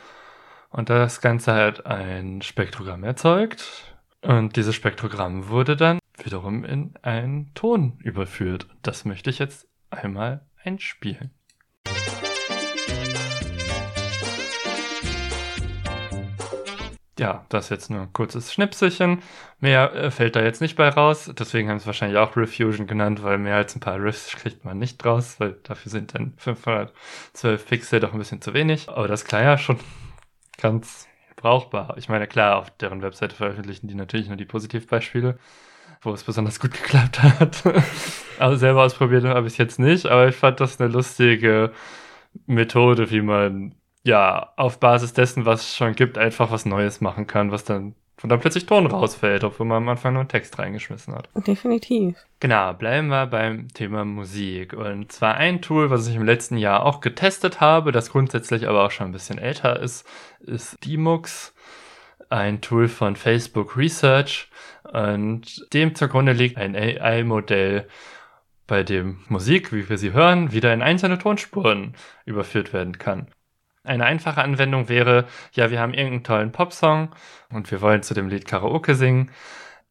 Und 0.71 0.89
das 0.89 1.21
Ganze 1.21 1.55
hat 1.55 1.87
ein 1.87 2.41
Spektrogramm 2.41 3.05
erzeugt. 3.05 3.97
Und 4.23 4.57
dieses 4.57 4.75
Spektrogramm 4.75 5.49
wurde 5.49 5.77
dann 5.77 5.99
wiederum 6.23 6.65
in 6.65 6.95
einen 7.03 7.53
Ton 7.55 7.99
überführt. 7.99 8.67
Das 8.83 9.05
möchte 9.05 9.29
ich 9.29 9.39
jetzt 9.39 9.67
einmal 9.91 10.47
einspielen. 10.63 11.31
Ja, 17.23 17.47
das 17.51 17.67
ist 17.67 17.71
jetzt 17.71 17.91
nur 17.91 18.01
ein 18.01 18.13
kurzes 18.13 18.53
Schnipselchen. 18.53 19.23
Mehr 19.61 19.95
äh, 19.95 20.11
fällt 20.11 20.35
da 20.35 20.43
jetzt 20.43 20.61
nicht 20.61 20.75
bei 20.75 20.89
raus. 20.89 21.31
Deswegen 21.39 21.69
haben 21.69 21.79
sie 21.79 21.85
es 21.85 21.87
wahrscheinlich 21.87 22.19
auch 22.19 22.37
Refusion 22.37 22.89
genannt, 22.89 23.23
weil 23.23 23.39
mehr 23.39 23.55
als 23.55 23.77
ein 23.77 23.81
paar 23.81 24.03
Riffs 24.03 24.35
kriegt 24.35 24.65
man 24.65 24.81
nicht 24.81 25.05
raus, 25.05 25.37
weil 25.39 25.57
dafür 25.63 25.93
sind 25.93 26.15
dann 26.17 26.35
512 26.37 27.65
Pixel 27.67 28.01
doch 28.01 28.13
ein 28.13 28.19
bisschen 28.19 28.43
zu 28.43 28.55
wenig. 28.55 28.89
Aber 28.89 29.07
das 29.07 29.25
klar 29.25 29.43
ja 29.43 29.57
schon 29.57 29.79
ganz 30.61 31.07
brauchbar. 31.37 31.95
Ich 31.97 32.09
meine, 32.09 32.27
klar, 32.27 32.59
auf 32.59 32.71
deren 32.71 33.03
Webseite 33.03 33.37
veröffentlichen 33.37 33.87
die 33.87 33.95
natürlich 33.95 34.27
nur 34.27 34.37
die 34.37 34.45
Positivbeispiele, 34.45 35.39
wo 36.01 36.13
es 36.13 36.25
besonders 36.25 36.59
gut 36.59 36.73
geklappt 36.73 37.23
hat. 37.23 37.63
also 38.41 38.57
selber 38.57 38.83
ausprobiert 38.83 39.23
habe 39.25 39.47
ich 39.47 39.53
es 39.53 39.59
jetzt 39.59 39.79
nicht, 39.79 40.07
aber 40.07 40.27
ich 40.27 40.35
fand 40.35 40.59
das 40.59 40.81
eine 40.81 40.91
lustige 40.91 41.71
Methode, 42.47 43.13
wie 43.13 43.23
man 43.23 43.77
ja, 44.05 44.53
auf 44.57 44.81
Basis 44.81 45.13
dessen, 45.13 45.47
was 45.47 45.63
es 45.63 45.77
schon 45.77 45.95
gibt, 45.95 46.19
einfach 46.19 46.51
was 46.51 46.67
Neues 46.67 47.01
machen 47.01 47.27
kann, 47.27 47.53
was 47.53 47.65
dann 47.65 47.95
von 48.23 48.29
da 48.29 48.37
plötzlich 48.37 48.67
Ton 48.67 48.87
rausfällt, 48.87 49.43
obwohl 49.43 49.67
man 49.67 49.79
am 49.79 49.89
Anfang 49.89 50.13
nur 50.13 50.21
einen 50.21 50.29
Text 50.29 50.57
reingeschmissen 50.57 51.13
hat. 51.13 51.29
Definitiv. 51.35 52.17
Genau, 52.39 52.73
bleiben 52.73 53.09
wir 53.09 53.27
beim 53.27 53.67
Thema 53.69 54.05
Musik. 54.05 54.75
Und 54.75 55.11
zwar 55.11 55.35
ein 55.35 55.61
Tool, 55.61 55.91
was 55.91 56.07
ich 56.07 56.15
im 56.15 56.25
letzten 56.25 56.57
Jahr 56.57 56.87
auch 56.87 57.01
getestet 57.01 57.61
habe, 57.61 57.91
das 57.91 58.13
grundsätzlich 58.13 58.69
aber 58.69 58.85
auch 58.85 58.93
schon 58.93 59.09
ein 59.09 59.13
bisschen 59.13 59.39
älter 59.39 59.81
ist, 59.81 60.07
ist 60.39 60.77
Demux, 60.87 61.53
ein 62.29 62.61
Tool 62.61 62.87
von 62.87 63.17
Facebook 63.17 63.77
Research. 63.77 64.49
Und 64.93 65.67
dem 65.73 65.97
zugrunde 65.97 66.33
liegt 66.33 66.59
ein 66.59 66.77
AI-Modell, 66.77 67.89
bei 68.69 68.85
dem 68.85 69.19
Musik, 69.29 69.73
wie 69.73 69.89
wir 69.89 69.99
sie 69.99 70.13
hören, 70.13 70.53
wieder 70.53 70.73
in 70.73 70.81
einzelne 70.81 71.19
Tonspuren 71.19 71.95
überführt 72.25 72.73
werden 72.73 72.99
kann. 72.99 73.27
Eine 73.85 74.05
einfache 74.05 74.43
Anwendung 74.43 74.89
wäre, 74.89 75.27
ja, 75.53 75.71
wir 75.71 75.81
haben 75.81 75.95
irgendeinen 75.95 76.25
tollen 76.25 76.53
Popsong 76.53 77.15
und 77.51 77.71
wir 77.71 77.81
wollen 77.81 78.03
zu 78.03 78.15
dem 78.15 78.29
Lied 78.29 78.47
Karaoke 78.47 78.95
singen. 78.95 79.31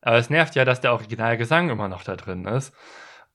Aber 0.01 0.17
es 0.17 0.29
nervt 0.29 0.55
ja, 0.55 0.65
dass 0.65 0.81
der 0.81 0.93
Originalgesang 0.93 1.69
immer 1.69 1.87
noch 1.87 2.03
da 2.03 2.15
drin 2.15 2.45
ist. 2.45 2.73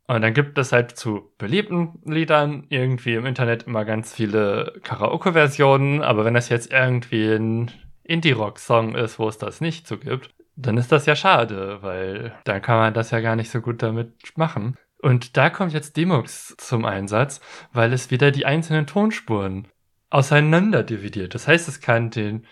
Und 0.09 0.23
dann 0.23 0.35
gibt 0.35 0.57
es 0.57 0.73
halt 0.73 0.97
zu 0.97 1.33
beliebten 1.37 2.01
Liedern 2.05 2.67
irgendwie 2.69 3.15
im 3.15 3.27
Internet 3.27 3.65
immer 3.65 3.85
ganz 3.85 4.15
viele 4.15 4.81
Karaoke-Versionen. 4.83 6.03
Aber 6.03 6.25
wenn 6.25 6.35
das 6.35 6.49
jetzt 6.49 6.73
irgendwie 6.73 7.35
ein 7.35 7.71
Indie-Rock-Song 8.05 8.95
ist, 8.95 9.19
wo 9.19 9.29
es 9.29 9.39
das 9.39 9.61
nicht 9.61 9.87
so 9.87 9.99
gibt, 9.99 10.31
dann 10.55 10.79
ist 10.79 10.93
das 10.93 11.07
ja 11.07 11.17
schade, 11.17 11.83
weil 11.83 12.33
dann 12.45 12.63
kann 12.63 12.79
man 12.79 12.95
das 12.95 13.11
ja 13.11 13.21
gar 13.21 13.37
nicht 13.37 13.51
so 13.51 13.61
gut 13.61 13.83
damit 13.83 14.15
machen. 14.37 14.77
Und 15.03 15.37
da 15.37 15.51
kommt 15.51 15.73
jetzt 15.73 15.97
Demux 15.97 16.57
zum 16.57 16.85
Einsatz, 16.85 17.41
weil 17.73 17.93
es 17.93 18.11
wieder 18.11 18.31
die 18.31 18.47
einzelnen 18.47 18.87
Tonspuren 18.87 19.69
auseinander 20.11 20.83
dividiert. 20.83 21.35
Das 21.35 21.49
heißt, 21.49 21.69
es 21.69 21.81
kann 21.81 22.11
den 22.11 22.47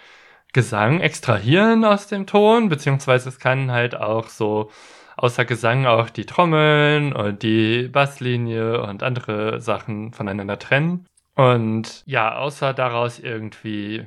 Gesang 0.52 1.00
extrahieren 1.00 1.84
aus 1.84 2.06
dem 2.06 2.26
Ton, 2.26 2.68
beziehungsweise 2.68 3.28
es 3.28 3.38
kann 3.38 3.72
halt 3.72 3.96
auch 3.96 4.28
so 4.28 4.70
außer 5.16 5.44
Gesang 5.44 5.86
auch 5.86 6.10
die 6.10 6.26
Trommeln 6.26 7.12
und 7.12 7.42
die 7.42 7.88
Basslinie 7.88 8.82
und 8.82 9.02
andere 9.02 9.60
Sachen 9.60 10.12
voneinander 10.12 10.58
trennen. 10.58 11.06
Und 11.34 12.02
ja, 12.06 12.36
außer 12.36 12.74
daraus 12.74 13.18
irgendwie 13.18 14.06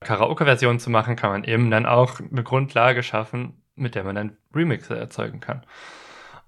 Karaoke-Versionen 0.00 0.80
zu 0.80 0.90
machen, 0.90 1.16
kann 1.16 1.30
man 1.30 1.44
eben 1.44 1.70
dann 1.70 1.86
auch 1.86 2.20
eine 2.20 2.42
Grundlage 2.42 3.02
schaffen, 3.02 3.62
mit 3.76 3.94
der 3.94 4.04
man 4.04 4.16
dann 4.16 4.36
Remixe 4.54 4.96
erzeugen 4.96 5.40
kann. 5.40 5.62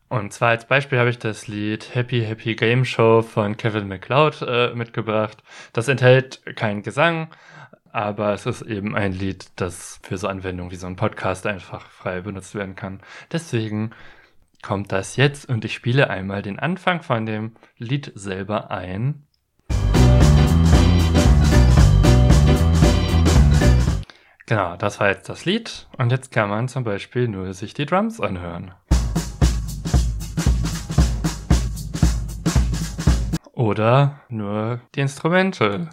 Und 0.09 0.33
zwar 0.33 0.51
als 0.51 0.67
Beispiel 0.67 0.99
habe 1.01 1.11
ich 1.11 1.19
das 1.19 1.49
Lied 1.49 1.95
Happy 1.95 2.23
Happy 2.23 2.55
Game 2.55 2.85
Show 2.85 3.23
von 3.23 3.57
Kevin 3.57 3.89
MacLeod 3.89 4.43
äh, 4.43 4.73
mitgebracht. 4.73 5.43
Das 5.73 5.89
enthält 5.89 6.43
keinen 6.55 6.83
Gesang, 6.83 7.29
aber 7.91 8.33
es 8.33 8.47
ist 8.47 8.63
eben 8.63 8.95
ein 8.95 9.13
Lied, 9.13 9.47
das 9.57 9.99
für 10.03 10.17
so 10.17 10.29
Anwendungen 10.29 10.71
wie 10.71 10.77
so 10.77 10.87
ein 10.87 10.95
Podcast 10.95 11.45
einfach 11.47 11.91
frei 11.91 12.21
benutzt 12.21 12.55
werden 12.55 12.77
kann. 12.77 13.01
Deswegen 13.33 13.91
kommt 14.63 14.93
das 14.93 15.17
jetzt 15.17 15.49
und 15.49 15.65
ich 15.65 15.75
spiele 15.75 16.09
einmal 16.09 16.43
den 16.43 16.61
Anfang 16.61 17.03
von 17.03 17.27
dem 17.27 17.57
Lied 17.77 18.13
selber 18.15 18.71
ein. 18.71 19.27
Genau, 24.47 24.77
das 24.77 25.01
war 25.01 25.09
jetzt 25.09 25.29
das 25.29 25.45
Lied 25.45 25.89
und 25.99 26.13
jetzt 26.13 26.31
kann 26.31 26.49
man 26.49 26.69
zum 26.69 26.85
Beispiel 26.85 27.27
nur 27.27 27.53
sich 27.55 27.75
die 27.75 27.87
Drums 27.87 28.21
anhören. 28.21 28.73
Oder 33.67 34.21
nur 34.29 34.81
die 34.95 35.01
Instrumente. 35.01 35.89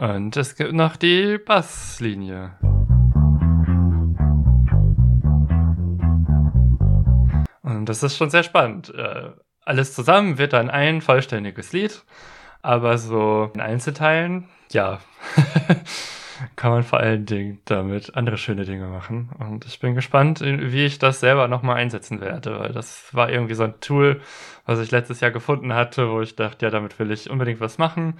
Und 0.00 0.36
es 0.36 0.56
gibt 0.56 0.72
noch 0.72 0.96
die 0.96 1.38
Basslinie. 1.38 2.58
Und 7.62 7.84
das 7.86 8.02
ist 8.02 8.16
schon 8.16 8.30
sehr 8.30 8.42
spannend. 8.42 8.92
Äh, 8.92 9.30
alles 9.64 9.94
zusammen 9.94 10.38
wird 10.38 10.52
dann 10.52 10.68
ein 10.68 11.00
vollständiges 11.00 11.72
Lied, 11.72 12.02
aber 12.62 12.98
so 12.98 13.52
in 13.54 13.60
Einzelteilen, 13.60 14.48
ja. 14.72 14.98
kann 16.56 16.70
man 16.70 16.82
vor 16.82 17.00
allen 17.00 17.26
Dingen 17.26 17.60
damit 17.64 18.14
andere 18.14 18.38
schöne 18.38 18.64
Dinge 18.64 18.86
machen. 18.86 19.30
Und 19.38 19.64
ich 19.66 19.80
bin 19.80 19.94
gespannt, 19.94 20.40
wie 20.40 20.84
ich 20.84 20.98
das 20.98 21.20
selber 21.20 21.48
nochmal 21.48 21.76
einsetzen 21.76 22.20
werde, 22.20 22.58
weil 22.58 22.72
das 22.72 23.14
war 23.14 23.30
irgendwie 23.30 23.54
so 23.54 23.64
ein 23.64 23.80
Tool, 23.80 24.20
was 24.64 24.80
ich 24.80 24.90
letztes 24.90 25.20
Jahr 25.20 25.30
gefunden 25.30 25.74
hatte, 25.74 26.10
wo 26.10 26.20
ich 26.20 26.36
dachte, 26.36 26.66
ja, 26.66 26.70
damit 26.70 26.98
will 26.98 27.10
ich 27.10 27.30
unbedingt 27.30 27.60
was 27.60 27.78
machen. 27.78 28.18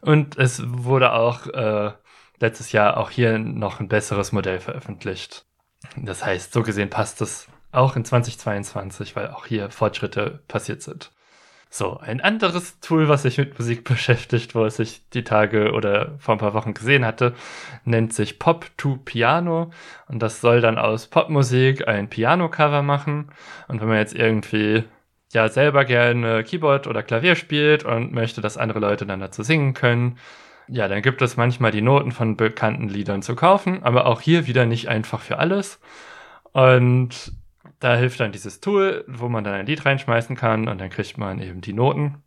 Und 0.00 0.38
es 0.38 0.62
wurde 0.66 1.12
auch 1.12 1.46
äh, 1.46 1.92
letztes 2.38 2.72
Jahr 2.72 2.96
auch 2.96 3.10
hier 3.10 3.38
noch 3.38 3.80
ein 3.80 3.88
besseres 3.88 4.32
Modell 4.32 4.60
veröffentlicht. 4.60 5.46
Das 5.96 6.24
heißt, 6.24 6.52
so 6.52 6.62
gesehen 6.62 6.90
passt 6.90 7.20
es 7.20 7.48
auch 7.72 7.96
in 7.96 8.04
2022, 8.04 9.14
weil 9.16 9.28
auch 9.28 9.46
hier 9.46 9.70
Fortschritte 9.70 10.42
passiert 10.48 10.82
sind. 10.82 11.12
So, 11.72 11.98
ein 11.98 12.20
anderes 12.20 12.80
Tool, 12.80 13.08
was 13.08 13.22
sich 13.22 13.38
mit 13.38 13.56
Musik 13.56 13.84
beschäftigt, 13.84 14.56
wo 14.56 14.64
es 14.64 14.80
ich 14.80 15.08
die 15.10 15.22
Tage 15.22 15.72
oder 15.72 16.16
vor 16.18 16.34
ein 16.34 16.38
paar 16.38 16.52
Wochen 16.52 16.74
gesehen 16.74 17.04
hatte, 17.06 17.32
nennt 17.84 18.12
sich 18.12 18.40
Pop 18.40 18.66
to 18.76 18.96
Piano. 18.96 19.70
Und 20.08 20.20
das 20.20 20.40
soll 20.40 20.60
dann 20.60 20.78
aus 20.78 21.06
Popmusik 21.06 21.86
ein 21.86 22.10
Piano-Cover 22.10 22.82
machen. 22.82 23.30
Und 23.68 23.80
wenn 23.80 23.86
man 23.86 23.98
jetzt 23.98 24.16
irgendwie 24.16 24.82
ja 25.32 25.48
selber 25.48 25.84
gerne 25.84 26.42
Keyboard 26.42 26.88
oder 26.88 27.04
Klavier 27.04 27.36
spielt 27.36 27.84
und 27.84 28.12
möchte, 28.12 28.40
dass 28.40 28.58
andere 28.58 28.80
Leute 28.80 29.06
dann 29.06 29.20
dazu 29.20 29.44
singen 29.44 29.72
können, 29.72 30.18
ja, 30.66 30.88
dann 30.88 31.02
gibt 31.02 31.22
es 31.22 31.36
manchmal 31.36 31.70
die 31.70 31.82
Noten 31.82 32.10
von 32.10 32.36
bekannten 32.36 32.88
Liedern 32.88 33.22
zu 33.22 33.36
kaufen, 33.36 33.84
aber 33.84 34.06
auch 34.06 34.20
hier 34.20 34.48
wieder 34.48 34.66
nicht 34.66 34.88
einfach 34.88 35.20
für 35.20 35.38
alles. 35.38 35.80
Und 36.52 37.32
da 37.80 37.96
hilft 37.96 38.20
dann 38.20 38.32
dieses 38.32 38.60
Tool, 38.60 39.04
wo 39.08 39.28
man 39.28 39.42
dann 39.44 39.54
ein 39.54 39.66
Lied 39.66 39.84
reinschmeißen 39.84 40.36
kann 40.36 40.68
und 40.68 40.78
dann 40.78 40.90
kriegt 40.90 41.18
man 41.18 41.40
eben 41.40 41.60
die 41.60 41.72
Noten. 41.72 42.22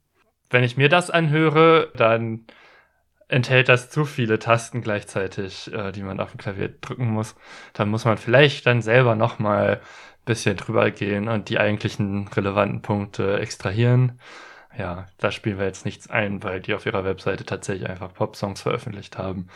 Wenn 0.50 0.64
ich 0.64 0.78
mir 0.78 0.90
das 0.90 1.10
anhöre, 1.10 1.92
dann 1.96 2.46
enthält 3.28 3.70
das 3.70 3.90
zu 3.90 4.06
viele 4.06 4.40
Tasten 4.40 4.82
gleichzeitig, 4.82 5.72
äh, 5.74 5.92
die 5.92 6.04
man 6.04 6.20
auf 6.20 6.32
dem 6.32 6.38
Klavier 6.40 6.70
drücken 6.70 7.08
muss. 7.08 7.36
Dann 7.74 7.90
muss 7.90 8.06
man 8.06 8.18
vielleicht 8.18 8.66
dann 8.66 8.82
selber 8.82 9.16
nochmal 9.16 9.78
ein 9.78 10.26
bisschen 10.26 10.58
drüber 10.58 10.92
gehen 10.92 11.28
und 11.28 11.50
die 11.50 11.60
eigentlichen 11.60 12.28
relevanten 12.28 12.82
Punkte 12.82 13.40
extrahieren. 13.40 14.20
Ja, 14.78 15.08
da 15.20 15.32
spielen 15.32 15.60
wir 15.60 15.66
jetzt 15.66 15.86
nichts 15.86 16.10
ein, 16.10 16.44
weil 16.44 16.62
die 16.62 16.74
auf 16.74 16.86
ihrer 16.86 17.06
Webseite 17.06 17.46
tatsächlich 17.46 17.90
einfach 17.90 18.14
Pop-Songs 18.14 18.62
veröffentlicht 18.62 19.18
haben. 19.18 19.48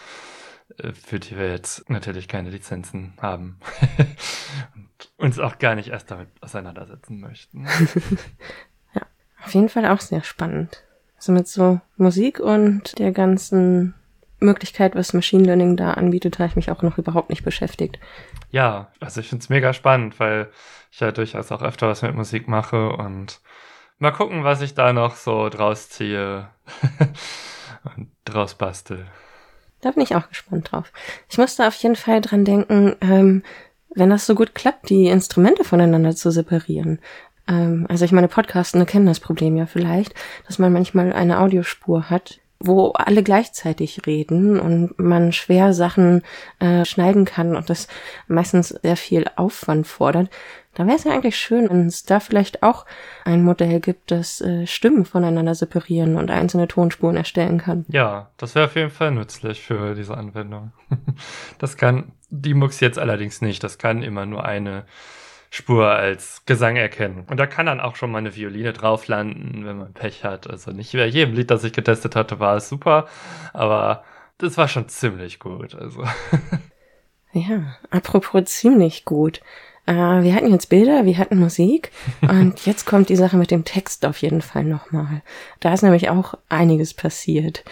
Äh, 0.78 0.93
für 0.93 1.20
die 1.20 1.38
wir 1.38 1.49
jetzt 1.49 1.89
natürlich 1.89 2.28
keine 2.28 2.49
Lizenzen 2.49 3.13
haben 3.22 3.59
und 4.76 5.09
uns 5.18 5.39
auch 5.39 5.59
gar 5.59 5.76
nicht 5.76 5.89
erst 5.89 6.11
damit 6.11 6.30
auseinandersetzen 6.41 7.20
möchten. 7.20 7.65
ja, 8.93 9.01
auf 9.43 9.53
jeden 9.53 9.70
Fall 9.70 9.86
auch 9.86 10.01
sehr 10.01 10.24
spannend. 10.24 10.84
Also 11.15 11.32
mit 11.32 11.47
so 11.47 11.80
Musik 11.95 12.39
und 12.39 12.99
der 12.99 13.11
ganzen 13.11 13.95
Möglichkeit, 14.39 14.95
was 14.95 15.13
Machine 15.13 15.45
Learning 15.45 15.78
da 15.78 15.93
anbietet, 15.93 16.38
habe 16.38 16.49
ich 16.49 16.55
mich 16.55 16.70
auch 16.70 16.84
noch 16.84 16.99
überhaupt 16.99 17.30
nicht 17.30 17.43
beschäftigt. 17.43 17.97
Ja, 18.51 18.91
also 18.99 19.20
ich 19.22 19.30
finde 19.30 19.41
es 19.41 19.49
mega 19.49 19.74
spannend, 19.74 20.20
weil 20.20 20.51
ich 20.91 20.99
ja 20.99 21.11
durchaus 21.11 21.51
auch 21.51 21.63
öfter 21.63 21.88
was 21.88 22.03
mit 22.03 22.13
Musik 22.13 22.47
mache 22.47 22.89
und 22.89 23.41
mal 23.97 24.11
gucken, 24.11 24.43
was 24.43 24.61
ich 24.61 24.76
da 24.76 24.93
noch 24.93 25.15
so 25.15 25.49
draus 25.49 25.89
ziehe 25.89 26.49
und 27.95 28.11
draus 28.26 28.55
bastel. 28.55 29.07
Da 29.82 29.92
bin 29.92 30.04
ich 30.04 30.16
auch 30.16 30.30
gespannt 30.30 30.72
drauf. 30.72 30.92
Ich 31.30 31.38
musste 31.38 31.68
auf 31.68 31.76
jeden 31.76 31.96
Fall 31.96 32.22
dran 32.22 32.46
denken, 32.46 32.96
ähm, 33.02 33.44
wenn 33.94 34.10
das 34.10 34.26
so 34.26 34.36
gut 34.36 34.56
klappt, 34.56 34.90
die 34.90 35.08
Instrumente 35.08 35.64
voneinander 35.64 36.16
zu 36.16 36.32
separieren. 36.32 37.00
Ähm, 37.48 37.86
also 37.90 38.06
ich 38.06 38.12
meine, 38.12 38.28
Podcastende 38.28 38.86
kennen 38.86 39.06
das 39.06 39.20
Problem 39.20 39.58
ja 39.58 39.66
vielleicht, 39.66 40.14
dass 40.46 40.60
man 40.60 40.74
manchmal 40.74 41.14
eine 41.14 41.40
Audiospur 41.40 42.10
hat, 42.10 42.40
wo 42.60 42.91
alle 42.91 43.24
gleichzeitig 43.24 44.05
reden 44.05 44.60
und 44.60 44.97
man 44.99 45.32
schwer 45.32 45.74
Sachen 45.74 46.24
äh, 46.60 46.86
schneiden 46.86 47.26
kann 47.26 47.55
und 47.55 47.70
das 47.70 47.88
meistens 48.28 48.70
sehr 48.70 48.97
viel 48.97 49.26
Aufwand 49.36 49.88
fordert. 49.88 50.30
Da 50.74 50.86
wäre 50.86 50.95
es 50.95 51.05
ja 51.05 51.12
eigentlich 51.12 51.38
schön, 51.38 51.70
wenn 51.70 51.88
es 51.88 52.03
da 52.03 52.20
vielleicht 52.20 52.62
auch 52.62 52.86
ein 53.26 53.43
Modell 53.43 53.80
gibt, 53.80 54.12
das 54.12 54.41
äh, 54.41 54.68
Stimmen 54.68 55.05
voneinander 55.05 55.55
separieren 55.55 56.18
und 56.18 56.30
einzelne 56.30 56.68
Tonspuren 56.68 57.18
erstellen 57.18 57.58
kann. 57.58 57.86
Ja, 57.89 58.30
das 58.38 58.53
wäre 58.53 58.66
auf 58.66 58.76
jeden 58.76 58.91
Fall 58.91 59.12
nützlich 59.12 59.62
für 59.62 59.95
diese 59.95 60.16
Anwendung. 60.16 60.74
das 61.58 61.78
kann 61.78 62.12
die 62.30 62.53
Mux 62.53 62.80
jetzt 62.80 62.99
allerdings 62.99 63.41
nicht. 63.41 63.64
Das 63.64 63.80
kann 63.80 64.03
immer 64.03 64.28
nur 64.28 64.45
eine 64.45 64.86
Spur 65.50 65.88
als 65.88 66.43
Gesang 66.45 66.76
erkennen. 66.76 67.26
Und 67.30 67.38
da 67.38 67.48
kann 67.48 67.68
dann 67.68 67.80
auch 67.80 67.95
schon 67.95 68.12
mal 68.12 68.20
eine 68.20 68.36
Violine 68.36 68.74
drauf 68.74 69.08
landen, 69.08 69.66
wenn 69.66 69.78
man 69.78 69.93
Pech 69.93 70.24
hat. 70.24 70.50
Also 70.50 70.72
nicht 70.72 70.93
bei 70.93 71.06
jedem 71.06 71.36
Lied, 71.36 71.52
das 71.52 71.64
ich 71.64 71.74
getestet 71.74 72.16
hatte, 72.16 72.39
war 72.39 72.58
es 72.58 72.70
super, 72.70 73.08
aber 73.54 74.04
das 74.38 74.58
war 74.58 74.68
schon 74.68 74.89
ziemlich 74.89 75.39
gut. 75.39 75.74
Also. 75.74 76.04
ja, 77.32 77.78
apropos 77.89 78.45
ziemlich 78.45 79.06
gut. 79.06 79.41
Äh, 79.86 79.93
wir 79.93 80.36
hatten 80.36 80.52
jetzt 80.52 80.68
Bilder, 80.68 81.06
wir 81.06 81.18
hatten 81.18 81.39
Musik 81.39 81.91
und 82.22 82.66
jetzt 82.66 82.86
kommt 82.86 83.10
die 83.10 83.16
Sache 83.16 83.38
mit 83.38 83.52
dem 83.52 83.64
Text 83.64 84.06
auf 84.06 84.22
jeden 84.22 84.41
Fall 84.41 84.66
nochmal. 84.66 85.22
Da 85.60 85.74
ist 85.74 85.82
nämlich 85.82 86.10
auch 86.10 86.36
einiges 86.50 86.93
passiert. 86.93 87.64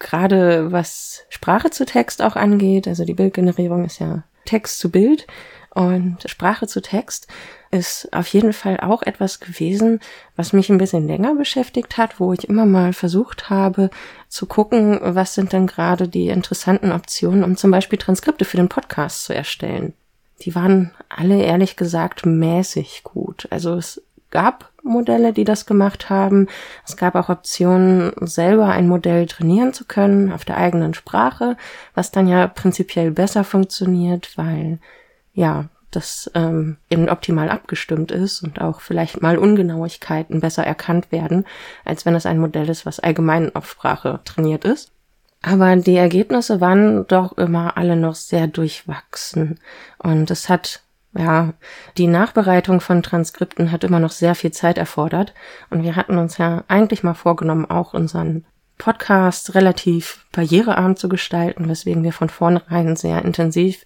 Gerade 0.00 0.72
was 0.72 1.24
Sprache 1.30 1.70
zu 1.70 1.86
Text 1.86 2.20
auch 2.20 2.36
angeht, 2.36 2.88
also 2.88 3.04
die 3.04 3.14
Bildgenerierung 3.14 3.84
ist 3.84 4.00
ja 4.00 4.24
Text 4.44 4.80
zu 4.80 4.90
Bild 4.90 5.26
und 5.74 6.18
Sprache 6.26 6.66
zu 6.66 6.80
Text 6.80 7.28
ist 7.70 8.12
auf 8.12 8.28
jeden 8.28 8.52
Fall 8.52 8.78
auch 8.80 9.02
etwas 9.02 9.40
gewesen, 9.40 10.00
was 10.36 10.52
mich 10.52 10.70
ein 10.70 10.78
bisschen 10.78 11.06
länger 11.06 11.34
beschäftigt 11.34 11.96
hat, 11.96 12.20
wo 12.20 12.32
ich 12.32 12.48
immer 12.48 12.66
mal 12.66 12.92
versucht 12.92 13.50
habe 13.50 13.90
zu 14.28 14.46
gucken, 14.46 15.00
was 15.02 15.34
sind 15.34 15.52
denn 15.52 15.66
gerade 15.66 16.08
die 16.08 16.28
interessanten 16.28 16.92
Optionen, 16.92 17.42
um 17.42 17.56
zum 17.56 17.70
Beispiel 17.70 17.98
Transkripte 17.98 18.44
für 18.44 18.56
den 18.56 18.68
Podcast 18.68 19.24
zu 19.24 19.34
erstellen 19.34 19.94
die 20.42 20.54
waren 20.54 20.92
alle 21.08 21.42
ehrlich 21.42 21.76
gesagt 21.76 22.26
mäßig 22.26 23.02
gut. 23.04 23.46
Also 23.50 23.74
es 23.74 24.02
gab 24.30 24.72
Modelle, 24.82 25.32
die 25.32 25.44
das 25.44 25.64
gemacht 25.64 26.10
haben. 26.10 26.48
Es 26.86 26.96
gab 26.96 27.14
auch 27.14 27.28
Optionen, 27.28 28.12
selber 28.20 28.66
ein 28.66 28.88
Modell 28.88 29.26
trainieren 29.26 29.72
zu 29.72 29.84
können 29.84 30.32
auf 30.32 30.44
der 30.44 30.56
eigenen 30.56 30.92
Sprache, 30.92 31.56
was 31.94 32.10
dann 32.10 32.28
ja 32.28 32.46
prinzipiell 32.46 33.10
besser 33.10 33.44
funktioniert, 33.44 34.36
weil 34.36 34.78
ja, 35.34 35.66
das 35.90 36.30
ähm, 36.34 36.76
eben 36.90 37.08
optimal 37.08 37.50
abgestimmt 37.50 38.10
ist 38.10 38.42
und 38.42 38.60
auch 38.60 38.80
vielleicht 38.80 39.22
mal 39.22 39.38
Ungenauigkeiten 39.38 40.40
besser 40.40 40.64
erkannt 40.64 41.12
werden, 41.12 41.44
als 41.84 42.04
wenn 42.04 42.14
es 42.14 42.26
ein 42.26 42.38
Modell 42.38 42.68
ist, 42.68 42.86
was 42.86 43.00
allgemein 43.00 43.54
auf 43.54 43.70
Sprache 43.70 44.20
trainiert 44.24 44.64
ist. 44.64 44.90
Aber 45.42 45.76
die 45.76 45.96
Ergebnisse 45.96 46.60
waren 46.60 47.06
doch 47.06 47.36
immer 47.36 47.76
alle 47.76 47.96
noch 47.96 48.14
sehr 48.14 48.46
durchwachsen. 48.46 49.60
Und 49.98 50.30
es 50.30 50.48
hat 50.48 50.80
ja, 51.16 51.52
die 51.96 52.08
Nachbereitung 52.08 52.80
von 52.80 53.02
Transkripten 53.02 53.70
hat 53.70 53.84
immer 53.84 54.00
noch 54.00 54.10
sehr 54.10 54.34
viel 54.34 54.50
Zeit 54.50 54.78
erfordert. 54.78 55.32
Und 55.70 55.84
wir 55.84 55.96
hatten 55.96 56.18
uns 56.18 56.38
ja 56.38 56.64
eigentlich 56.66 57.02
mal 57.02 57.14
vorgenommen, 57.14 57.70
auch 57.70 57.94
unseren 57.94 58.44
Podcast 58.78 59.54
relativ 59.54 60.26
barrierearm 60.32 60.96
zu 60.96 61.08
gestalten, 61.08 61.68
weswegen 61.68 62.02
wir 62.02 62.12
von 62.12 62.28
vornherein 62.28 62.96
sehr 62.96 63.24
intensiv 63.24 63.84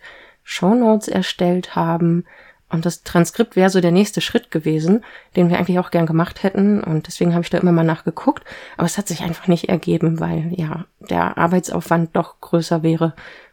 Shownotes 0.51 1.09
erstellt 1.09 1.77
haben. 1.77 2.25
Und 2.71 2.87
das 2.87 3.03
Transkript 3.03 3.55
wäre 3.55 3.69
so 3.69 3.83
der 3.83 3.93
nächste 3.93 4.23
Schritt 4.23 4.51
gewesen, 4.51 5.05
den 5.37 5.51
wir 5.51 5.59
eigentlich 5.59 5.79
auch 5.79 5.91
gern 5.91 6.07
gemacht 6.07 6.43
hätten. 6.43 6.83
Und 6.83 7.07
deswegen 7.07 7.35
habe 7.35 7.43
ich 7.43 7.51
da 7.51 7.59
immer 7.59 7.73
mal 7.73 7.85
nachgeguckt. 7.85 8.45
Aber 8.79 8.87
es 8.87 8.97
hat 8.97 9.09
sich 9.09 9.23
einfach 9.23 9.47
nicht 9.47 9.69
ergeben, 9.69 10.21
weil 10.21 10.51
ja 10.57 10.87
der 11.01 11.37
Arbeitsaufwand 11.37 12.17
doch 12.17 12.41
größer 12.41 12.83
wäre 12.83 13.13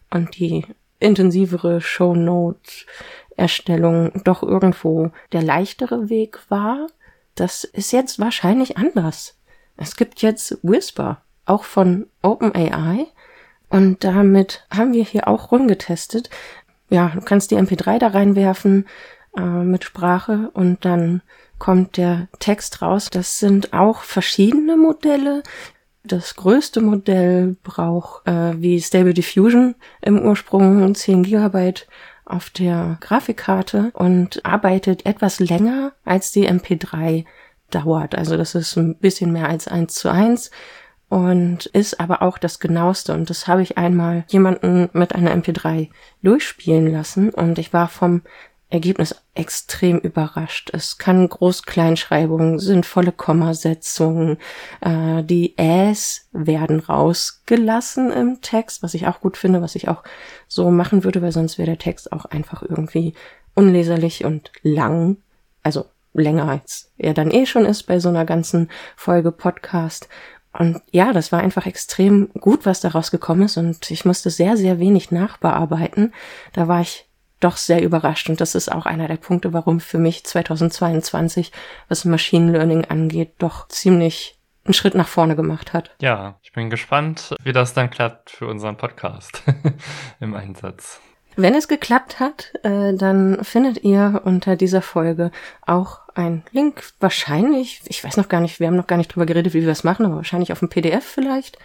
und 0.09 0.37
die 0.37 0.65
intensivere 0.99 1.81
Shownotes 1.81 2.85
Erstellung 3.35 4.13
doch 4.23 4.41
irgendwo 4.41 5.11
der 5.33 5.43
leichtere 5.43 6.07
Weg 6.09 6.39
war. 6.47 6.87
Das 7.35 7.65
ist 7.65 7.91
jetzt 7.91 8.19
wahrscheinlich 8.19 8.77
anders. 8.77 9.37
Es 9.75 9.97
gibt 9.97 10.21
jetzt 10.21 10.59
Whisper, 10.63 11.21
auch 11.45 11.65
von 11.65 12.07
OpenAI. 12.21 13.07
Und 13.67 14.05
damit 14.05 14.65
haben 14.69 14.93
wir 14.93 15.03
hier 15.03 15.27
auch 15.27 15.51
rumgetestet. 15.51 16.29
Ja, 16.89 17.11
du 17.15 17.21
kannst 17.21 17.51
die 17.51 17.57
MP3 17.57 17.99
da 17.99 18.07
reinwerfen 18.07 18.85
äh, 19.37 19.41
mit 19.41 19.83
Sprache 19.83 20.49
und 20.53 20.85
dann 20.85 21.21
kommt 21.57 21.97
der 21.97 22.27
Text 22.39 22.81
raus. 22.81 23.09
Das 23.09 23.39
sind 23.39 23.73
auch 23.73 24.01
verschiedene 24.01 24.77
Modelle. 24.77 25.43
Das 26.03 26.35
größte 26.35 26.81
Modell 26.81 27.55
braucht 27.63 28.27
äh, 28.27 28.61
wie 28.61 28.79
Stable 28.79 29.13
Diffusion 29.13 29.75
im 30.01 30.19
Ursprung 30.19 30.93
10 30.93 31.23
Gigabyte 31.23 31.87
auf 32.25 32.49
der 32.49 32.97
Grafikkarte 33.01 33.91
und 33.93 34.45
arbeitet 34.45 35.05
etwas 35.05 35.39
länger 35.39 35.93
als 36.03 36.31
die 36.31 36.49
MP3 36.49 37.25
dauert. 37.71 38.15
Also 38.15 38.37
das 38.37 38.55
ist 38.55 38.75
ein 38.77 38.97
bisschen 38.97 39.31
mehr 39.31 39.49
als 39.49 39.67
eins 39.67 39.95
zu 39.95 40.09
eins 40.09 40.51
und 41.15 41.67
ist 41.67 42.01
aber 42.01 42.21
auch 42.21 42.37
das 42.37 42.59
genaueste. 42.59 43.13
Und 43.13 43.29
das 43.29 43.47
habe 43.47 43.61
ich 43.61 43.77
einmal 43.77 44.25
jemanden 44.27 44.89
mit 44.91 45.15
einer 45.15 45.33
MP3 45.33 45.87
durchspielen 46.21 46.91
lassen 46.91 47.29
und 47.29 47.57
ich 47.57 47.71
war 47.71 47.87
vom 47.87 48.21
Ergebnis 48.69 49.15
extrem 49.33 49.97
überrascht. 49.99 50.71
Es 50.73 50.97
kann 50.97 51.29
Groß-Kleinschreibungen, 51.29 52.59
sinnvolle 52.59 53.13
Kommasetzungen, 53.13 54.39
äh, 54.81 55.23
die 55.23 55.57
Äs 55.57 56.27
werden 56.33 56.81
rausgelassen 56.81 58.11
im 58.11 58.41
Text, 58.41 58.83
was 58.83 58.93
ich 58.93 59.07
auch 59.07 59.21
gut 59.21 59.37
finde, 59.37 59.61
was 59.61 59.75
ich 59.75 59.87
auch 59.87 60.03
so 60.49 60.69
machen 60.69 61.05
würde, 61.05 61.21
weil 61.21 61.31
sonst 61.31 61.57
wäre 61.57 61.67
der 61.67 61.79
Text 61.79 62.11
auch 62.11 62.25
einfach 62.25 62.61
irgendwie 62.61 63.13
unleserlich 63.53 64.25
und 64.25 64.51
lang. 64.63 65.15
Also 65.63 65.85
länger 66.15 66.47
als 66.47 66.91
er 66.97 67.13
dann 67.13 67.31
eh 67.31 67.45
schon 67.45 67.65
ist 67.65 67.83
bei 67.83 67.99
so 67.99 68.09
einer 68.09 68.25
ganzen 68.25 68.69
Folge 68.95 69.31
Podcast. 69.31 70.07
Und 70.57 70.81
ja, 70.91 71.13
das 71.13 71.31
war 71.31 71.39
einfach 71.39 71.65
extrem 71.65 72.29
gut, 72.39 72.65
was 72.65 72.81
daraus 72.81 73.11
gekommen 73.11 73.43
ist 73.43 73.57
und 73.57 73.89
ich 73.91 74.05
musste 74.05 74.29
sehr, 74.29 74.57
sehr 74.57 74.79
wenig 74.79 75.11
nachbearbeiten. 75.11 76.13
Da 76.53 76.67
war 76.67 76.81
ich 76.81 77.07
doch 77.39 77.57
sehr 77.57 77.83
überrascht 77.83 78.29
und 78.29 78.41
das 78.41 78.55
ist 78.55 78.71
auch 78.71 78.85
einer 78.85 79.07
der 79.07 79.17
Punkte, 79.17 79.53
warum 79.53 79.79
für 79.79 79.97
mich 79.97 80.23
2022, 80.23 81.51
was 81.89 82.05
Machine 82.05 82.51
Learning 82.51 82.85
angeht, 82.85 83.33
doch 83.39 83.67
ziemlich 83.67 84.39
einen 84.63 84.73
Schritt 84.73 84.95
nach 84.95 85.07
vorne 85.07 85.35
gemacht 85.35 85.73
hat. 85.73 85.91
Ja, 86.01 86.39
ich 86.41 86.51
bin 86.51 86.69
gespannt, 86.69 87.35
wie 87.43 87.53
das 87.53 87.73
dann 87.73 87.89
klappt 87.89 88.31
für 88.31 88.47
unseren 88.47 88.77
Podcast 88.77 89.43
im 90.19 90.33
Einsatz. 90.33 91.01
Wenn 91.35 91.53
es 91.53 91.67
geklappt 91.67 92.19
hat, 92.19 92.53
äh, 92.63 92.93
dann 92.93 93.43
findet 93.43 93.83
ihr 93.83 94.21
unter 94.23 94.55
dieser 94.55 94.81
Folge 94.81 95.31
auch 95.65 95.99
einen 96.15 96.43
Link. 96.51 96.83
Wahrscheinlich, 96.99 97.81
ich 97.87 98.03
weiß 98.03 98.17
noch 98.17 98.29
gar 98.29 98.39
nicht, 98.39 98.59
wir 98.59 98.67
haben 98.67 98.75
noch 98.75 98.87
gar 98.87 98.97
nicht 98.97 99.13
drüber 99.13 99.25
geredet, 99.25 99.53
wie 99.53 99.61
wir 99.61 99.67
das 99.67 99.83
machen, 99.83 100.05
aber 100.05 100.15
wahrscheinlich 100.15 100.51
auf 100.51 100.59
dem 100.59 100.69
PDF 100.69 101.03
vielleicht, 101.03 101.57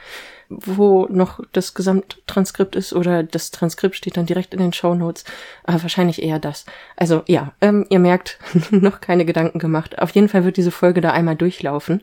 wo 0.49 1.07
noch 1.07 1.41
das 1.53 1.75
Gesamttranskript 1.75 2.75
ist 2.75 2.93
oder 2.93 3.23
das 3.23 3.53
Transkript 3.53 3.95
steht 3.95 4.17
dann 4.17 4.27
direkt 4.27 4.53
in 4.53 4.61
den 4.61 4.73
Show 4.73 4.95
Notes. 4.95 5.25
Aber 5.65 5.83
wahrscheinlich 5.83 6.23
eher 6.23 6.41
das. 6.41 6.67
Also 6.97 7.23
ja, 7.27 7.53
ähm, 7.61 7.87
ihr 7.91 8.01
merkt, 8.01 8.39
noch 8.71 9.01
keine 9.01 9.25
Gedanken 9.25 9.61
gemacht. 9.61 10.01
Auf 10.01 10.11
jeden 10.11 10.29
Fall 10.29 10.45
wird 10.45 10.57
diese 10.57 10.73
Folge 10.73 11.01
da 11.01 11.13
einmal 11.13 11.37
durchlaufen. 11.37 12.03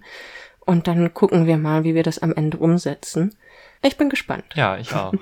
Und 0.62 0.88
dann 0.88 1.14
gucken 1.14 1.46
wir 1.46 1.58
mal, 1.58 1.84
wie 1.84 1.96
wir 1.96 2.04
das 2.04 2.20
am 2.20 2.34
Ende 2.34 2.58
umsetzen. 2.58 3.36
Ich 3.82 3.98
bin 3.98 4.10
gespannt. 4.10 4.46
Ja, 4.56 4.78
ich 4.78 4.94
auch. 4.94 5.14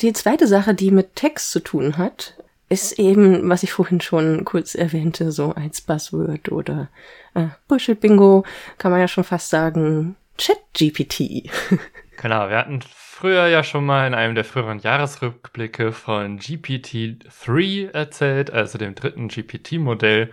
Die 0.00 0.12
zweite 0.12 0.46
Sache, 0.46 0.74
die 0.74 0.90
mit 0.90 1.14
Text 1.16 1.50
zu 1.50 1.60
tun 1.60 1.96
hat, 1.98 2.34
ist 2.68 2.98
eben, 2.98 3.48
was 3.48 3.62
ich 3.62 3.72
vorhin 3.72 4.00
schon 4.00 4.44
kurz 4.44 4.74
erwähnte, 4.74 5.30
so 5.30 5.52
als 5.52 5.80
Buzzword 5.80 6.50
oder 6.50 6.88
äh, 7.34 7.46
Bullshit 7.68 8.00
Bingo, 8.00 8.44
kann 8.78 8.90
man 8.90 9.00
ja 9.00 9.08
schon 9.08 9.24
fast 9.24 9.50
sagen, 9.50 10.16
Chat-GPT. 10.38 11.48
genau, 12.20 12.48
wir 12.48 12.56
hatten 12.56 12.80
früher 12.92 13.46
ja 13.46 13.62
schon 13.62 13.86
mal 13.86 14.06
in 14.06 14.14
einem 14.14 14.34
der 14.34 14.44
früheren 14.44 14.80
Jahresrückblicke 14.80 15.92
von 15.92 16.40
GPT-3 16.40 17.92
erzählt, 17.92 18.50
also 18.50 18.76
dem 18.78 18.94
dritten 18.94 19.28
GPT-Modell, 19.28 20.32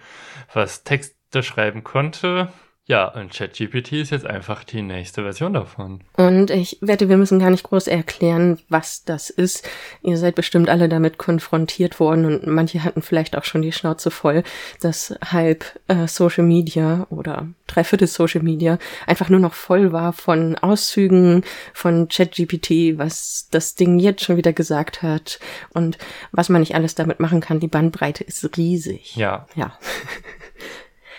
was 0.54 0.84
Texte 0.84 1.44
schreiben 1.44 1.84
konnte. 1.84 2.52
Ja, 2.92 3.08
und 3.08 3.32
ChatGPT 3.32 3.94
ist 3.94 4.10
jetzt 4.10 4.26
einfach 4.26 4.66
die 4.66 4.82
nächste 4.82 5.24
Version 5.24 5.54
davon. 5.54 6.02
Und 6.18 6.50
ich 6.50 6.78
wette, 6.82 7.08
wir 7.08 7.16
müssen 7.16 7.40
gar 7.40 7.50
nicht 7.50 7.64
groß 7.64 7.88
erklären, 7.88 8.60
was 8.68 9.06
das 9.06 9.30
ist. 9.30 9.66
Ihr 10.02 10.18
seid 10.18 10.36
bestimmt 10.36 10.68
alle 10.68 10.90
damit 10.90 11.18
konfrontiert 11.18 12.02
worden 12.02 12.26
und 12.26 12.48
manche 12.48 12.84
hatten 12.84 13.02
vielleicht 13.02 13.38
auch 13.38 13.46
schon 13.46 13.62
die 13.62 13.72
Schnauze 13.72 14.12
voll, 14.12 14.44
dass 14.82 15.16
halb 15.24 15.80
äh, 15.88 16.06
Social 16.06 16.44
Media 16.44 17.08
oder 17.10 17.48
dreiviertel 17.66 18.08
Social 18.10 18.44
Media 18.44 18.78
einfach 19.08 19.30
nur 19.30 19.40
noch 19.40 19.54
voll 19.54 19.94
war 19.94 20.12
von 20.12 20.58
Auszügen 20.58 21.46
von 21.74 22.10
ChatGPT, 22.10 22.98
was 22.98 23.48
das 23.52 23.76
Ding 23.76 24.00
jetzt 24.00 24.26
schon 24.26 24.36
wieder 24.36 24.52
gesagt 24.52 25.02
hat 25.02 25.40
und 25.70 25.98
was 26.34 26.50
man 26.50 26.60
nicht 26.60 26.76
alles 26.76 26.94
damit 26.94 27.22
machen 27.22 27.40
kann. 27.40 27.62
Die 27.62 27.70
Bandbreite 27.70 28.26
ist 28.26 28.58
riesig. 28.58 29.16
Ja. 29.16 29.48
Ja. 29.56 29.78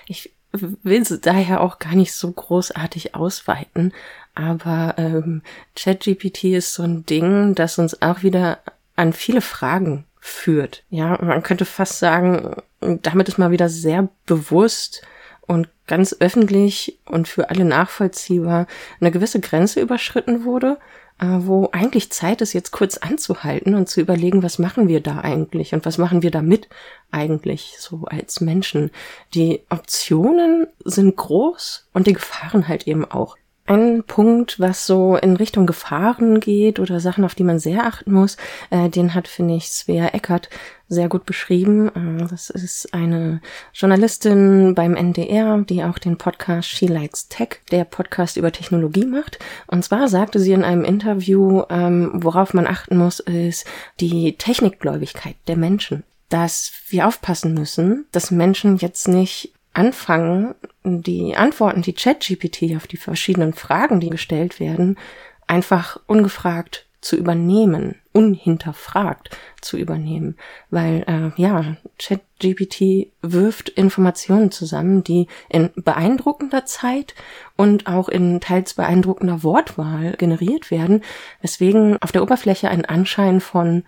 Ich 0.08 0.32
will 0.52 1.02
es 1.02 1.20
daher 1.20 1.60
auch 1.60 1.78
gar 1.78 1.94
nicht 1.94 2.12
so 2.12 2.30
großartig 2.30 3.14
ausweiten, 3.14 3.92
aber 4.34 4.94
ähm, 4.98 5.42
ChatGPT 5.76 6.44
ist 6.44 6.74
so 6.74 6.82
ein 6.82 7.04
Ding, 7.06 7.54
das 7.54 7.78
uns 7.78 8.00
auch 8.02 8.22
wieder 8.22 8.58
an 8.96 9.12
viele 9.12 9.40
Fragen 9.40 10.04
führt. 10.20 10.84
Ja, 10.90 11.18
man 11.20 11.42
könnte 11.42 11.64
fast 11.64 11.98
sagen, 11.98 12.56
damit 12.80 13.28
ist 13.28 13.38
mal 13.38 13.50
wieder 13.50 13.68
sehr 13.68 14.08
bewusst 14.26 15.02
und 15.42 15.68
ganz 15.86 16.16
öffentlich 16.20 16.98
und 17.04 17.28
für 17.28 17.50
alle 17.50 17.64
nachvollziehbar 17.64 18.66
eine 19.00 19.10
gewisse 19.10 19.40
Grenze 19.40 19.80
überschritten 19.80 20.44
wurde 20.44 20.78
wo 21.22 21.68
eigentlich 21.72 22.10
Zeit 22.10 22.40
ist, 22.40 22.52
jetzt 22.52 22.72
kurz 22.72 22.96
anzuhalten 22.96 23.74
und 23.74 23.88
zu 23.88 24.00
überlegen, 24.00 24.42
was 24.42 24.58
machen 24.58 24.88
wir 24.88 25.00
da 25.00 25.20
eigentlich 25.20 25.72
und 25.72 25.86
was 25.86 25.96
machen 25.96 26.22
wir 26.22 26.32
damit 26.32 26.68
eigentlich 27.12 27.76
so 27.78 28.04
als 28.06 28.40
Menschen. 28.40 28.90
Die 29.34 29.60
Optionen 29.70 30.66
sind 30.84 31.16
groß 31.16 31.88
und 31.92 32.06
die 32.08 32.14
Gefahren 32.14 32.66
halt 32.66 32.88
eben 32.88 33.04
auch. 33.04 33.36
Ein 33.64 34.02
Punkt, 34.04 34.58
was 34.58 34.86
so 34.86 35.16
in 35.16 35.36
Richtung 35.36 35.66
Gefahren 35.66 36.40
geht 36.40 36.80
oder 36.80 36.98
Sachen, 36.98 37.24
auf 37.24 37.36
die 37.36 37.44
man 37.44 37.60
sehr 37.60 37.86
achten 37.86 38.12
muss, 38.12 38.36
äh, 38.70 38.88
den 38.88 39.14
hat, 39.14 39.28
finde 39.28 39.54
ich, 39.54 39.68
Svea 39.68 40.08
Eckert 40.08 40.50
sehr 40.88 41.08
gut 41.08 41.24
beschrieben. 41.26 41.88
Äh, 41.94 42.26
das 42.28 42.50
ist 42.50 42.92
eine 42.92 43.40
Journalistin 43.72 44.74
beim 44.74 44.96
NDR, 44.96 45.58
die 45.58 45.84
auch 45.84 45.98
den 45.98 46.18
Podcast 46.18 46.68
She 46.68 46.86
Likes 46.86 47.28
Tech, 47.28 47.60
der 47.70 47.84
Podcast 47.84 48.36
über 48.36 48.50
Technologie 48.50 49.06
macht. 49.06 49.38
Und 49.68 49.84
zwar 49.84 50.08
sagte 50.08 50.40
sie 50.40 50.52
in 50.52 50.64
einem 50.64 50.82
Interview, 50.82 51.62
ähm, 51.70 52.10
worauf 52.14 52.54
man 52.54 52.66
achten 52.66 52.96
muss, 52.96 53.20
ist 53.20 53.64
die 54.00 54.36
Technikgläubigkeit 54.36 55.36
der 55.46 55.56
Menschen 55.56 56.02
dass 56.32 56.72
wir 56.88 57.06
aufpassen 57.06 57.52
müssen, 57.52 58.06
dass 58.10 58.30
Menschen 58.30 58.78
jetzt 58.78 59.06
nicht 59.06 59.52
anfangen, 59.72 60.54
die 60.84 61.36
Antworten, 61.36 61.82
die 61.82 61.94
ChatGPT 61.94 62.76
auf 62.76 62.86
die 62.86 62.96
verschiedenen 62.96 63.54
Fragen, 63.54 64.00
die 64.00 64.10
gestellt 64.10 64.60
werden, 64.60 64.98
einfach 65.46 65.98
ungefragt 66.06 66.86
zu 67.02 67.16
übernehmen, 67.16 67.96
unhinterfragt 68.12 69.36
zu 69.60 69.76
übernehmen, 69.76 70.36
weil 70.70 71.04
äh, 71.08 71.40
ja, 71.40 71.76
ChatGPT 71.98 73.08
wirft 73.22 73.68
Informationen 73.70 74.52
zusammen, 74.52 75.02
die 75.02 75.26
in 75.48 75.70
beeindruckender 75.74 76.64
Zeit 76.64 77.14
und 77.56 77.88
auch 77.88 78.08
in 78.08 78.40
teils 78.40 78.74
beeindruckender 78.74 79.42
Wortwahl 79.42 80.12
generiert 80.12 80.70
werden, 80.70 81.02
weswegen 81.40 82.00
auf 82.00 82.12
der 82.12 82.22
Oberfläche 82.22 82.68
ein 82.68 82.84
Anschein 82.84 83.40
von 83.40 83.82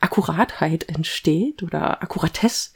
Akkuratheit 0.00 0.88
entsteht 0.88 1.62
oder 1.62 2.02
Akkuratesse. 2.02 2.70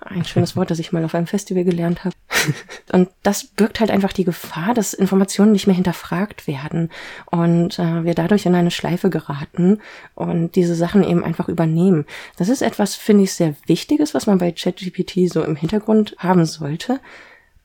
Ein 0.00 0.24
schönes 0.24 0.54
Wort, 0.54 0.70
das 0.70 0.78
ich 0.78 0.92
mal 0.92 1.04
auf 1.04 1.14
einem 1.14 1.26
Festival 1.26 1.64
gelernt 1.64 2.04
habe. 2.04 2.14
Und 2.92 3.08
das 3.22 3.44
birgt 3.44 3.80
halt 3.80 3.90
einfach 3.90 4.12
die 4.12 4.24
Gefahr, 4.24 4.74
dass 4.74 4.94
Informationen 4.94 5.52
nicht 5.52 5.66
mehr 5.66 5.74
hinterfragt 5.74 6.46
werden 6.46 6.90
und 7.26 7.78
äh, 7.78 8.04
wir 8.04 8.14
dadurch 8.14 8.46
in 8.46 8.54
eine 8.54 8.70
Schleife 8.70 9.10
geraten 9.10 9.80
und 10.14 10.54
diese 10.54 10.74
Sachen 10.74 11.02
eben 11.02 11.24
einfach 11.24 11.48
übernehmen. 11.48 12.06
Das 12.36 12.48
ist 12.48 12.62
etwas, 12.62 12.94
finde 12.94 13.24
ich, 13.24 13.32
sehr 13.32 13.54
Wichtiges, 13.66 14.14
was 14.14 14.26
man 14.26 14.38
bei 14.38 14.52
ChatGPT 14.52 15.30
so 15.30 15.42
im 15.42 15.56
Hintergrund 15.56 16.14
haben 16.18 16.44
sollte. 16.44 17.00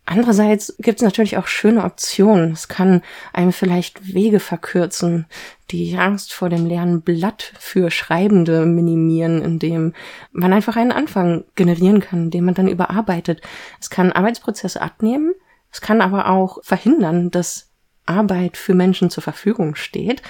Andererseits 0.05 0.75
gibt 0.79 0.99
es 0.99 1.03
natürlich 1.03 1.37
auch 1.37 1.47
schöne 1.47 1.83
Optionen. 1.83 2.51
Es 2.51 2.67
kann 2.67 3.01
einem 3.31 3.53
vielleicht 3.53 4.13
Wege 4.13 4.41
verkürzen, 4.41 5.27
die 5.71 5.97
Angst 5.97 6.33
vor 6.33 6.49
dem 6.49 6.65
leeren 6.65 7.01
Blatt 7.01 7.53
für 7.57 7.89
Schreibende 7.89 8.65
minimieren, 8.65 9.41
indem 9.41 9.93
man 10.33 10.51
einfach 10.51 10.75
einen 10.75 10.91
Anfang 10.91 11.45
generieren 11.55 12.01
kann, 12.01 12.31
den 12.31 12.43
man 12.43 12.53
dann 12.53 12.67
überarbeitet. 12.67 13.41
Es 13.79 13.89
kann 13.89 14.11
Arbeitsprozesse 14.11 14.81
abnehmen, 14.81 15.33
es 15.71 15.79
kann 15.79 16.01
aber 16.01 16.29
auch 16.29 16.59
verhindern, 16.63 17.31
dass 17.31 17.69
Arbeit 18.05 18.57
für 18.57 18.73
Menschen 18.73 19.09
zur 19.09 19.23
Verfügung 19.23 19.75
steht. 19.75 20.21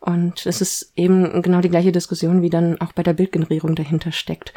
Und 0.00 0.44
es 0.44 0.60
ist 0.60 0.92
eben 0.94 1.40
genau 1.40 1.60
die 1.60 1.70
gleiche 1.70 1.92
Diskussion, 1.92 2.42
wie 2.42 2.50
dann 2.50 2.80
auch 2.80 2.92
bei 2.92 3.02
der 3.02 3.14
Bildgenerierung 3.14 3.74
dahinter 3.74 4.12
steckt. 4.12 4.52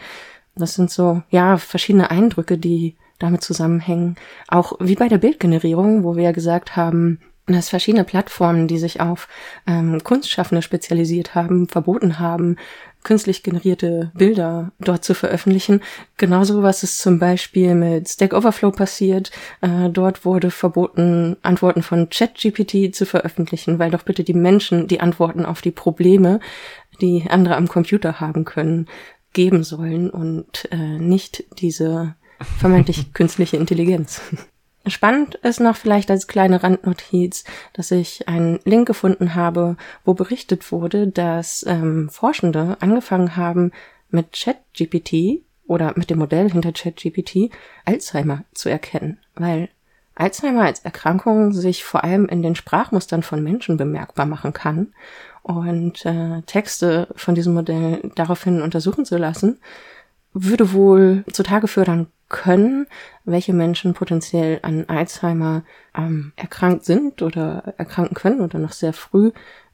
Das 0.56 0.74
sind 0.74 0.92
so, 0.92 1.22
ja, 1.30 1.58
verschiedene 1.58 2.12
Eindrücke, 2.12 2.58
die 2.58 2.98
damit 3.20 3.44
zusammenhängen. 3.44 4.16
Auch 4.48 4.74
wie 4.80 4.96
bei 4.96 5.08
der 5.08 5.18
Bildgenerierung, 5.18 6.04
wo 6.04 6.16
wir 6.16 6.24
ja 6.24 6.32
gesagt 6.32 6.76
haben, 6.76 7.20
dass 7.48 7.70
verschiedene 7.70 8.04
Plattformen, 8.04 8.68
die 8.68 8.80
sich 8.80 9.02
auf 9.02 9.28
ähm, 9.68 10.04
Kunstschaffende 10.04 10.62
spezialisiert 10.62 11.36
haben, 11.36 11.68
verboten 11.68 12.20
haben, 12.20 12.58
künstlich 13.04 13.44
generierte 13.44 14.12
Bilder 14.16 14.72
dort 14.80 15.04
zu 15.04 15.14
veröffentlichen. 15.14 15.82
Genauso 16.18 16.64
was 16.64 16.82
ist 16.82 16.98
zum 16.98 17.20
Beispiel 17.20 17.76
mit 17.76 18.10
Stack 18.10 18.34
Overflow 18.34 18.72
passiert. 18.72 19.32
Äh, 19.62 19.90
dort 19.90 20.26
wurde 20.26 20.50
verboten, 20.50 21.38
Antworten 21.44 21.84
von 21.84 22.10
ChatGPT 22.10 22.96
zu 22.96 23.06
veröffentlichen, 23.06 23.78
weil 23.78 23.92
doch 23.92 24.04
bitte 24.04 24.24
die 24.24 24.34
Menschen 24.34 24.88
die 24.88 25.00
Antworten 25.00 25.46
auf 25.46 25.62
die 25.62 25.72
Probleme, 25.72 26.40
die 27.00 27.26
andere 27.30 27.58
am 27.58 27.68
Computer 27.68 28.20
haben 28.20 28.44
können, 28.44 28.88
geben 29.34 29.64
sollen 29.64 30.10
und 30.10 30.68
äh, 30.72 30.98
nicht 30.98 31.44
diese 31.60 32.16
vermeintlich 32.60 33.14
künstliche 33.14 33.58
Intelligenz. 33.58 34.22
Spannend 34.88 35.36
ist 35.36 35.60
noch 35.60 35.76
vielleicht 35.76 36.12
als 36.12 36.28
kleine 36.28 36.62
Randnotiz, 36.62 37.44
dass 37.74 37.90
ich 37.90 38.28
einen 38.28 38.60
Link 38.66 38.88
gefunden 38.88 39.34
habe, 39.34 39.78
wo 40.04 40.14
berichtet 40.14 40.72
wurde, 40.72 41.08
dass 41.08 41.66
ähm, 41.68 42.10
Forschende 42.10 42.78
angefangen 42.82 43.36
haben, 43.36 43.72
mit 44.10 44.34
ChatGPT 44.34 45.42
oder 45.66 45.94
mit 45.96 46.12
dem 46.12 46.20
Modell 46.20 46.52
hinter 46.52 46.72
ChatGPT 46.72 47.50
Alzheimer 47.84 48.44
zu 48.54 48.70
erkennen, 48.70 49.20
weil 49.34 49.70
Alzheimer 50.14 50.64
als 50.64 50.80
Erkrankung 50.80 51.52
sich 51.52 51.84
vor 51.84 52.04
allem 52.04 52.28
in 52.28 52.44
den 52.44 52.56
Sprachmustern 52.56 53.24
von 53.24 53.44
Menschen 53.44 53.78
bemerkbar 53.78 54.28
machen 54.28 54.54
kann 54.54 54.94
und 55.44 56.06
äh, 56.06 56.42
Texte 56.44 57.08
von 57.16 57.36
diesem 57.36 57.54
Modell 57.54 58.12
daraufhin 58.16 58.62
untersuchen 58.62 59.04
zu 59.04 59.18
lassen, 59.18 59.60
würde 60.32 60.74
wohl 60.74 61.26
zutage 61.32 61.68
fördern 61.68 62.08
können, 62.30 62.88
welche 63.24 63.54
Menschen 63.54 63.94
potenziell 63.94 64.60
an 64.62 64.86
Alzheimer 64.88 65.64
ähm, 65.96 66.34
erkrankt 66.36 66.86
sind 66.86 67.22
oder 67.22 67.74
erkranken 67.78 68.16
können 68.16 68.42
oder 68.42 68.60
noch 68.60 68.72
sehr 68.72 68.94
früh 68.94 69.32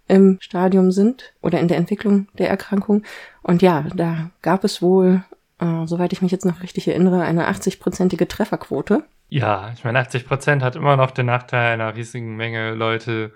im 0.08 0.38
Stadium 0.42 0.92
sind 0.92 1.34
oder 1.42 1.60
in 1.60 1.68
der 1.68 1.78
Entwicklung 1.78 2.28
der 2.38 2.50
Erkrankung. 2.50 3.04
Und 3.42 3.62
ja, 3.62 3.86
da 3.96 4.32
gab 4.42 4.64
es 4.64 4.82
wohl, 4.82 5.24
äh, 5.60 5.86
soweit 5.86 6.12
ich 6.12 6.22
mich 6.22 6.32
jetzt 6.32 6.46
noch 6.46 6.62
richtig 6.62 6.88
erinnere, 6.88 7.22
eine 7.22 7.50
80-prozentige 7.50 8.28
Trefferquote. 8.28 9.04
Ja, 9.30 9.72
ich 9.74 9.86
meine, 9.86 10.00
80 10.00 10.28
Prozent 10.28 10.64
hat 10.64 10.76
immer 10.76 10.98
noch 10.98 11.12
den 11.12 11.28
Nachteil 11.28 11.74
einer 11.74 11.96
riesigen 11.96 12.36
Menge 12.36 12.74
Leute, 12.74 13.34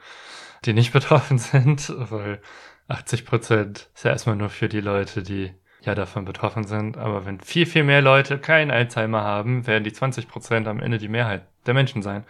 die 0.66 0.74
nicht 0.74 0.92
betroffen 0.94 1.38
sind, 1.38 1.94
weil 1.98 2.42
80 2.90 3.26
Prozent 3.26 3.90
ist 3.96 4.04
ja 4.04 4.12
erstmal 4.12 4.36
nur 4.36 4.50
für 4.50 4.68
die 4.68 4.82
Leute, 4.82 5.24
die 5.24 5.54
ja 5.86 5.96
davon 5.96 6.26
betroffen 6.26 6.66
sind. 6.66 6.98
Aber 6.98 7.26
wenn 7.26 7.40
viel, 7.40 7.66
viel 7.66 7.84
mehr 7.84 8.02
Leute 8.02 8.38
keinen 8.38 8.72
Alzheimer 8.72 9.24
haben, 9.24 9.68
werden 9.68 9.84
die 9.84 9.94
20 9.94 10.28
Prozent 10.28 10.68
am 10.68 10.80
Ende 10.80 10.98
die 10.98 11.08
Mehrheit 11.08 11.46
der 11.66 11.74
Menschen 11.74 12.02
sein. 12.02 12.26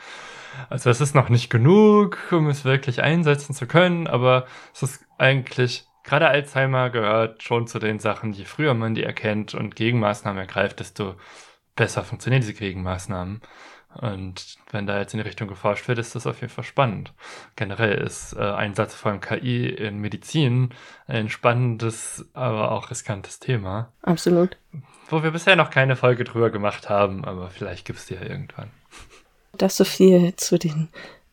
Also 0.69 0.89
es 0.89 1.01
ist 1.01 1.15
noch 1.15 1.29
nicht 1.29 1.49
genug, 1.49 2.17
um 2.31 2.47
es 2.47 2.65
wirklich 2.65 3.01
einsetzen 3.01 3.53
zu 3.53 3.67
können, 3.67 4.07
aber 4.07 4.45
es 4.73 4.83
ist 4.83 5.05
eigentlich, 5.17 5.85
gerade 6.03 6.27
Alzheimer 6.27 6.89
gehört 6.89 7.43
schon 7.43 7.67
zu 7.67 7.79
den 7.79 7.99
Sachen, 7.99 8.31
je 8.31 8.45
früher 8.45 8.73
man 8.73 8.95
die 8.95 9.03
erkennt 9.03 9.53
und 9.53 9.75
Gegenmaßnahmen 9.75 10.39
ergreift, 10.39 10.79
desto 10.79 11.15
besser 11.75 12.03
funktionieren 12.03 12.41
diese 12.41 12.53
Gegenmaßnahmen. 12.53 13.41
Und 14.01 14.57
wenn 14.71 14.87
da 14.87 14.99
jetzt 14.99 15.13
in 15.13 15.19
die 15.19 15.25
Richtung 15.25 15.47
geforscht 15.47 15.87
wird, 15.87 15.99
ist 15.99 16.15
das 16.15 16.27
auf 16.27 16.41
jeden 16.41 16.51
Fall 16.51 16.63
spannend. 16.63 17.13
Generell 17.55 17.95
ist 17.95 18.33
äh, 18.33 18.41
Einsatz 18.41 18.93
von 18.93 19.21
KI 19.21 19.69
in 19.69 19.99
Medizin 19.99 20.69
ein 21.07 21.29
spannendes, 21.29 22.25
aber 22.33 22.71
auch 22.71 22.89
riskantes 22.91 23.39
Thema. 23.39 23.91
Absolut. 24.01 24.57
Wo 25.09 25.23
wir 25.23 25.31
bisher 25.31 25.55
noch 25.55 25.69
keine 25.69 25.95
Folge 25.95 26.23
drüber 26.23 26.49
gemacht 26.49 26.89
haben, 26.89 27.25
aber 27.25 27.49
vielleicht 27.49 27.85
gibt 27.85 27.99
es 27.99 28.05
die 28.05 28.15
ja 28.15 28.21
irgendwann. 28.21 28.69
Das 29.53 29.77
so 29.77 29.85
viel 29.85 30.35
zu 30.35 30.57
den 30.57 30.89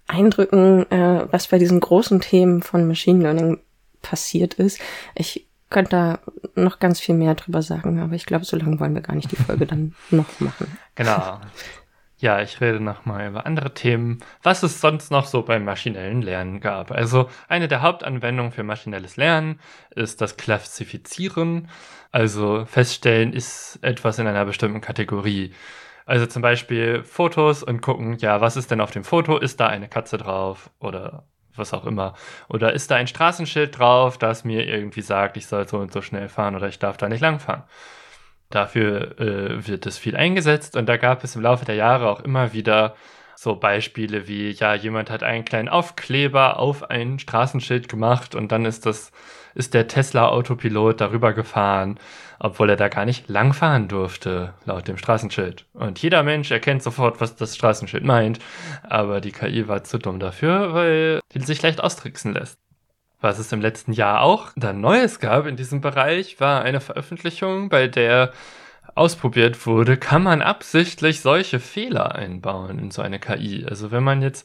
Eindrücken, 0.06 0.90
äh, 0.90 1.26
was 1.30 1.48
bei 1.48 1.58
diesen 1.58 1.80
großen 1.80 2.20
Themen 2.20 2.62
von 2.62 2.86
Machine 2.86 3.22
Learning 3.22 3.60
passiert 4.02 4.54
ist. 4.54 4.80
Ich 5.14 5.46
könnte 5.70 5.90
da 5.90 6.18
noch 6.54 6.78
ganz 6.78 7.00
viel 7.00 7.14
mehr 7.14 7.34
drüber 7.34 7.62
sagen, 7.62 7.98
aber 7.98 8.14
ich 8.14 8.26
glaube, 8.26 8.44
so 8.44 8.56
lange 8.56 8.78
wollen 8.78 8.94
wir 8.94 9.00
gar 9.00 9.16
nicht 9.16 9.32
die 9.32 9.36
Folge 9.36 9.66
dann 9.66 9.94
noch 10.10 10.38
machen. 10.38 10.78
Genau. 10.94 11.40
Ja, 12.22 12.40
ich 12.40 12.60
rede 12.60 12.78
nochmal 12.78 13.26
über 13.28 13.46
andere 13.46 13.74
Themen, 13.74 14.20
was 14.44 14.62
es 14.62 14.80
sonst 14.80 15.10
noch 15.10 15.26
so 15.26 15.42
beim 15.42 15.64
maschinellen 15.64 16.22
Lernen 16.22 16.60
gab. 16.60 16.92
Also 16.92 17.28
eine 17.48 17.66
der 17.66 17.82
Hauptanwendungen 17.82 18.52
für 18.52 18.62
maschinelles 18.62 19.16
Lernen 19.16 19.58
ist 19.90 20.20
das 20.20 20.36
Klassifizieren, 20.36 21.68
also 22.12 22.64
feststellen, 22.64 23.32
ist 23.32 23.80
etwas 23.82 24.20
in 24.20 24.28
einer 24.28 24.44
bestimmten 24.44 24.80
Kategorie. 24.80 25.52
Also 26.06 26.26
zum 26.26 26.42
Beispiel 26.42 27.02
Fotos 27.02 27.64
und 27.64 27.80
gucken, 27.82 28.16
ja, 28.18 28.40
was 28.40 28.56
ist 28.56 28.70
denn 28.70 28.80
auf 28.80 28.92
dem 28.92 29.02
Foto? 29.02 29.36
Ist 29.38 29.58
da 29.58 29.66
eine 29.66 29.88
Katze 29.88 30.16
drauf 30.16 30.70
oder 30.78 31.24
was 31.56 31.74
auch 31.74 31.84
immer? 31.86 32.14
Oder 32.48 32.72
ist 32.72 32.88
da 32.92 32.96
ein 32.96 33.08
Straßenschild 33.08 33.76
drauf, 33.76 34.16
das 34.16 34.44
mir 34.44 34.64
irgendwie 34.68 35.02
sagt, 35.02 35.36
ich 35.36 35.48
soll 35.48 35.66
so 35.66 35.78
und 35.78 35.92
so 35.92 36.02
schnell 36.02 36.28
fahren 36.28 36.54
oder 36.54 36.68
ich 36.68 36.78
darf 36.78 36.96
da 36.98 37.08
nicht 37.08 37.20
langfahren? 37.20 37.64
Dafür 38.52 39.18
äh, 39.18 39.66
wird 39.66 39.86
es 39.86 39.96
viel 39.96 40.14
eingesetzt 40.14 40.76
und 40.76 40.86
da 40.86 40.98
gab 40.98 41.24
es 41.24 41.34
im 41.34 41.42
Laufe 41.42 41.64
der 41.64 41.74
Jahre 41.74 42.08
auch 42.10 42.20
immer 42.20 42.52
wieder 42.52 42.94
so 43.34 43.56
Beispiele 43.56 44.28
wie, 44.28 44.50
ja, 44.50 44.74
jemand 44.74 45.10
hat 45.10 45.22
einen 45.22 45.44
kleinen 45.44 45.70
Aufkleber 45.70 46.58
auf 46.58 46.90
ein 46.90 47.18
Straßenschild 47.18 47.88
gemacht 47.88 48.34
und 48.34 48.52
dann 48.52 48.66
ist 48.66 48.84
das, 48.84 49.10
ist 49.54 49.72
der 49.72 49.88
Tesla 49.88 50.28
Autopilot 50.28 51.00
darüber 51.00 51.32
gefahren, 51.32 51.98
obwohl 52.38 52.70
er 52.70 52.76
da 52.76 52.88
gar 52.88 53.06
nicht 53.06 53.28
langfahren 53.28 53.88
durfte, 53.88 54.52
laut 54.66 54.86
dem 54.86 54.98
Straßenschild. 54.98 55.64
Und 55.72 56.00
jeder 56.00 56.22
Mensch 56.22 56.50
erkennt 56.50 56.82
sofort, 56.82 57.20
was 57.20 57.34
das 57.34 57.56
Straßenschild 57.56 58.04
meint, 58.04 58.38
aber 58.82 59.20
die 59.22 59.32
KI 59.32 59.66
war 59.66 59.82
zu 59.82 59.98
dumm 59.98 60.20
dafür, 60.20 60.74
weil 60.74 61.20
die 61.32 61.40
sich 61.40 61.62
leicht 61.62 61.82
austricksen 61.82 62.34
lässt. 62.34 62.61
Was 63.22 63.38
es 63.38 63.52
im 63.52 63.60
letzten 63.60 63.92
Jahr 63.92 64.20
auch 64.20 64.50
dann 64.56 64.80
Neues 64.80 65.20
gab 65.20 65.46
in 65.46 65.56
diesem 65.56 65.80
Bereich, 65.80 66.40
war 66.40 66.62
eine 66.62 66.80
Veröffentlichung, 66.80 67.68
bei 67.68 67.86
der 67.86 68.32
ausprobiert 68.96 69.64
wurde, 69.64 69.96
kann 69.96 70.24
man 70.24 70.42
absichtlich 70.42 71.20
solche 71.20 71.60
Fehler 71.60 72.16
einbauen 72.16 72.80
in 72.80 72.90
so 72.90 73.00
eine 73.00 73.20
KI. 73.20 73.64
Also 73.66 73.92
wenn 73.92 74.02
man 74.02 74.22
jetzt 74.22 74.44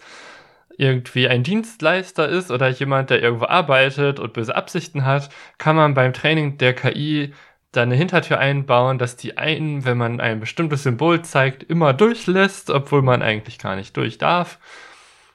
irgendwie 0.78 1.28
ein 1.28 1.42
Dienstleister 1.42 2.30
ist 2.30 2.52
oder 2.52 2.70
jemand, 2.70 3.10
der 3.10 3.22
irgendwo 3.22 3.46
arbeitet 3.46 4.20
und 4.20 4.34
böse 4.34 4.56
Absichten 4.56 5.06
hat, 5.06 5.30
kann 5.58 5.76
man 5.76 5.96
beim 5.96 6.14
Training 6.14 6.60
der 6.60 6.76
KI 6.76 7.34
da 7.72 7.82
eine 7.82 7.96
Hintertür 7.96 8.38
einbauen, 8.38 9.00
dass 9.00 9.16
die 9.18 9.38
einen, 9.38 9.86
wenn 9.86 9.98
man 9.98 10.22
ein 10.22 10.40
bestimmtes 10.40 10.84
Symbol 10.84 11.24
zeigt, 11.24 11.64
immer 11.64 11.94
durchlässt, 11.94 12.70
obwohl 12.70 13.02
man 13.02 13.24
eigentlich 13.24 13.58
gar 13.58 13.76
nicht 13.76 13.98
durch 13.98 14.20
darf. 14.20 14.60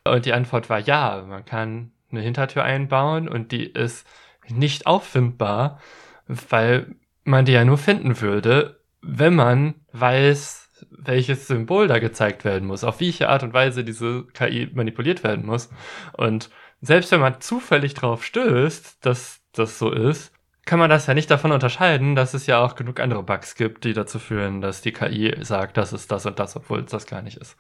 Und 0.05 0.27
die 0.27 0.33
Antwort 0.33 0.71
war 0.71 0.79
ja, 0.79 1.25
man 1.27 1.45
kann 1.45 1.91
eine 2.13 2.21
Hintertür 2.21 2.65
einbauen 2.65 3.29
und 3.29 3.53
die 3.53 3.65
ist 3.65 4.07
nicht 4.49 4.87
auffindbar, 4.87 5.81
weil 6.27 6.95
man 7.25 7.45
die 7.45 7.53
ja 7.53 7.65
nur 7.65 7.79
finden 7.79 8.21
würde, 8.21 8.81
wenn 9.01 9.35
man 9.35 9.75
weiß, 9.93 10.87
welches 10.91 11.47
Symbol 11.47 11.89
da 11.89 11.99
gezeigt 11.99 12.45
werden 12.45 12.67
muss, 12.67 12.85
auf 12.85 13.01
welche 13.01 13.29
Art 13.29 13.43
und 13.43 13.55
Weise 13.55 13.85
diese 13.85 14.25
KI 14.33 14.71
manipuliert 14.73 15.23
werden 15.25 15.47
muss. 15.47 15.71
Und 16.13 16.51
selbst 16.81 17.13
wenn 17.13 17.21
man 17.21 17.41
zufällig 17.41 17.95
drauf 17.95 18.25
stößt, 18.25 19.05
dass 19.05 19.41
das 19.53 19.79
so 19.79 19.93
ist, 19.93 20.33
kann 20.65 20.79
man 20.79 20.91
das 20.91 21.07
ja 21.07 21.15
nicht 21.15 21.31
davon 21.31 21.53
unterscheiden, 21.53 22.15
dass 22.15 22.35
es 22.35 22.47
ja 22.47 22.65
auch 22.65 22.77
genug 22.77 23.01
andere 23.01 23.23
Bugs 23.23 23.57
gibt, 23.57 23.85
die 23.85 23.95
dazu 23.95 24.19
führen, 24.19 24.61
dass 24.61 24.81
die 24.81 24.93
KI 24.93 25.35
sagt, 25.41 25.77
das 25.77 25.93
ist 25.93 26.13
das 26.13 26.25
und 26.27 26.39
das, 26.39 26.55
obwohl 26.57 26.81
es 26.81 26.91
das 26.91 27.07
gar 27.07 27.23
nicht 27.23 27.37
ist. 27.37 27.57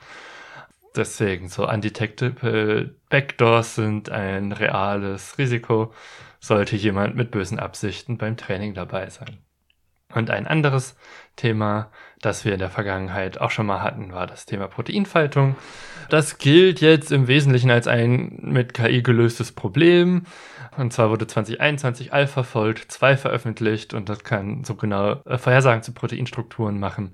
Deswegen, 0.94 1.48
so 1.48 1.68
undetectable 1.68 2.94
Backdoors 3.08 3.76
sind 3.76 4.10
ein 4.10 4.52
reales 4.52 5.38
Risiko, 5.38 5.94
sollte 6.38 6.76
jemand 6.76 7.16
mit 7.16 7.30
bösen 7.30 7.58
Absichten 7.58 8.18
beim 8.18 8.36
Training 8.36 8.74
dabei 8.74 9.08
sein. 9.08 9.38
Und 10.14 10.30
ein 10.30 10.46
anderes 10.46 10.96
Thema, 11.36 11.90
das 12.22 12.46
wir 12.46 12.54
in 12.54 12.58
der 12.58 12.70
Vergangenheit 12.70 13.40
auch 13.40 13.50
schon 13.50 13.66
mal 13.66 13.82
hatten, 13.82 14.12
war 14.12 14.26
das 14.26 14.46
Thema 14.46 14.68
Proteinfaltung. 14.68 15.56
Das 16.08 16.38
gilt 16.38 16.80
jetzt 16.80 17.12
im 17.12 17.26
Wesentlichen 17.28 17.70
als 17.70 17.86
ein 17.86 18.38
mit 18.42 18.72
KI 18.72 19.02
gelöstes 19.02 19.52
Problem. 19.52 20.22
Und 20.76 20.92
zwar 20.92 21.10
wurde 21.10 21.26
2021 21.26 22.14
AlphaFold 22.14 22.78
2 22.90 23.18
veröffentlicht 23.18 23.92
und 23.92 24.08
das 24.08 24.24
kann 24.24 24.64
so 24.64 24.74
genau 24.74 25.20
äh, 25.26 25.36
Vorhersagen 25.36 25.82
zu 25.82 25.92
Proteinstrukturen 25.92 26.80
machen 26.80 27.12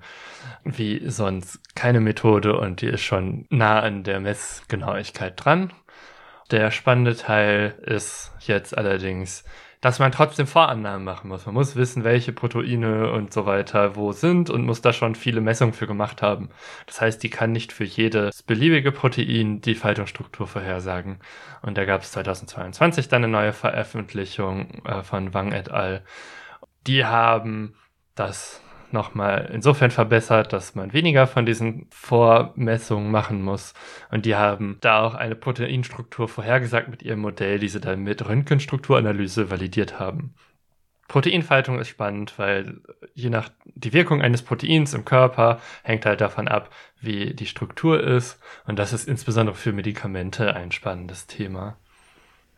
wie 0.63 1.09
sonst 1.09 1.59
keine 1.75 1.99
Methode 1.99 2.57
und 2.57 2.81
die 2.81 2.87
ist 2.87 3.01
schon 3.01 3.45
nah 3.49 3.79
an 3.79 4.03
der 4.03 4.19
Messgenauigkeit 4.19 5.33
dran. 5.35 5.73
Der 6.51 6.71
spannende 6.71 7.15
Teil 7.15 7.75
ist 7.85 8.31
jetzt 8.39 8.77
allerdings, 8.77 9.43
dass 9.81 9.99
man 9.99 10.11
trotzdem 10.11 10.45
Vorannahmen 10.45 11.05
machen 11.05 11.29
muss. 11.29 11.45
Man 11.45 11.55
muss 11.55 11.75
wissen, 11.75 12.03
welche 12.03 12.33
Proteine 12.33 13.11
und 13.11 13.31
so 13.31 13.45
weiter 13.45 13.95
wo 13.95 14.11
sind 14.11 14.49
und 14.49 14.65
muss 14.65 14.81
da 14.81 14.91
schon 14.91 15.15
viele 15.15 15.39
Messungen 15.39 15.73
für 15.73 15.87
gemacht 15.87 16.21
haben. 16.21 16.49
Das 16.85 16.99
heißt, 16.99 17.23
die 17.23 17.29
kann 17.29 17.53
nicht 17.53 17.71
für 17.71 17.85
jedes 17.85 18.43
beliebige 18.43 18.91
Protein 18.91 19.61
die 19.61 19.75
Faltungsstruktur 19.75 20.47
vorhersagen. 20.47 21.19
Und 21.61 21.77
da 21.77 21.85
gab 21.85 22.01
es 22.01 22.11
2022 22.11 23.07
dann 23.07 23.23
eine 23.23 23.31
neue 23.31 23.53
Veröffentlichung 23.53 24.83
äh, 24.85 25.01
von 25.03 25.33
Wang 25.33 25.53
et 25.53 25.71
al. 25.71 26.03
Die 26.85 27.05
haben 27.05 27.75
das 28.15 28.61
nochmal 28.93 29.49
insofern 29.53 29.91
verbessert, 29.91 30.53
dass 30.53 30.75
man 30.75 30.93
weniger 30.93 31.27
von 31.27 31.45
diesen 31.45 31.87
Vormessungen 31.91 33.11
machen 33.11 33.41
muss. 33.41 33.73
Und 34.11 34.25
die 34.25 34.35
haben 34.35 34.77
da 34.81 35.03
auch 35.03 35.15
eine 35.15 35.35
Proteinstruktur 35.35 36.27
vorhergesagt 36.27 36.89
mit 36.89 37.03
ihrem 37.03 37.19
Modell, 37.19 37.59
die 37.59 37.69
sie 37.69 37.79
dann 37.79 38.03
mit 38.03 38.27
Röntgenstrukturanalyse 38.27 39.49
validiert 39.49 39.99
haben. 39.99 40.33
Proteinfaltung 41.09 41.79
ist 41.79 41.89
spannend, 41.89 42.37
weil 42.37 42.81
je 43.15 43.29
nach 43.29 43.49
die 43.65 43.93
Wirkung 43.93 44.21
eines 44.21 44.43
Proteins 44.43 44.93
im 44.93 45.05
Körper 45.05 45.59
hängt 45.83 46.05
halt 46.05 46.21
davon 46.21 46.47
ab, 46.47 46.69
wie 47.01 47.33
die 47.33 47.47
Struktur 47.47 48.01
ist. 48.01 48.39
Und 48.65 48.77
das 48.77 48.93
ist 48.93 49.07
insbesondere 49.07 49.55
für 49.55 49.73
Medikamente 49.73 50.55
ein 50.55 50.71
spannendes 50.71 51.25
Thema. 51.25 51.77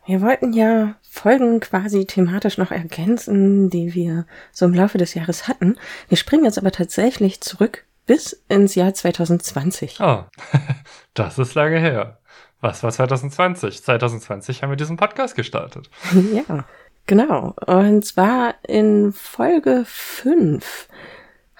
Wir 0.04 0.20
wollten 0.20 0.52
ja 0.52 0.96
Folgen 1.02 1.60
quasi 1.60 2.06
thematisch 2.06 2.58
noch 2.58 2.72
ergänzen, 2.72 3.70
die 3.70 3.94
wir 3.94 4.26
so 4.50 4.66
im 4.66 4.74
Laufe 4.74 4.98
des 4.98 5.14
Jahres 5.14 5.46
hatten. 5.46 5.78
Wir 6.08 6.16
springen 6.16 6.44
jetzt 6.44 6.58
aber 6.58 6.72
tatsächlich 6.72 7.40
zurück 7.40 7.84
bis 8.06 8.44
ins 8.48 8.74
Jahr 8.74 8.94
2020. 8.94 10.00
Oh, 10.00 10.24
das 11.14 11.38
ist 11.38 11.54
lange 11.54 11.78
her. 11.78 12.18
Was 12.60 12.82
war 12.82 12.90
2020? 12.90 13.82
2020 13.82 14.62
haben 14.62 14.70
wir 14.70 14.76
diesen 14.76 14.96
Podcast 14.96 15.36
gestartet. 15.36 15.88
Ja, 16.32 16.64
genau. 17.06 17.54
Und 17.66 18.04
zwar 18.04 18.54
in 18.66 19.12
Folge 19.12 19.84
5 19.86 20.88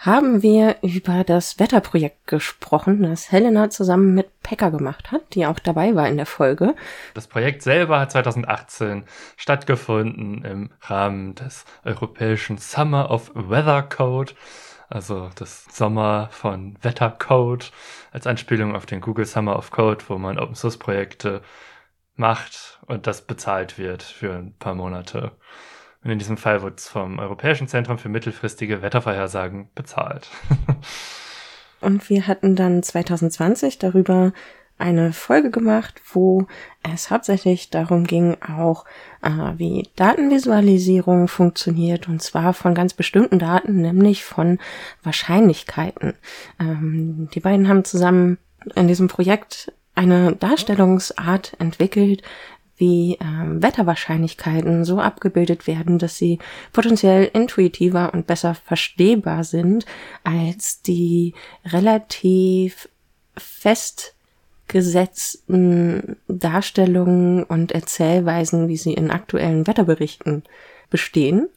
haben 0.05 0.43
wir 0.43 0.79
über 0.83 1.23
das 1.23 1.61
Wetterprojekt 1.61 2.27
gesprochen, 2.27 3.03
das 3.03 3.31
Helena 3.31 3.71
zusammen 3.71 4.15
mit 4.15 4.43
Pekka 4.43 4.71
gemacht 4.71 5.13
hat, 5.13 5.35
die 5.35 5.47
auch 5.47 5.61
dabei 5.61 5.95
war 5.95 6.09
in 6.09 6.17
der 6.17 6.27
Folge. 6.27 6.75
Das 7.15 7.29
Projekt 7.29 7.63
selber 7.63 8.01
hat 8.01 8.11
2018 8.11 9.05
stattgefunden 9.37 10.45
im 10.45 10.71
Rahmen 10.81 11.37
des 11.37 11.65
europäischen 11.85 12.59
Summer 12.59 13.13
of 13.13 13.31
Weather 13.35 13.83
Code, 13.83 14.33
also 14.89 15.31
das 15.37 15.67
Sommer 15.67 16.29
von 16.33 16.77
Wettercode, 16.83 17.71
als 18.11 18.27
Anspielung 18.27 18.75
auf 18.75 18.87
den 18.87 19.01
Google 19.01 19.25
Summer 19.25 19.57
of 19.57 19.71
Code, 19.71 20.05
wo 20.09 20.19
man 20.19 20.37
Open 20.37 20.57
Source 20.57 20.79
Projekte 20.79 21.43
macht 22.17 22.81
und 22.87 23.07
das 23.07 23.23
bezahlt 23.23 23.79
wird 23.79 24.03
für 24.03 24.35
ein 24.35 24.55
paar 24.59 24.75
Monate. 24.75 25.31
Und 26.05 26.11
in 26.11 26.19
diesem 26.19 26.37
Fall 26.37 26.63
wurde 26.63 26.77
es 26.77 26.89
vom 26.89 27.19
Europäischen 27.19 27.69
Zentrum 27.69 27.99
für 27.99 28.09
mittelfristige 28.09 28.83
Wettervorhersagen 28.83 29.69
bezahlt. 29.75 30.29
Und 31.81 32.09
wir 32.09 32.27
hatten 32.27 32.55
dann 32.57 32.83
2020 32.83 33.79
darüber 33.79 34.33
eine 34.79 35.13
Folge 35.13 35.51
gemacht, 35.51 36.01
wo 36.13 36.47
es 36.83 37.11
hauptsächlich 37.11 37.71
darum 37.71 38.05
ging, 38.05 38.37
auch 38.41 38.85
äh, 39.23 39.29
wie 39.57 39.89
Datenvisualisierung 39.97 41.29
funktioniert, 41.29 42.09
und 42.09 42.21
zwar 42.21 42.53
von 42.53 42.75
ganz 42.75 42.95
bestimmten 42.95 43.39
Daten, 43.39 43.81
nämlich 43.81 44.25
von 44.25 44.59
Wahrscheinlichkeiten. 45.03 46.15
Ähm, 46.59 47.29
die 47.33 47.41
beiden 47.41 47.69
haben 47.69 47.85
zusammen 47.85 48.39
in 48.75 48.89
diesem 48.89 49.09
Projekt 49.09 49.73
eine 49.95 50.35
Darstellungsart 50.35 51.55
entwickelt, 51.61 52.23
wie 52.77 53.19
ähm, 53.21 53.63
Wetterwahrscheinlichkeiten 53.63 54.85
so 54.85 55.01
abgebildet 55.01 55.67
werden, 55.67 55.99
dass 55.99 56.17
sie 56.17 56.39
potenziell 56.73 57.31
intuitiver 57.33 58.13
und 58.13 58.27
besser 58.27 58.55
verstehbar 58.55 59.45
sind 59.45 59.87
als 60.25 60.83
die 60.83 61.33
relativ 61.65 62.89
festgesetzten 63.37 66.17
Darstellungen 66.29 67.45
und 67.45 67.73
Erzählweisen, 67.73 68.69
wie 68.69 68.77
sie 68.77 68.93
in 68.95 69.11
aktuellen 69.11 69.67
Wetterberichten 69.67 70.45
bestehen. 70.91 71.49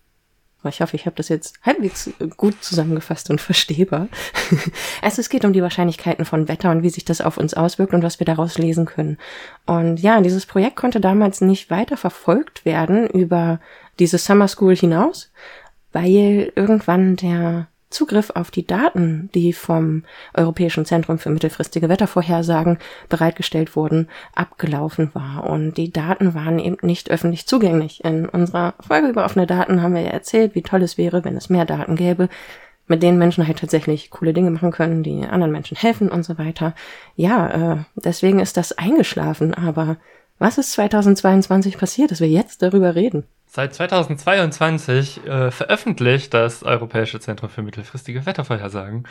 Ich 0.69 0.81
hoffe, 0.81 0.95
ich 0.95 1.05
habe 1.05 1.15
das 1.15 1.29
jetzt 1.29 1.59
halbwegs 1.63 2.09
gut 2.37 2.63
zusammengefasst 2.63 3.29
und 3.29 3.41
verstehbar. 3.41 4.07
also 5.01 5.21
es 5.21 5.29
geht 5.29 5.45
um 5.45 5.53
die 5.53 5.61
Wahrscheinlichkeiten 5.61 6.25
von 6.25 6.47
Wetter 6.47 6.71
und 6.71 6.83
wie 6.83 6.89
sich 6.89 7.05
das 7.05 7.21
auf 7.21 7.37
uns 7.37 7.53
auswirkt 7.53 7.93
und 7.93 8.03
was 8.03 8.19
wir 8.19 8.25
daraus 8.25 8.57
lesen 8.57 8.85
können. 8.85 9.17
Und 9.65 9.97
ja, 9.97 10.21
dieses 10.21 10.45
Projekt 10.45 10.75
konnte 10.75 10.99
damals 10.99 11.41
nicht 11.41 11.69
weiter 11.69 11.97
verfolgt 11.97 12.65
werden 12.65 13.07
über 13.09 13.59
diese 13.99 14.17
Summer 14.17 14.47
School 14.47 14.75
hinaus, 14.75 15.31
weil 15.93 16.51
irgendwann 16.55 17.15
der 17.15 17.67
Zugriff 17.95 18.29
auf 18.31 18.51
die 18.51 18.67
Daten, 18.67 19.29
die 19.33 19.53
vom 19.53 20.03
Europäischen 20.33 20.85
Zentrum 20.85 21.17
für 21.17 21.29
mittelfristige 21.29 21.87
Wettervorhersagen 21.87 22.77
bereitgestellt 23.07 23.75
wurden, 23.77 24.09
abgelaufen 24.35 25.11
war. 25.13 25.49
Und 25.49 25.75
die 25.77 25.91
Daten 25.91 26.33
waren 26.33 26.59
eben 26.59 26.77
nicht 26.81 27.09
öffentlich 27.09 27.47
zugänglich. 27.47 28.03
In 28.03 28.27
unserer 28.27 28.73
Folge 28.85 29.07
über 29.07 29.23
offene 29.23 29.47
Daten 29.47 29.81
haben 29.81 29.95
wir 29.95 30.01
ja 30.01 30.09
erzählt, 30.09 30.55
wie 30.55 30.61
toll 30.61 30.83
es 30.83 30.97
wäre, 30.97 31.23
wenn 31.23 31.37
es 31.37 31.49
mehr 31.49 31.63
Daten 31.65 31.95
gäbe, 31.95 32.27
mit 32.87 33.01
denen 33.01 33.17
Menschen 33.17 33.47
halt 33.47 33.59
tatsächlich 33.59 34.11
coole 34.11 34.33
Dinge 34.33 34.51
machen 34.51 34.71
können, 34.71 35.01
die 35.01 35.25
anderen 35.25 35.53
Menschen 35.53 35.77
helfen 35.77 36.09
und 36.09 36.23
so 36.23 36.37
weiter. 36.37 36.75
Ja, 37.15 37.73
äh, 37.73 37.77
deswegen 37.95 38.39
ist 38.39 38.57
das 38.57 38.77
eingeschlafen, 38.77 39.53
aber 39.53 39.97
was 40.37 40.57
ist 40.57 40.73
2022 40.73 41.77
passiert, 41.77 42.11
dass 42.11 42.19
wir 42.19 42.27
jetzt 42.27 42.61
darüber 42.61 42.93
reden? 42.93 43.23
Seit 43.55 43.73
2022 43.73 45.25
äh, 45.25 45.49
veröffentlicht 45.49 46.33
das 46.33 46.61
Europäische 46.61 47.21
Zentrum 47.21 47.49
für 47.49 47.61
mittelfristige 47.61 48.25
Wettervorhersagen, 48.25 49.07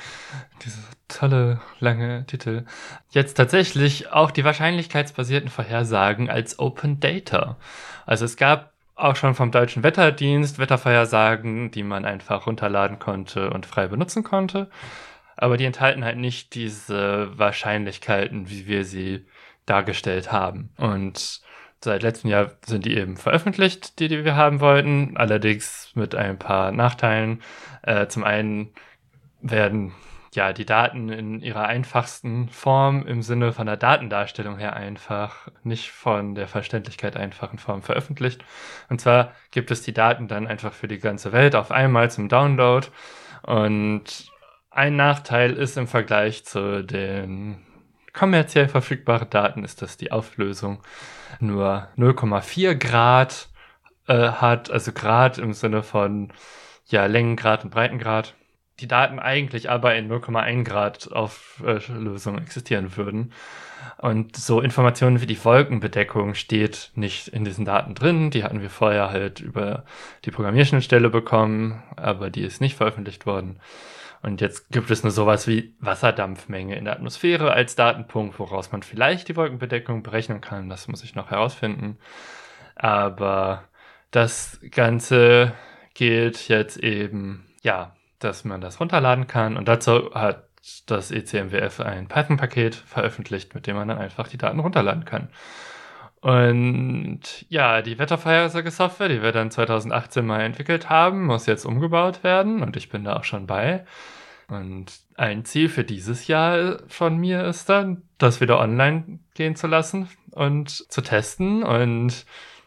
diese 0.62 0.80
tolle 1.08 1.62
lange 1.80 2.26
Titel, 2.26 2.66
jetzt 3.08 3.38
tatsächlich 3.38 4.12
auch 4.12 4.30
die 4.30 4.44
wahrscheinlichkeitsbasierten 4.44 5.48
Vorhersagen 5.48 6.28
als 6.28 6.58
Open 6.58 7.00
Data. 7.00 7.56
Also 8.04 8.26
es 8.26 8.36
gab 8.36 8.74
auch 8.96 9.16
schon 9.16 9.34
vom 9.34 9.50
Deutschen 9.50 9.82
Wetterdienst 9.82 10.58
Wettervorhersagen, 10.58 11.70
die 11.70 11.82
man 11.82 12.04
einfach 12.04 12.46
runterladen 12.46 12.98
konnte 12.98 13.48
und 13.48 13.64
frei 13.64 13.86
benutzen 13.86 14.24
konnte. 14.24 14.68
Aber 15.38 15.56
die 15.56 15.64
enthalten 15.64 16.04
halt 16.04 16.18
nicht 16.18 16.54
diese 16.54 17.30
Wahrscheinlichkeiten, 17.38 18.50
wie 18.50 18.66
wir 18.66 18.84
sie 18.84 19.24
dargestellt 19.64 20.32
haben. 20.32 20.68
Und 20.76 21.40
seit 21.84 22.02
letztem 22.02 22.30
Jahr 22.30 22.50
sind 22.66 22.84
die 22.84 22.96
eben 22.96 23.16
veröffentlicht, 23.16 23.98
die, 23.98 24.08
die 24.08 24.24
wir 24.24 24.36
haben 24.36 24.60
wollten, 24.60 25.16
allerdings 25.16 25.92
mit 25.94 26.14
ein 26.14 26.38
paar 26.38 26.72
Nachteilen. 26.72 27.42
Äh, 27.82 28.08
zum 28.08 28.24
einen 28.24 28.72
werden 29.40 29.92
ja 30.34 30.52
die 30.52 30.64
Daten 30.64 31.08
in 31.10 31.40
ihrer 31.40 31.66
einfachsten 31.66 32.48
Form 32.48 33.06
im 33.06 33.22
Sinne 33.22 33.52
von 33.52 33.66
der 33.66 33.76
Datendarstellung 33.76 34.58
her 34.58 34.74
einfach, 34.74 35.48
nicht 35.62 35.90
von 35.90 36.34
der 36.34 36.48
Verständlichkeit 36.48 37.16
einfachen 37.16 37.58
Form 37.58 37.82
veröffentlicht. 37.82 38.44
Und 38.88 39.00
zwar 39.00 39.32
gibt 39.50 39.70
es 39.70 39.82
die 39.82 39.92
Daten 39.92 40.28
dann 40.28 40.46
einfach 40.46 40.72
für 40.72 40.88
die 40.88 40.98
ganze 40.98 41.32
Welt 41.32 41.54
auf 41.54 41.70
einmal 41.70 42.10
zum 42.10 42.28
Download. 42.28 42.88
Und 43.42 44.32
ein 44.70 44.96
Nachteil 44.96 45.52
ist 45.52 45.76
im 45.76 45.86
Vergleich 45.86 46.44
zu 46.44 46.82
den 46.82 47.64
kommerziell 48.14 48.68
verfügbaren 48.68 49.28
Daten 49.28 49.64
ist, 49.64 49.82
dass 49.82 49.96
die 49.96 50.12
Auflösung 50.12 50.80
nur 51.40 51.88
0,4 51.98 52.74
Grad 52.76 53.48
äh, 54.06 54.14
hat, 54.14 54.70
also 54.70 54.92
Grad 54.92 55.38
im 55.38 55.52
Sinne 55.52 55.82
von 55.82 56.32
ja, 56.86 57.06
Längengrad 57.06 57.64
und 57.64 57.70
Breitengrad. 57.70 58.34
Die 58.80 58.88
Daten 58.88 59.18
eigentlich 59.18 59.70
aber 59.70 59.94
in 59.94 60.10
0,1 60.10 60.64
Grad 60.64 61.12
Auflösung 61.12 62.38
existieren 62.38 62.96
würden. 62.96 63.32
Und 63.98 64.36
so 64.36 64.60
Informationen 64.60 65.20
wie 65.20 65.26
die 65.26 65.42
Wolkenbedeckung 65.44 66.34
steht 66.34 66.90
nicht 66.94 67.28
in 67.28 67.44
diesen 67.44 67.64
Daten 67.64 67.94
drin. 67.94 68.30
Die 68.30 68.42
hatten 68.42 68.60
wir 68.60 68.70
vorher 68.70 69.10
halt 69.10 69.40
über 69.40 69.84
die 70.24 70.30
Programmierschnittstelle 70.30 71.10
bekommen, 71.10 71.82
aber 71.96 72.30
die 72.30 72.42
ist 72.42 72.60
nicht 72.60 72.76
veröffentlicht 72.76 73.26
worden. 73.26 73.60
Und 74.24 74.40
jetzt 74.40 74.70
gibt 74.70 74.90
es 74.90 75.02
nur 75.02 75.12
sowas 75.12 75.46
wie 75.46 75.74
Wasserdampfmenge 75.80 76.76
in 76.76 76.86
der 76.86 76.94
Atmosphäre 76.94 77.52
als 77.52 77.76
Datenpunkt, 77.76 78.38
woraus 78.38 78.72
man 78.72 78.82
vielleicht 78.82 79.28
die 79.28 79.36
Wolkenbedeckung 79.36 80.02
berechnen 80.02 80.40
kann. 80.40 80.70
Das 80.70 80.88
muss 80.88 81.04
ich 81.04 81.14
noch 81.14 81.30
herausfinden. 81.30 81.98
Aber 82.74 83.64
das 84.10 84.58
Ganze 84.70 85.52
gilt 85.92 86.48
jetzt 86.48 86.78
eben, 86.78 87.44
ja, 87.60 87.94
dass 88.18 88.44
man 88.44 88.62
das 88.62 88.80
runterladen 88.80 89.26
kann. 89.26 89.58
Und 89.58 89.68
dazu 89.68 90.14
hat 90.14 90.48
das 90.86 91.10
ECMWF 91.10 91.80
ein 91.80 92.08
Python-Paket 92.08 92.76
veröffentlicht, 92.76 93.54
mit 93.54 93.66
dem 93.66 93.76
man 93.76 93.88
dann 93.88 93.98
einfach 93.98 94.28
die 94.28 94.38
Daten 94.38 94.60
runterladen 94.60 95.04
kann. 95.04 95.28
Und 96.24 97.44
ja, 97.50 97.82
die 97.82 97.98
Wettervorhersage-Software, 97.98 99.10
die 99.10 99.20
wir 99.20 99.30
dann 99.30 99.50
2018 99.50 100.24
mal 100.24 100.40
entwickelt 100.40 100.88
haben, 100.88 101.26
muss 101.26 101.44
jetzt 101.44 101.66
umgebaut 101.66 102.24
werden 102.24 102.62
und 102.62 102.78
ich 102.78 102.88
bin 102.88 103.04
da 103.04 103.16
auch 103.16 103.24
schon 103.24 103.46
bei. 103.46 103.84
Und 104.48 104.86
ein 105.16 105.44
Ziel 105.44 105.68
für 105.68 105.84
dieses 105.84 106.26
Jahr 106.26 106.78
von 106.88 107.18
mir 107.18 107.44
ist 107.44 107.68
dann, 107.68 108.04
das 108.16 108.40
wieder 108.40 108.58
online 108.58 109.18
gehen 109.34 109.54
zu 109.54 109.66
lassen 109.66 110.08
und 110.30 110.70
zu 110.70 111.02
testen. 111.02 111.62
Und 111.62 112.24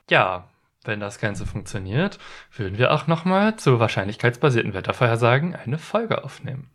ja, 0.08 0.48
wenn 0.84 1.00
das 1.00 1.18
Ganze 1.18 1.48
funktioniert, 1.48 2.20
würden 2.56 2.78
wir 2.78 2.94
auch 2.94 3.08
nochmal 3.08 3.56
zu 3.56 3.80
wahrscheinlichkeitsbasierten 3.80 4.76
Wettervorhersagen 4.76 5.56
eine 5.56 5.80
Folge 5.80 6.24
aufnehmen. 6.24 6.70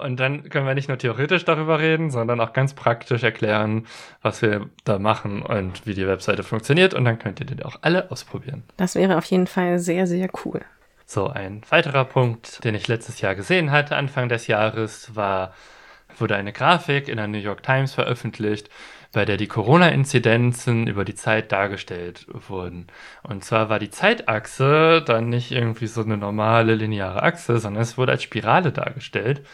Und 0.00 0.18
dann 0.20 0.48
können 0.48 0.66
wir 0.66 0.74
nicht 0.74 0.88
nur 0.88 0.98
theoretisch 0.98 1.44
darüber 1.44 1.78
reden, 1.78 2.10
sondern 2.10 2.40
auch 2.40 2.52
ganz 2.52 2.74
praktisch 2.74 3.22
erklären, 3.22 3.86
was 4.22 4.42
wir 4.42 4.68
da 4.84 4.98
machen 4.98 5.42
und 5.42 5.86
wie 5.86 5.94
die 5.94 6.06
Webseite 6.06 6.42
funktioniert. 6.42 6.94
Und 6.94 7.04
dann 7.04 7.18
könnt 7.18 7.40
ihr 7.40 7.46
den 7.46 7.62
auch 7.62 7.76
alle 7.82 8.10
ausprobieren. 8.10 8.64
Das 8.76 8.94
wäre 8.94 9.16
auf 9.16 9.24
jeden 9.26 9.46
Fall 9.46 9.78
sehr, 9.78 10.06
sehr 10.06 10.28
cool. 10.44 10.60
So, 11.06 11.28
ein 11.28 11.62
weiterer 11.70 12.04
Punkt, 12.04 12.62
den 12.64 12.74
ich 12.74 12.86
letztes 12.86 13.22
Jahr 13.22 13.34
gesehen 13.34 13.70
hatte, 13.70 13.96
Anfang 13.96 14.28
des 14.28 14.46
Jahres, 14.46 15.16
war, 15.16 15.54
wurde 16.18 16.36
eine 16.36 16.52
Grafik 16.52 17.08
in 17.08 17.16
der 17.16 17.28
New 17.28 17.38
York 17.38 17.62
Times 17.62 17.94
veröffentlicht, 17.94 18.68
bei 19.12 19.24
der 19.24 19.38
die 19.38 19.46
Corona-Inzidenzen 19.46 20.86
über 20.86 21.04
die 21.04 21.14
Zeit 21.14 21.50
dargestellt 21.50 22.26
wurden. 22.28 22.88
Und 23.22 23.42
zwar 23.42 23.70
war 23.70 23.78
die 23.78 23.90
Zeitachse 23.90 25.02
dann 25.02 25.30
nicht 25.30 25.50
irgendwie 25.50 25.86
so 25.86 26.02
eine 26.02 26.18
normale 26.18 26.74
lineare 26.74 27.22
Achse, 27.22 27.58
sondern 27.58 27.82
es 27.82 27.96
wurde 27.96 28.12
als 28.12 28.22
Spirale 28.22 28.70
dargestellt. 28.70 29.46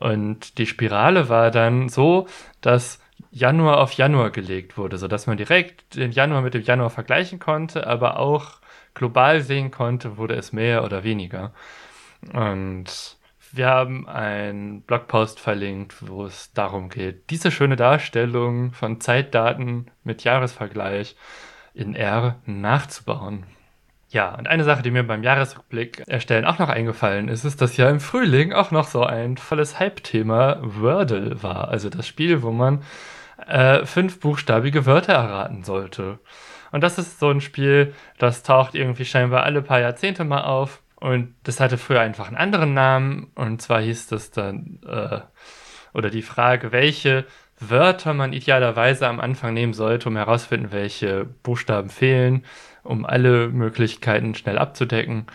Und 0.00 0.58
die 0.58 0.66
Spirale 0.66 1.28
war 1.28 1.50
dann 1.50 1.88
so, 1.88 2.26
dass 2.60 3.00
Januar 3.30 3.78
auf 3.78 3.92
Januar 3.92 4.30
gelegt 4.30 4.76
wurde, 4.76 4.98
sodass 4.98 5.26
man 5.26 5.36
direkt 5.36 5.94
den 5.94 6.10
Januar 6.10 6.42
mit 6.42 6.54
dem 6.54 6.62
Januar 6.62 6.90
vergleichen 6.90 7.38
konnte, 7.38 7.86
aber 7.86 8.18
auch 8.18 8.60
global 8.94 9.42
sehen 9.42 9.70
konnte, 9.70 10.16
wurde 10.16 10.34
es 10.34 10.52
mehr 10.52 10.84
oder 10.84 11.04
weniger. 11.04 11.52
Und 12.32 13.18
wir 13.52 13.66
haben 13.66 14.08
einen 14.08 14.82
Blogpost 14.82 15.38
verlinkt, 15.38 16.08
wo 16.08 16.24
es 16.24 16.52
darum 16.54 16.88
geht, 16.88 17.30
diese 17.30 17.50
schöne 17.50 17.76
Darstellung 17.76 18.72
von 18.72 19.00
Zeitdaten 19.00 19.86
mit 20.02 20.24
Jahresvergleich 20.24 21.14
in 21.74 21.94
R 21.94 22.36
nachzubauen. 22.46 23.44
Ja, 24.12 24.34
und 24.34 24.48
eine 24.48 24.64
Sache, 24.64 24.82
die 24.82 24.90
mir 24.90 25.04
beim 25.04 25.22
Jahresrückblick 25.22 26.02
erstellen 26.08 26.44
auch 26.44 26.58
noch 26.58 26.68
eingefallen 26.68 27.28
ist, 27.28 27.44
ist, 27.44 27.60
dass 27.60 27.76
ja 27.76 27.88
im 27.88 28.00
Frühling 28.00 28.52
auch 28.52 28.72
noch 28.72 28.88
so 28.88 29.04
ein 29.04 29.36
volles 29.36 29.78
Hype-Thema 29.78 30.58
Wordle 30.62 31.44
war. 31.44 31.68
Also 31.68 31.90
das 31.90 32.08
Spiel, 32.08 32.42
wo 32.42 32.50
man 32.50 32.82
äh, 33.46 33.86
fünf 33.86 34.18
buchstabige 34.18 34.84
Wörter 34.84 35.12
erraten 35.12 35.62
sollte. 35.62 36.18
Und 36.72 36.82
das 36.82 36.98
ist 36.98 37.20
so 37.20 37.30
ein 37.30 37.40
Spiel, 37.40 37.94
das 38.18 38.42
taucht 38.42 38.74
irgendwie 38.74 39.04
scheinbar 39.04 39.44
alle 39.44 39.62
paar 39.62 39.80
Jahrzehnte 39.80 40.24
mal 40.24 40.42
auf. 40.42 40.82
Und 40.96 41.34
das 41.44 41.60
hatte 41.60 41.78
früher 41.78 42.00
einfach 42.00 42.26
einen 42.26 42.36
anderen 42.36 42.74
Namen. 42.74 43.30
Und 43.36 43.62
zwar 43.62 43.80
hieß 43.80 44.08
das 44.08 44.32
dann, 44.32 44.80
äh, 44.88 45.20
oder 45.94 46.10
die 46.10 46.22
Frage, 46.22 46.72
welche 46.72 47.26
Wörter 47.60 48.12
man 48.14 48.32
idealerweise 48.32 49.06
am 49.06 49.20
Anfang 49.20 49.54
nehmen 49.54 49.72
sollte, 49.72 50.08
um 50.08 50.16
herauszufinden, 50.16 50.72
welche 50.72 51.26
Buchstaben 51.42 51.90
fehlen, 51.90 52.44
um 52.82 53.04
alle 53.04 53.48
Möglichkeiten 53.48 54.34
schnell 54.34 54.58
abzudecken, 54.58 55.26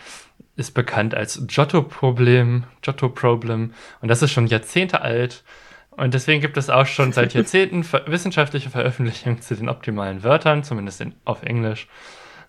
ist 0.56 0.74
bekannt 0.74 1.16
als 1.16 1.46
Giotto-Problem, 1.48 2.64
Giotto-Problem. 2.82 3.74
Und 4.02 4.08
das 4.08 4.22
ist 4.22 4.32
schon 4.32 4.48
Jahrzehnte 4.48 5.02
alt. 5.02 5.44
Und 5.92 6.14
deswegen 6.14 6.42
gibt 6.42 6.58
es 6.58 6.70
auch 6.70 6.86
schon 6.86 7.12
seit 7.12 7.34
Jahrzehnten 7.36 7.86
wissenschaftliche 8.08 8.70
Veröffentlichungen 8.70 9.42
zu 9.42 9.56
den 9.56 9.70
optimalen 9.70 10.24
Wörtern, 10.24 10.64
zumindest 10.64 11.02
in, 11.02 11.16
auf 11.26 11.44
Englisch. 11.44 11.88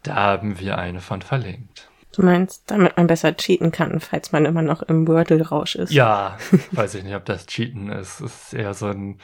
Da 0.03 0.15
haben 0.15 0.59
wir 0.59 0.79
eine 0.79 1.01
von 1.01 1.23
verlinkt. 1.23 1.89
Du 2.13 2.23
meinst, 2.23 2.71
damit 2.71 2.97
man 2.97 3.09
besser 3.09 3.37
cheaten 3.37 3.73
kann, 3.73 4.01
falls 4.01 4.33
man 4.33 4.47
immer 4.47 4.63
noch 4.63 4.83
im 4.83 5.07
Wordle-Rausch 5.07 5.75
ist? 5.75 5.93
Ja, 5.93 6.39
weiß 6.73 6.95
ich 6.95 7.05
nicht, 7.05 7.15
ob 7.15 7.25
das 7.25 7.47
Cheaten 7.47 7.91
ist. 7.91 8.21
Es 8.21 8.45
ist 8.45 8.55
eher 8.55 8.73
so 8.73 8.87
ein. 8.87 9.19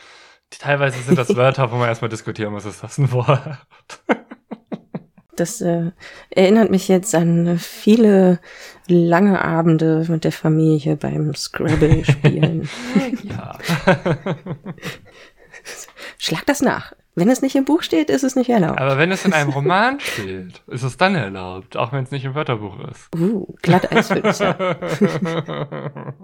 Teilweise 0.51 0.99
sind 1.01 1.17
das 1.17 1.35
Wörter, 1.37 1.73
wo 1.73 1.77
man 1.77 1.89
erstmal 1.89 2.11
diskutieren 2.11 2.53
muss, 2.53 2.67
ist 2.67 2.83
das 2.83 2.99
ein 2.99 3.11
Wort. 3.13 3.59
Das 5.37 5.61
äh, 5.63 5.93
erinnert 6.31 6.71
mich 6.71 6.89
jetzt 6.89 7.15
an 7.15 7.59
viele 7.59 8.39
lange 8.87 9.43
Abende 9.43 10.05
mit 10.09 10.25
der 10.25 10.33
Familie 10.33 10.97
beim 10.97 11.35
Scrabble 11.35 12.05
spielen. 12.05 12.69
ja. 13.23 13.59
Schlag 16.19 16.45
das 16.47 16.61
nach. 16.61 16.93
Wenn 17.15 17.29
es 17.29 17.43
nicht 17.43 17.57
im 17.57 17.65
Buch 17.65 17.83
steht, 17.83 18.09
ist 18.09 18.25
es 18.25 18.37
nicht 18.37 18.49
erlaubt. 18.49 18.81
Aber 18.81 18.97
wenn 18.97 19.13
es 19.13 19.25
in 19.25 19.33
einem 19.35 19.51
Roman 19.51 20.01
steht, 20.01 20.63
ist 20.67 20.83
es 20.83 20.97
dann 20.97 21.15
erlaubt, 21.15 21.77
auch 21.77 21.93
wenn 21.93 22.05
es 22.05 22.11
nicht 22.11 22.25
im 22.25 22.35
Wörterbuch 22.35 22.79
ist. 22.91 23.09
Uh, 23.15 23.55
Glatteisfilzer. 23.61 24.55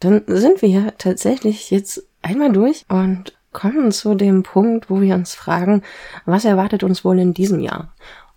dann 0.00 0.22
sind 0.26 0.62
wir 0.62 0.68
ja 0.68 0.90
tatsächlich 0.96 1.70
jetzt 1.70 2.06
einmal 2.22 2.52
durch 2.52 2.84
und 2.88 3.37
kommen 3.52 3.92
zu 3.92 4.14
dem 4.14 4.42
Punkt, 4.42 4.90
wo 4.90 5.00
wir 5.00 5.14
uns 5.14 5.34
fragen, 5.34 5.82
was 6.26 6.44
erwartet 6.44 6.82
uns 6.82 7.04
wohl 7.04 7.18
in 7.18 7.34
diesem 7.34 7.60
Jahr? 7.60 7.92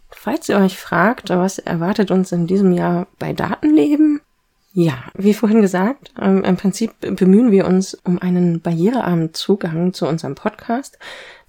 Falls 0.09 0.49
ihr 0.49 0.57
euch 0.57 0.77
fragt, 0.77 1.29
was 1.29 1.57
erwartet 1.57 2.11
uns 2.11 2.31
in 2.31 2.47
diesem 2.47 2.73
Jahr 2.73 3.07
bei 3.17 3.33
Datenleben? 3.33 4.21
Ja, 4.73 5.03
wie 5.15 5.33
vorhin 5.33 5.61
gesagt, 5.61 6.13
ähm, 6.19 6.45
im 6.45 6.55
Prinzip 6.55 6.93
bemühen 7.01 7.51
wir 7.51 7.65
uns 7.65 7.93
um 7.93 8.21
einen 8.21 8.61
barrierearmen 8.61 9.33
Zugang 9.33 9.93
zu 9.93 10.07
unserem 10.07 10.35
Podcast. 10.35 10.97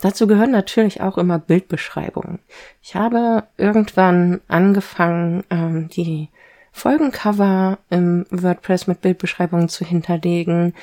Dazu 0.00 0.26
gehören 0.26 0.50
natürlich 0.50 1.02
auch 1.02 1.18
immer 1.18 1.38
Bildbeschreibungen. 1.38 2.40
Ich 2.82 2.96
habe 2.96 3.44
irgendwann 3.56 4.40
angefangen, 4.48 5.44
ähm, 5.50 5.88
die 5.88 6.30
Folgencover 6.72 7.78
im 7.90 8.26
WordPress 8.30 8.88
mit 8.88 9.02
Bildbeschreibungen 9.02 9.68
zu 9.68 9.84
hinterlegen. 9.84 10.74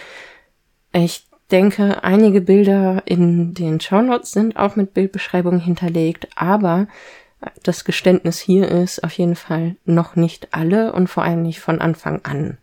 Ich 0.94 1.29
denke, 1.52 2.04
einige 2.04 2.42
Bilder 2.42 3.04
in 3.06 3.54
den 3.54 3.80
Shownotes 3.80 4.32
sind 4.32 4.58
auch 4.58 4.76
mit 4.76 4.94
Bildbeschreibungen 4.94 5.60
hinterlegt, 5.60 6.28
aber 6.36 6.88
das 7.64 7.86
Geständnis 7.86 8.40
hier 8.40 8.68
ist 8.68 9.04
auf 9.04 9.14
jeden 9.14 9.36
Fall 9.36 9.76
noch 9.86 10.16
nicht 10.16 10.50
alle 10.52 10.94
und 10.94 11.08
vor 11.08 11.24
allem 11.24 11.42
nicht 11.42 11.60
von 11.60 11.80
Anfang 11.80 12.22
an. 12.24 12.58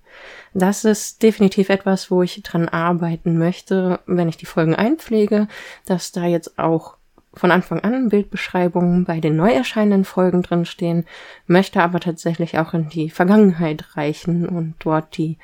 Das 0.55 0.85
ist 0.85 1.23
definitiv 1.23 1.69
etwas, 1.69 2.11
wo 2.11 2.23
ich 2.23 2.43
dran 2.43 2.69
arbeiten 2.69 3.39
möchte, 3.39 4.01
wenn 4.07 4.29
ich 4.29 4.37
die 4.37 4.47
Folgen 4.47 4.75
einpflege, 4.75 5.49
dass 5.85 6.13
da 6.13 6.25
jetzt 6.25 6.59
auch 6.59 6.97
von 7.35 7.51
Anfang 7.51 7.81
an 7.81 8.09
Bildbeschreibungen 8.09 9.05
bei 9.05 9.21
den 9.21 9.37
neu 9.37 9.53
erscheinenden 9.53 10.05
Folgen 10.05 10.43
drinstehen, 10.43 11.05
möchte 11.47 11.83
aber 11.83 12.01
tatsächlich 12.01 12.59
auch 12.59 12.73
in 12.73 12.89
die 12.89 13.11
Vergangenheit 13.11 13.97
reichen 13.97 14.49
und 14.49 14.75
dort 14.79 15.19
die 15.19 15.37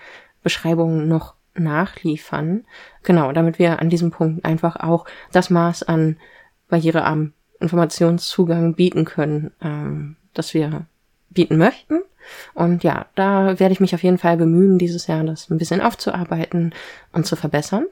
Beschreibungen 0.42 1.06
noch 1.08 1.34
nachliefern. 1.54 2.64
Genau, 3.02 3.32
damit 3.32 3.58
wir 3.58 3.80
an 3.80 3.90
diesem 3.90 4.10
Punkt 4.10 4.44
einfach 4.44 4.76
auch 4.76 5.06
das 5.32 5.50
Maß 5.50 5.82
an 5.84 6.16
barrierearm 6.68 7.32
Informationszugang 7.60 8.74
bieten 8.74 9.04
können, 9.04 9.52
ähm, 9.62 10.16
das 10.34 10.54
wir 10.54 10.86
bieten 11.30 11.56
möchten. 11.56 12.00
Und 12.54 12.84
ja, 12.84 13.06
da 13.14 13.58
werde 13.58 13.72
ich 13.72 13.80
mich 13.80 13.94
auf 13.94 14.02
jeden 14.02 14.18
Fall 14.18 14.36
bemühen, 14.36 14.78
dieses 14.78 15.06
Jahr 15.06 15.24
das 15.24 15.50
ein 15.50 15.58
bisschen 15.58 15.80
aufzuarbeiten 15.80 16.74
und 17.12 17.26
zu 17.26 17.36
verbessern. 17.36 17.86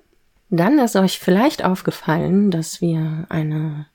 Dann 0.50 0.78
ist 0.78 0.96
euch 0.96 1.18
vielleicht 1.18 1.64
aufgefallen, 1.64 2.50
dass 2.50 2.80
wir 2.80 3.26
eine 3.28 3.86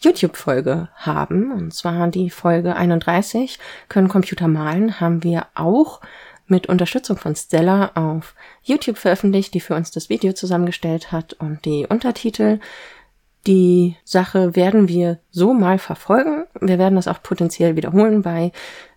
YouTube-Folge 0.00 0.88
haben, 0.94 1.52
und 1.52 1.74
zwar 1.74 2.08
die 2.08 2.30
Folge 2.30 2.76
31, 2.76 3.58
können 3.88 4.08
Computer 4.08 4.48
malen, 4.48 5.00
haben 5.00 5.24
wir 5.24 5.46
auch 5.54 6.00
mit 6.50 6.66
Unterstützung 6.68 7.16
von 7.16 7.34
Stella 7.34 7.92
auf 7.94 8.34
YouTube 8.62 8.98
veröffentlicht, 8.98 9.54
die 9.54 9.60
für 9.60 9.74
uns 9.74 9.90
das 9.90 10.08
Video 10.08 10.32
zusammengestellt 10.32 11.12
hat 11.12 11.34
und 11.34 11.64
die 11.64 11.86
Untertitel. 11.88 12.60
Die 13.46 13.96
Sache 14.04 14.56
werden 14.56 14.88
wir 14.88 15.18
so 15.30 15.54
mal 15.54 15.78
verfolgen. 15.78 16.44
Wir 16.60 16.78
werden 16.78 16.96
das 16.96 17.08
auch 17.08 17.22
potenziell 17.22 17.76
wiederholen 17.76 18.22
bei 18.22 18.52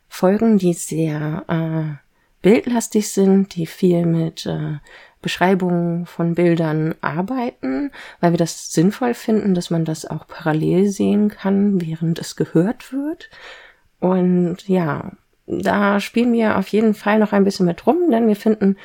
Folgen, 0.08 0.58
die 0.58 0.74
sehr 0.74 1.46
äh, 1.48 1.98
bildlastig 2.42 3.10
sind, 3.10 3.56
die 3.56 3.66
viel 3.66 4.06
mit 4.06 4.46
äh, 4.46 4.78
Beschreibungen 5.22 6.06
von 6.06 6.36
Bildern 6.36 6.96
arbeiten, 7.02 7.92
weil 8.20 8.32
wir 8.32 8.38
das 8.38 8.74
sinnvoll 8.74 9.14
finden, 9.14 9.54
dass 9.54 9.70
man 9.70 9.86
das 9.86 10.06
auch 10.06 10.28
parallel 10.28 10.90
sehen 10.90 11.30
kann, 11.30 11.80
während 11.80 12.20
es 12.20 12.36
gehört 12.36 12.92
wird. 12.92 13.30
Und 14.00 14.68
ja, 14.68 15.12
da 15.60 16.00
spielen 16.00 16.34
wir 16.34 16.58
auf 16.58 16.70
jeden 16.70 16.94
Fall 16.94 17.20
noch 17.20 17.34
ein 17.34 17.44
bisschen 17.44 17.66
mit 17.66 17.86
rum, 17.86 18.10
denn 18.10 18.28
wir 18.28 18.36
finden 18.36 18.78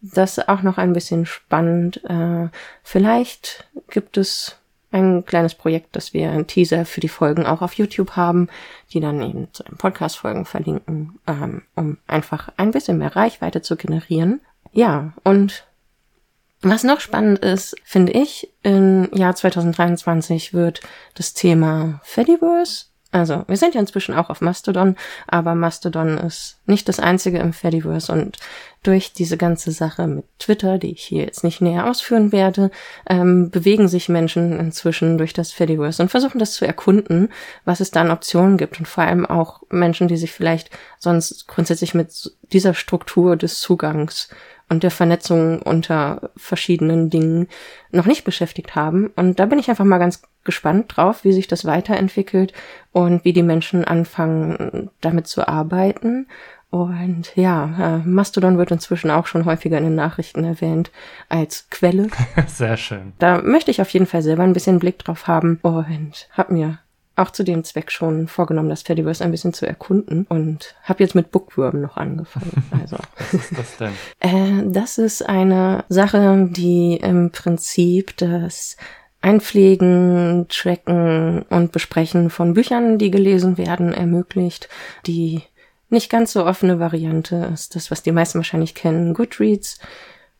das 0.00 0.38
auch 0.48 0.62
noch 0.62 0.78
ein 0.78 0.92
bisschen 0.92 1.26
spannend. 1.26 2.02
Äh, 2.04 2.48
vielleicht 2.82 3.68
gibt 3.88 4.16
es 4.16 4.56
ein 4.92 5.24
kleines 5.24 5.54
Projekt, 5.54 5.96
dass 5.96 6.14
wir 6.14 6.30
einen 6.30 6.46
Teaser 6.46 6.86
für 6.86 7.00
die 7.00 7.08
Folgen 7.08 7.44
auch 7.44 7.60
auf 7.60 7.74
YouTube 7.74 8.12
haben, 8.12 8.48
die 8.92 9.00
dann 9.00 9.20
eben 9.20 9.48
zu 9.52 9.62
den 9.62 9.76
Podcast-Folgen 9.76 10.44
verlinken, 10.44 11.18
ähm, 11.26 11.62
um 11.74 11.98
einfach 12.06 12.50
ein 12.56 12.70
bisschen 12.70 12.98
mehr 12.98 13.14
Reichweite 13.14 13.62
zu 13.62 13.76
generieren. 13.76 14.40
Ja, 14.72 15.12
und 15.24 15.66
was 16.62 16.84
noch 16.84 17.00
spannend 17.00 17.40
ist, 17.40 17.76
finde 17.84 18.12
ich, 18.12 18.50
im 18.62 19.08
Jahr 19.12 19.34
2023 19.34 20.54
wird 20.54 20.80
das 21.14 21.34
Thema 21.34 22.00
Fediverse 22.02 22.86
also, 23.12 23.44
wir 23.46 23.56
sind 23.56 23.74
ja 23.74 23.80
inzwischen 23.80 24.14
auch 24.14 24.30
auf 24.30 24.40
Mastodon, 24.40 24.96
aber 25.26 25.54
Mastodon 25.54 26.18
ist 26.18 26.58
nicht 26.66 26.88
das 26.88 26.98
einzige 26.98 27.38
im 27.38 27.52
Fediverse 27.52 28.12
und 28.12 28.38
durch 28.82 29.12
diese 29.12 29.36
ganze 29.36 29.72
Sache 29.72 30.06
mit 30.06 30.24
Twitter, 30.38 30.78
die 30.78 30.92
ich 30.92 31.02
hier 31.02 31.24
jetzt 31.24 31.42
nicht 31.42 31.60
näher 31.60 31.88
ausführen 31.88 32.30
werde, 32.30 32.70
ähm, 33.08 33.50
bewegen 33.50 33.88
sich 33.88 34.08
Menschen 34.08 34.58
inzwischen 34.58 35.18
durch 35.18 35.32
das 35.32 35.50
Fediverse 35.52 36.02
und 36.02 36.08
versuchen 36.08 36.38
das 36.38 36.52
zu 36.52 36.66
erkunden, 36.66 37.30
was 37.64 37.80
es 37.80 37.90
da 37.90 38.02
an 38.02 38.10
Optionen 38.10 38.58
gibt 38.58 38.78
und 38.78 38.86
vor 38.86 39.04
allem 39.04 39.24
auch 39.24 39.62
Menschen, 39.70 40.08
die 40.08 40.16
sich 40.16 40.32
vielleicht 40.32 40.70
sonst 40.98 41.48
grundsätzlich 41.48 41.94
mit 41.94 42.32
dieser 42.52 42.74
Struktur 42.74 43.36
des 43.36 43.60
Zugangs 43.60 44.28
und 44.68 44.82
der 44.82 44.90
Vernetzung 44.90 45.62
unter 45.62 46.30
verschiedenen 46.36 47.10
Dingen 47.10 47.48
noch 47.90 48.06
nicht 48.06 48.24
beschäftigt 48.24 48.74
haben. 48.74 49.12
Und 49.16 49.38
da 49.38 49.46
bin 49.46 49.58
ich 49.58 49.68
einfach 49.70 49.84
mal 49.84 49.98
ganz 49.98 50.22
gespannt 50.44 50.96
drauf, 50.96 51.24
wie 51.24 51.32
sich 51.32 51.46
das 51.46 51.64
weiterentwickelt 51.64 52.52
und 52.92 53.24
wie 53.24 53.32
die 53.32 53.42
Menschen 53.42 53.84
anfangen, 53.84 54.90
damit 55.00 55.26
zu 55.26 55.46
arbeiten. 55.46 56.26
Und 56.70 57.34
ja, 57.36 58.02
äh, 58.04 58.08
Mastodon 58.08 58.58
wird 58.58 58.70
inzwischen 58.70 59.10
auch 59.10 59.26
schon 59.26 59.44
häufiger 59.44 59.78
in 59.78 59.84
den 59.84 59.94
Nachrichten 59.94 60.44
erwähnt 60.44 60.90
als 61.28 61.68
Quelle. 61.70 62.08
Sehr 62.46 62.76
schön. 62.76 63.12
Da 63.18 63.40
möchte 63.40 63.70
ich 63.70 63.80
auf 63.80 63.90
jeden 63.90 64.06
Fall 64.06 64.22
selber 64.22 64.42
ein 64.42 64.52
bisschen 64.52 64.78
Blick 64.78 64.98
drauf 64.98 65.26
haben 65.28 65.58
und 65.62 66.28
habe 66.32 66.52
mir 66.52 66.78
auch 67.16 67.30
zu 67.30 67.42
dem 67.42 67.64
Zweck 67.64 67.90
schon 67.90 68.28
vorgenommen, 68.28 68.68
das 68.68 68.82
Fediverse 68.82 69.24
ein 69.24 69.30
bisschen 69.30 69.54
zu 69.54 69.66
erkunden 69.66 70.26
und 70.28 70.74
habe 70.82 71.02
jetzt 71.02 71.14
mit 71.14 71.30
Bookworm 71.30 71.80
noch 71.80 71.96
angefangen. 71.96 72.52
Also, 72.78 72.98
Was 73.16 73.34
ist 73.34 73.58
das 73.58 73.76
denn? 73.78 73.92
äh, 74.20 74.70
das 74.70 74.98
ist 74.98 75.26
eine 75.26 75.84
Sache, 75.88 76.48
die 76.50 76.96
im 76.96 77.30
Prinzip 77.30 78.16
das 78.18 78.76
Einpflegen, 79.22 80.46
Tracken 80.48 81.42
und 81.48 81.72
Besprechen 81.72 82.30
von 82.30 82.54
Büchern, 82.54 82.98
die 82.98 83.10
gelesen 83.10 83.56
werden, 83.56 83.92
ermöglicht. 83.92 84.68
Die 85.06 85.42
nicht 85.88 86.10
ganz 86.10 86.32
so 86.32 86.44
offene 86.44 86.78
Variante 86.78 87.50
ist 87.52 87.76
das, 87.76 87.90
was 87.90 88.02
die 88.02 88.12
meisten 88.12 88.38
wahrscheinlich 88.38 88.74
kennen, 88.74 89.14
Goodreads. 89.14 89.80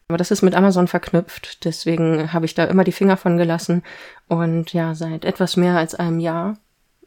Aber 0.09 0.19
das 0.19 0.31
ist 0.31 0.43
mit 0.43 0.55
Amazon 0.55 0.87
verknüpft, 0.87 1.65
deswegen 1.65 2.33
habe 2.33 2.47
ich 2.47 2.55
da 2.55 2.65
immer 2.65 2.85
die 2.85 2.93
Finger 2.93 3.17
von 3.17 3.39
gelassen. 3.39 3.83
Und 4.29 4.73
ja, 4.73 4.95
seit 4.95 5.25
etwas 5.25 5.57
mehr 5.57 5.77
als 5.77 5.97
einem 5.97 6.21
Jahr 6.21 6.59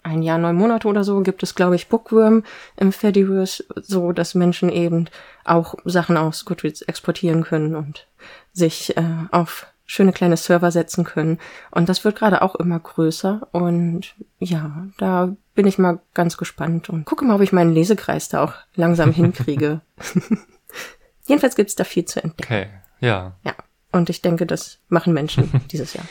ein 0.04 0.22
Jahr, 0.22 0.38
neun 0.38 0.56
Monate 0.56 0.88
oder 0.88 1.04
so 1.04 1.22
gibt 1.22 1.44
es, 1.44 1.56
glaube 1.56 1.76
ich, 1.76 1.88
Bookworm 1.88 2.44
im 2.78 2.92
Fediverse, 2.92 3.64
so 3.76 4.12
dass 4.12 4.36
Menschen 4.36 4.70
eben 4.70 5.10
auch 5.44 5.76
Sachen 5.86 6.18
aus 6.18 6.46
Goodreads 6.46 6.82
exportieren 6.84 7.44
können 7.44 7.76
und 7.76 8.08
sich 8.54 8.96
äh, 8.98 9.04
auf 9.32 9.68
schöne 9.86 10.14
kleine 10.14 10.38
Server 10.38 10.70
setzen 10.72 11.04
können. 11.04 11.40
Und 11.72 11.90
das 11.90 12.06
wird 12.06 12.16
gerade 12.16 12.44
auch 12.44 12.56
immer 12.56 12.80
größer. 12.80 13.48
Und 13.52 14.14
ja, 14.38 14.88
da 15.00 15.36
bin 15.56 15.66
ich 15.66 15.80
mal 15.80 16.00
ganz 16.14 16.38
gespannt 16.38 16.90
und 16.90 17.06
gucke 17.06 17.26
mal, 17.26 17.36
ob 17.36 17.42
ich 17.42 17.52
meinen 17.52 17.74
Lesekreis 17.74 18.30
da 18.30 18.44
auch 18.44 18.54
langsam 18.76 19.12
hinkriege. 19.14 19.82
Jedenfalls 21.26 21.56
gibt's 21.56 21.76
da 21.76 21.84
viel 21.84 22.06
zu 22.06 22.22
entdecken. 22.22 22.54
Okay, 22.54 22.68
ja. 23.00 23.36
Ja. 23.44 23.56
Und 23.92 24.12
ich 24.12 24.22
denke, 24.22 24.46
das 24.46 24.78
machen 24.90 25.14
Menschen 25.14 25.50
dieses 25.72 25.94
Jahr. 25.94 26.06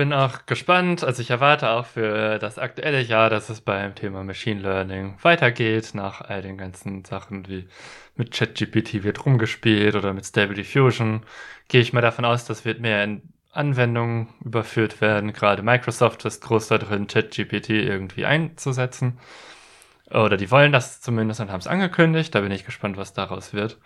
Bin 0.00 0.14
auch 0.14 0.46
gespannt. 0.46 1.04
Also 1.04 1.20
ich 1.20 1.28
erwarte 1.28 1.68
auch 1.68 1.84
für 1.84 2.38
das 2.38 2.58
aktuelle 2.58 3.02
Jahr, 3.02 3.28
dass 3.28 3.50
es 3.50 3.60
beim 3.60 3.94
Thema 3.94 4.24
Machine 4.24 4.62
Learning 4.62 5.18
weitergeht, 5.20 5.90
nach 5.92 6.22
all 6.22 6.40
den 6.40 6.56
ganzen 6.56 7.04
Sachen 7.04 7.46
wie 7.46 7.68
mit 8.16 8.30
ChatGPT 8.30 9.02
wird 9.02 9.26
rumgespielt 9.26 9.94
oder 9.96 10.14
mit 10.14 10.24
Stable 10.24 10.54
Diffusion. 10.54 11.26
Gehe 11.68 11.82
ich 11.82 11.92
mal 11.92 12.00
davon 12.00 12.24
aus, 12.24 12.46
das 12.46 12.64
wird 12.64 12.80
mehr 12.80 13.04
in 13.04 13.20
Anwendungen 13.52 14.28
überführt 14.42 15.02
werden. 15.02 15.34
Gerade 15.34 15.62
Microsoft 15.62 16.24
ist 16.24 16.40
groß 16.44 16.68
da 16.68 16.78
drin, 16.78 17.06
ChatGPT 17.06 17.68
irgendwie 17.68 18.24
einzusetzen. 18.24 19.18
Oder 20.10 20.38
die 20.38 20.50
wollen 20.50 20.72
das 20.72 21.02
zumindest 21.02 21.40
und 21.40 21.50
haben 21.50 21.60
es 21.60 21.66
angekündigt. 21.66 22.34
Da 22.34 22.40
bin 22.40 22.52
ich 22.52 22.64
gespannt, 22.64 22.96
was 22.96 23.12
daraus 23.12 23.52
wird. 23.52 23.76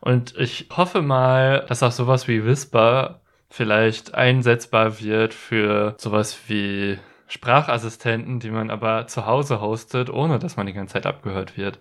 Und 0.00 0.34
ich 0.38 0.70
hoffe 0.74 1.02
mal, 1.02 1.66
dass 1.68 1.82
auch 1.82 1.92
sowas 1.92 2.26
wie 2.26 2.46
Whisper 2.46 3.20
vielleicht 3.50 4.14
einsetzbar 4.14 5.00
wird 5.00 5.34
für 5.34 5.94
sowas 5.98 6.38
wie 6.48 6.98
Sprachassistenten, 7.28 8.40
die 8.40 8.50
man 8.50 8.70
aber 8.70 9.06
zu 9.06 9.26
Hause 9.26 9.60
hostet, 9.60 10.10
ohne 10.10 10.38
dass 10.38 10.56
man 10.56 10.66
die 10.66 10.72
ganze 10.72 10.94
Zeit 10.94 11.06
abgehört 11.06 11.56
wird. 11.56 11.78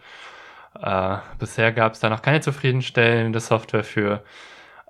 Äh, 0.82 1.18
bisher 1.39 1.72
gab 1.72 1.93
es 1.93 1.99
da 1.99 2.09
noch 2.09 2.22
keine 2.22 2.41
zufriedenstellende 2.41 3.39
Software 3.39 3.84
für. 3.84 4.24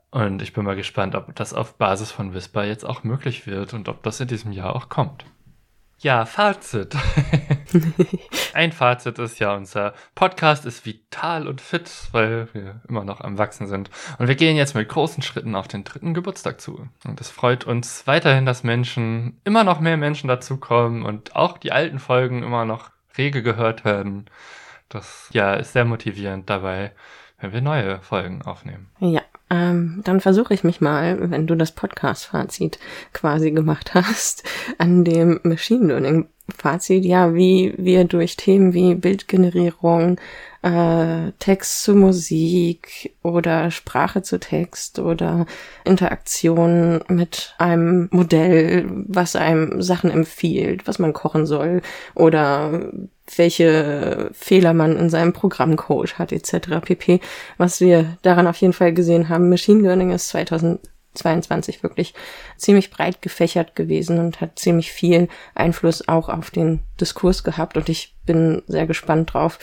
Und 0.09 0.41
ich 0.41 0.53
bin 0.53 0.63
mal 0.63 0.75
gespannt, 0.75 1.15
ob 1.15 1.35
das 1.35 1.53
auf 1.53 1.75
Basis 1.75 2.11
von 2.11 2.33
Whisper 2.33 2.63
jetzt 2.63 2.85
auch 2.85 3.03
möglich 3.03 3.45
wird 3.45 3.73
und 3.73 3.89
ob 3.89 4.03
das 4.03 4.19
in 4.19 4.27
diesem 4.27 4.51
Jahr 4.51 4.75
auch 4.75 4.89
kommt. 4.89 5.25
Ja, 5.99 6.25
Fazit. 6.25 6.95
Ein 8.53 8.71
Fazit 8.71 9.17
ist 9.17 9.39
ja, 9.39 9.55
unser 9.55 9.95
Podcast 10.13 10.65
ist 10.67 10.85
vital 10.85 11.47
und 11.47 11.59
fit, 11.59 11.91
weil 12.11 12.47
wir 12.53 12.81
immer 12.87 13.03
noch 13.03 13.19
am 13.21 13.39
Wachsen 13.39 13.65
sind. 13.65 13.89
Und 14.19 14.27
wir 14.27 14.35
gehen 14.35 14.55
jetzt 14.55 14.75
mit 14.75 14.89
großen 14.89 15.23
Schritten 15.23 15.55
auf 15.55 15.67
den 15.67 15.83
dritten 15.83 16.13
Geburtstag 16.13 16.61
zu. 16.61 16.87
Und 17.03 17.19
es 17.19 17.31
freut 17.31 17.63
uns 17.63 18.05
weiterhin, 18.05 18.45
dass 18.45 18.63
Menschen, 18.63 19.41
immer 19.43 19.63
noch 19.63 19.79
mehr 19.79 19.97
Menschen 19.97 20.27
dazukommen 20.27 21.03
und 21.03 21.35
auch 21.35 21.57
die 21.57 21.71
alten 21.71 21.97
Folgen 21.97 22.43
immer 22.43 22.65
noch 22.65 22.91
rege 23.17 23.41
gehört 23.41 23.83
werden. 23.83 24.29
Das 24.89 25.29
ja 25.33 25.55
ist 25.55 25.73
sehr 25.73 25.85
motivierend 25.85 26.47
dabei, 26.47 26.91
wenn 27.39 27.53
wir 27.53 27.61
neue 27.61 28.01
Folgen 28.01 28.43
aufnehmen. 28.43 28.91
Ja, 28.99 29.23
ähm, 29.49 30.01
dann 30.03 30.19
versuche 30.19 30.53
ich 30.53 30.63
mich 30.63 30.81
mal, 30.81 31.31
wenn 31.31 31.47
du 31.47 31.55
das 31.55 31.71
Podcast-Fazit 31.71 32.79
quasi 33.13 33.51
gemacht 33.51 33.93
hast, 33.93 34.43
an 34.77 35.05
dem 35.05 35.39
Machine 35.43 35.87
Learning-Fazit, 35.87 37.05
ja, 37.05 37.33
wie 37.33 37.73
wir 37.77 38.03
durch 38.03 38.35
Themen 38.35 38.73
wie 38.73 38.95
Bildgenerierung, 38.95 40.19
äh, 40.63 41.31
Text 41.39 41.83
zu 41.83 41.95
Musik 41.95 43.15
oder 43.23 43.71
Sprache 43.71 44.21
zu 44.21 44.39
Text 44.39 44.99
oder 44.99 45.45
Interaktion 45.85 47.03
mit 47.07 47.55
einem 47.57 48.09
Modell, 48.11 48.85
was 49.07 49.37
einem 49.37 49.81
Sachen 49.81 50.09
empfiehlt, 50.09 50.87
was 50.87 50.99
man 50.99 51.13
kochen 51.13 51.45
soll 51.45 51.81
oder 52.15 52.91
welche 53.35 54.29
Fehler 54.33 54.73
man 54.73 54.97
in 54.97 55.09
seinem 55.09 55.33
Programmcode 55.33 56.17
hat 56.17 56.31
etc. 56.31 56.79
pp. 56.81 57.19
Was 57.57 57.81
wir 57.81 58.17
daran 58.21 58.47
auf 58.47 58.57
jeden 58.57 58.73
Fall 58.73 58.93
gesehen 58.93 59.29
haben, 59.29 59.49
Machine 59.49 59.81
Learning 59.81 60.11
ist 60.11 60.29
2022 60.29 61.83
wirklich 61.83 62.13
ziemlich 62.57 62.89
breit 62.89 63.21
gefächert 63.21 63.75
gewesen 63.75 64.19
und 64.19 64.39
hat 64.39 64.57
ziemlich 64.57 64.91
viel 64.91 65.27
Einfluss 65.55 66.07
auch 66.07 66.29
auf 66.29 66.51
den 66.51 66.79
Diskurs 66.99 67.43
gehabt 67.43 67.77
und 67.77 67.89
ich 67.89 68.15
bin 68.25 68.63
sehr 68.67 68.87
gespannt 68.87 69.33
drauf, 69.33 69.59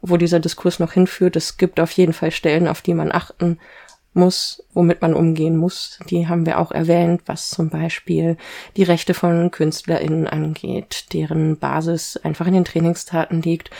wo 0.00 0.16
dieser 0.16 0.40
Diskurs 0.40 0.78
noch 0.78 0.92
hinführt. 0.92 1.36
Es 1.36 1.56
gibt 1.56 1.80
auf 1.80 1.90
jeden 1.92 2.12
Fall 2.12 2.30
Stellen, 2.30 2.68
auf 2.68 2.82
die 2.82 2.94
man 2.94 3.10
achten 3.10 3.58
muss, 4.18 4.62
womit 4.74 5.00
man 5.00 5.14
umgehen 5.14 5.56
muss. 5.56 5.98
Die 6.10 6.28
haben 6.28 6.44
wir 6.44 6.58
auch 6.58 6.72
erwähnt, 6.72 7.22
was 7.26 7.48
zum 7.48 7.70
Beispiel 7.70 8.36
die 8.76 8.82
Rechte 8.82 9.14
von 9.14 9.50
KünstlerInnen 9.50 10.26
angeht, 10.26 11.06
deren 11.12 11.56
Basis 11.56 12.18
einfach 12.18 12.46
in 12.46 12.54
den 12.54 12.64
Trainingstaten 12.64 13.40
liegt 13.40 13.70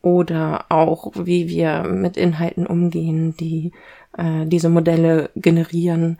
oder 0.00 0.66
auch 0.68 1.12
wie 1.14 1.48
wir 1.48 1.82
mit 1.82 2.16
Inhalten 2.16 2.66
umgehen, 2.66 3.36
die 3.36 3.72
äh, 4.16 4.46
diese 4.46 4.68
Modelle 4.68 5.30
generieren. 5.36 6.18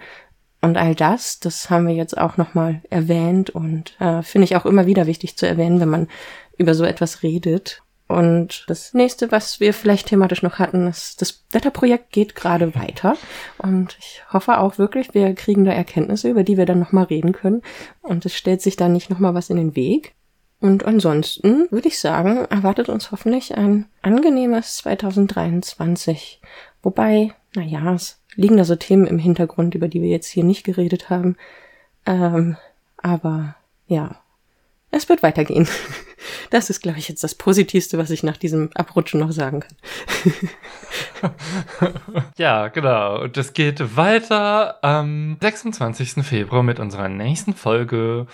Und 0.60 0.76
all 0.76 0.94
das, 0.94 1.38
das 1.38 1.70
haben 1.70 1.86
wir 1.86 1.94
jetzt 1.94 2.18
auch 2.18 2.36
nochmal 2.36 2.82
erwähnt 2.90 3.50
und 3.50 3.94
äh, 4.00 4.22
finde 4.22 4.44
ich 4.44 4.56
auch 4.56 4.66
immer 4.66 4.86
wieder 4.86 5.06
wichtig 5.06 5.36
zu 5.36 5.46
erwähnen, 5.46 5.80
wenn 5.80 5.88
man 5.88 6.08
über 6.56 6.74
so 6.74 6.84
etwas 6.84 7.22
redet. 7.22 7.82
Und 8.08 8.64
das 8.68 8.94
nächste, 8.94 9.30
was 9.30 9.60
wir 9.60 9.74
vielleicht 9.74 10.08
thematisch 10.08 10.42
noch 10.42 10.58
hatten, 10.58 10.86
ist, 10.86 11.20
das 11.20 11.44
Wetterprojekt 11.52 12.10
geht 12.10 12.34
gerade 12.34 12.74
weiter. 12.74 13.16
Und 13.58 13.96
ich 14.00 14.22
hoffe 14.32 14.58
auch 14.58 14.78
wirklich, 14.78 15.12
wir 15.12 15.34
kriegen 15.34 15.66
da 15.66 15.72
Erkenntnisse, 15.72 16.30
über 16.30 16.42
die 16.42 16.56
wir 16.56 16.64
dann 16.64 16.78
nochmal 16.78 17.04
reden 17.04 17.32
können. 17.32 17.62
Und 18.00 18.24
es 18.24 18.34
stellt 18.34 18.62
sich 18.62 18.76
da 18.76 18.88
nicht 18.88 19.10
nochmal 19.10 19.34
was 19.34 19.50
in 19.50 19.56
den 19.58 19.76
Weg. 19.76 20.14
Und 20.60 20.86
ansonsten 20.86 21.70
würde 21.70 21.88
ich 21.88 22.00
sagen, 22.00 22.46
erwartet 22.46 22.88
uns 22.88 23.12
hoffentlich 23.12 23.56
ein 23.56 23.86
angenehmes 24.00 24.76
2023. 24.78 26.40
Wobei, 26.82 27.34
naja, 27.54 27.92
es 27.92 28.20
liegen 28.34 28.56
da 28.56 28.64
so 28.64 28.74
Themen 28.74 29.06
im 29.06 29.18
Hintergrund, 29.18 29.74
über 29.74 29.88
die 29.88 30.00
wir 30.00 30.08
jetzt 30.08 30.28
hier 30.28 30.44
nicht 30.44 30.64
geredet 30.64 31.10
haben. 31.10 31.36
Ähm, 32.06 32.56
aber 32.96 33.54
ja, 33.86 34.16
es 34.90 35.08
wird 35.08 35.22
weitergehen. 35.22 35.68
Das 36.50 36.68
ist, 36.68 36.80
glaube 36.80 36.98
ich, 36.98 37.08
jetzt 37.08 37.22
das 37.22 37.36
Positivste, 37.36 37.96
was 37.96 38.10
ich 38.10 38.24
nach 38.24 38.36
diesem 38.36 38.70
Abrutschen 38.74 39.20
noch 39.20 39.30
sagen 39.30 39.60
kann. 39.60 41.32
ja, 42.36 42.68
genau. 42.68 43.22
Und 43.22 43.36
es 43.36 43.52
geht 43.52 43.96
weiter 43.96 44.82
am 44.82 45.36
26. 45.40 46.24
Februar 46.24 46.64
mit 46.64 46.80
unserer 46.80 47.08
nächsten 47.08 47.54
Folge. 47.54 48.26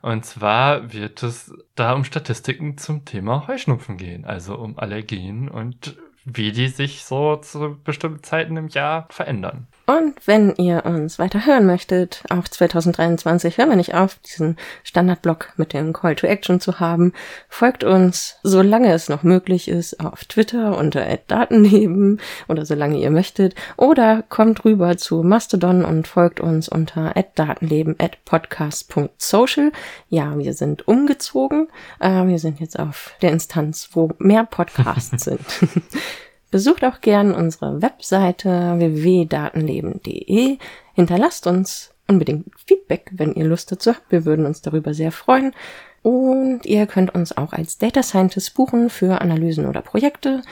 Und 0.00 0.24
zwar 0.24 0.92
wird 0.92 1.24
es 1.24 1.52
da 1.74 1.92
um 1.92 2.04
Statistiken 2.04 2.78
zum 2.78 3.04
Thema 3.04 3.48
Heuschnupfen 3.48 3.96
gehen, 3.96 4.24
also 4.24 4.54
um 4.54 4.78
Allergien 4.78 5.48
und 5.48 5.96
wie 6.24 6.52
die 6.52 6.68
sich 6.68 7.04
so 7.04 7.36
zu 7.36 7.78
bestimmten 7.82 8.22
Zeiten 8.22 8.56
im 8.56 8.68
Jahr 8.68 9.08
verändern. 9.10 9.66
Und 9.86 10.14
wenn 10.26 10.54
ihr 10.56 10.86
uns 10.86 11.18
weiter 11.18 11.44
hören 11.44 11.66
möchtet, 11.66 12.22
auch 12.30 12.48
2023 12.48 13.58
hören 13.58 13.68
wir 13.68 13.76
nicht 13.76 13.94
auf, 13.94 14.16
diesen 14.20 14.56
Standardblock 14.82 15.52
mit 15.56 15.74
dem 15.74 15.92
Call 15.92 16.16
to 16.16 16.26
Action 16.26 16.58
zu 16.58 16.80
haben. 16.80 17.12
Folgt 17.50 17.84
uns, 17.84 18.36
solange 18.42 18.92
es 18.92 19.10
noch 19.10 19.24
möglich 19.24 19.68
ist, 19.68 20.00
auf 20.00 20.24
Twitter 20.24 20.78
unter 20.78 21.04
Datenleben 21.26 22.18
oder 22.48 22.64
solange 22.64 22.98
ihr 22.98 23.10
möchtet. 23.10 23.54
Oder 23.76 24.22
kommt 24.22 24.64
rüber 24.64 24.96
zu 24.96 25.22
Mastodon 25.22 25.84
und 25.84 26.08
folgt 26.08 26.40
uns 26.40 26.70
unter 26.70 27.12
datenleben 27.34 27.96
podcast.social. 28.24 29.70
Ja, 30.08 30.38
wir 30.38 30.54
sind 30.54 30.88
umgezogen. 30.88 31.68
Äh, 32.00 32.26
wir 32.26 32.38
sind 32.38 32.60
jetzt 32.60 32.78
auf 32.78 33.14
der 33.20 33.32
Instanz, 33.32 33.90
wo 33.92 34.10
mehr 34.18 34.44
Podcasts 34.44 35.24
sind. 35.24 35.40
Besucht 36.54 36.84
auch 36.84 37.00
gern 37.00 37.34
unsere 37.34 37.82
Webseite 37.82 38.78
www.datenleben.de. 38.78 40.58
Hinterlasst 40.92 41.48
uns 41.48 41.92
unbedingt 42.06 42.46
Feedback, 42.64 43.10
wenn 43.12 43.34
ihr 43.34 43.44
Lust 43.44 43.72
dazu 43.72 43.90
habt. 43.90 44.12
Wir 44.12 44.24
würden 44.24 44.46
uns 44.46 44.62
darüber 44.62 44.94
sehr 44.94 45.10
freuen. 45.10 45.52
Und 46.02 46.64
ihr 46.64 46.86
könnt 46.86 47.12
uns 47.12 47.36
auch 47.36 47.52
als 47.52 47.78
Data 47.78 48.04
Scientist 48.04 48.54
buchen 48.54 48.88
für 48.88 49.20
Analysen 49.20 49.66
oder 49.66 49.82
Projekte. 49.82 50.42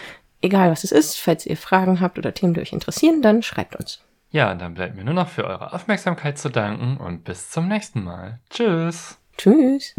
Egal 0.40 0.72
was 0.72 0.82
es 0.82 0.90
ist, 0.90 1.20
falls 1.20 1.46
ihr 1.46 1.56
Fragen 1.56 2.00
habt 2.00 2.18
oder 2.18 2.34
Themen, 2.34 2.54
die 2.54 2.62
euch 2.62 2.72
interessieren, 2.72 3.22
dann 3.22 3.44
schreibt 3.44 3.76
uns. 3.76 4.00
Ja, 4.32 4.52
dann 4.56 4.74
bleibt 4.74 4.96
mir 4.96 5.04
nur 5.04 5.14
noch 5.14 5.28
für 5.28 5.44
eure 5.44 5.72
Aufmerksamkeit 5.72 6.36
zu 6.36 6.48
danken 6.48 6.96
und 6.96 7.22
bis 7.22 7.48
zum 7.50 7.68
nächsten 7.68 8.02
Mal. 8.02 8.40
Tschüss. 8.50 9.18
Tschüss. 9.38 9.94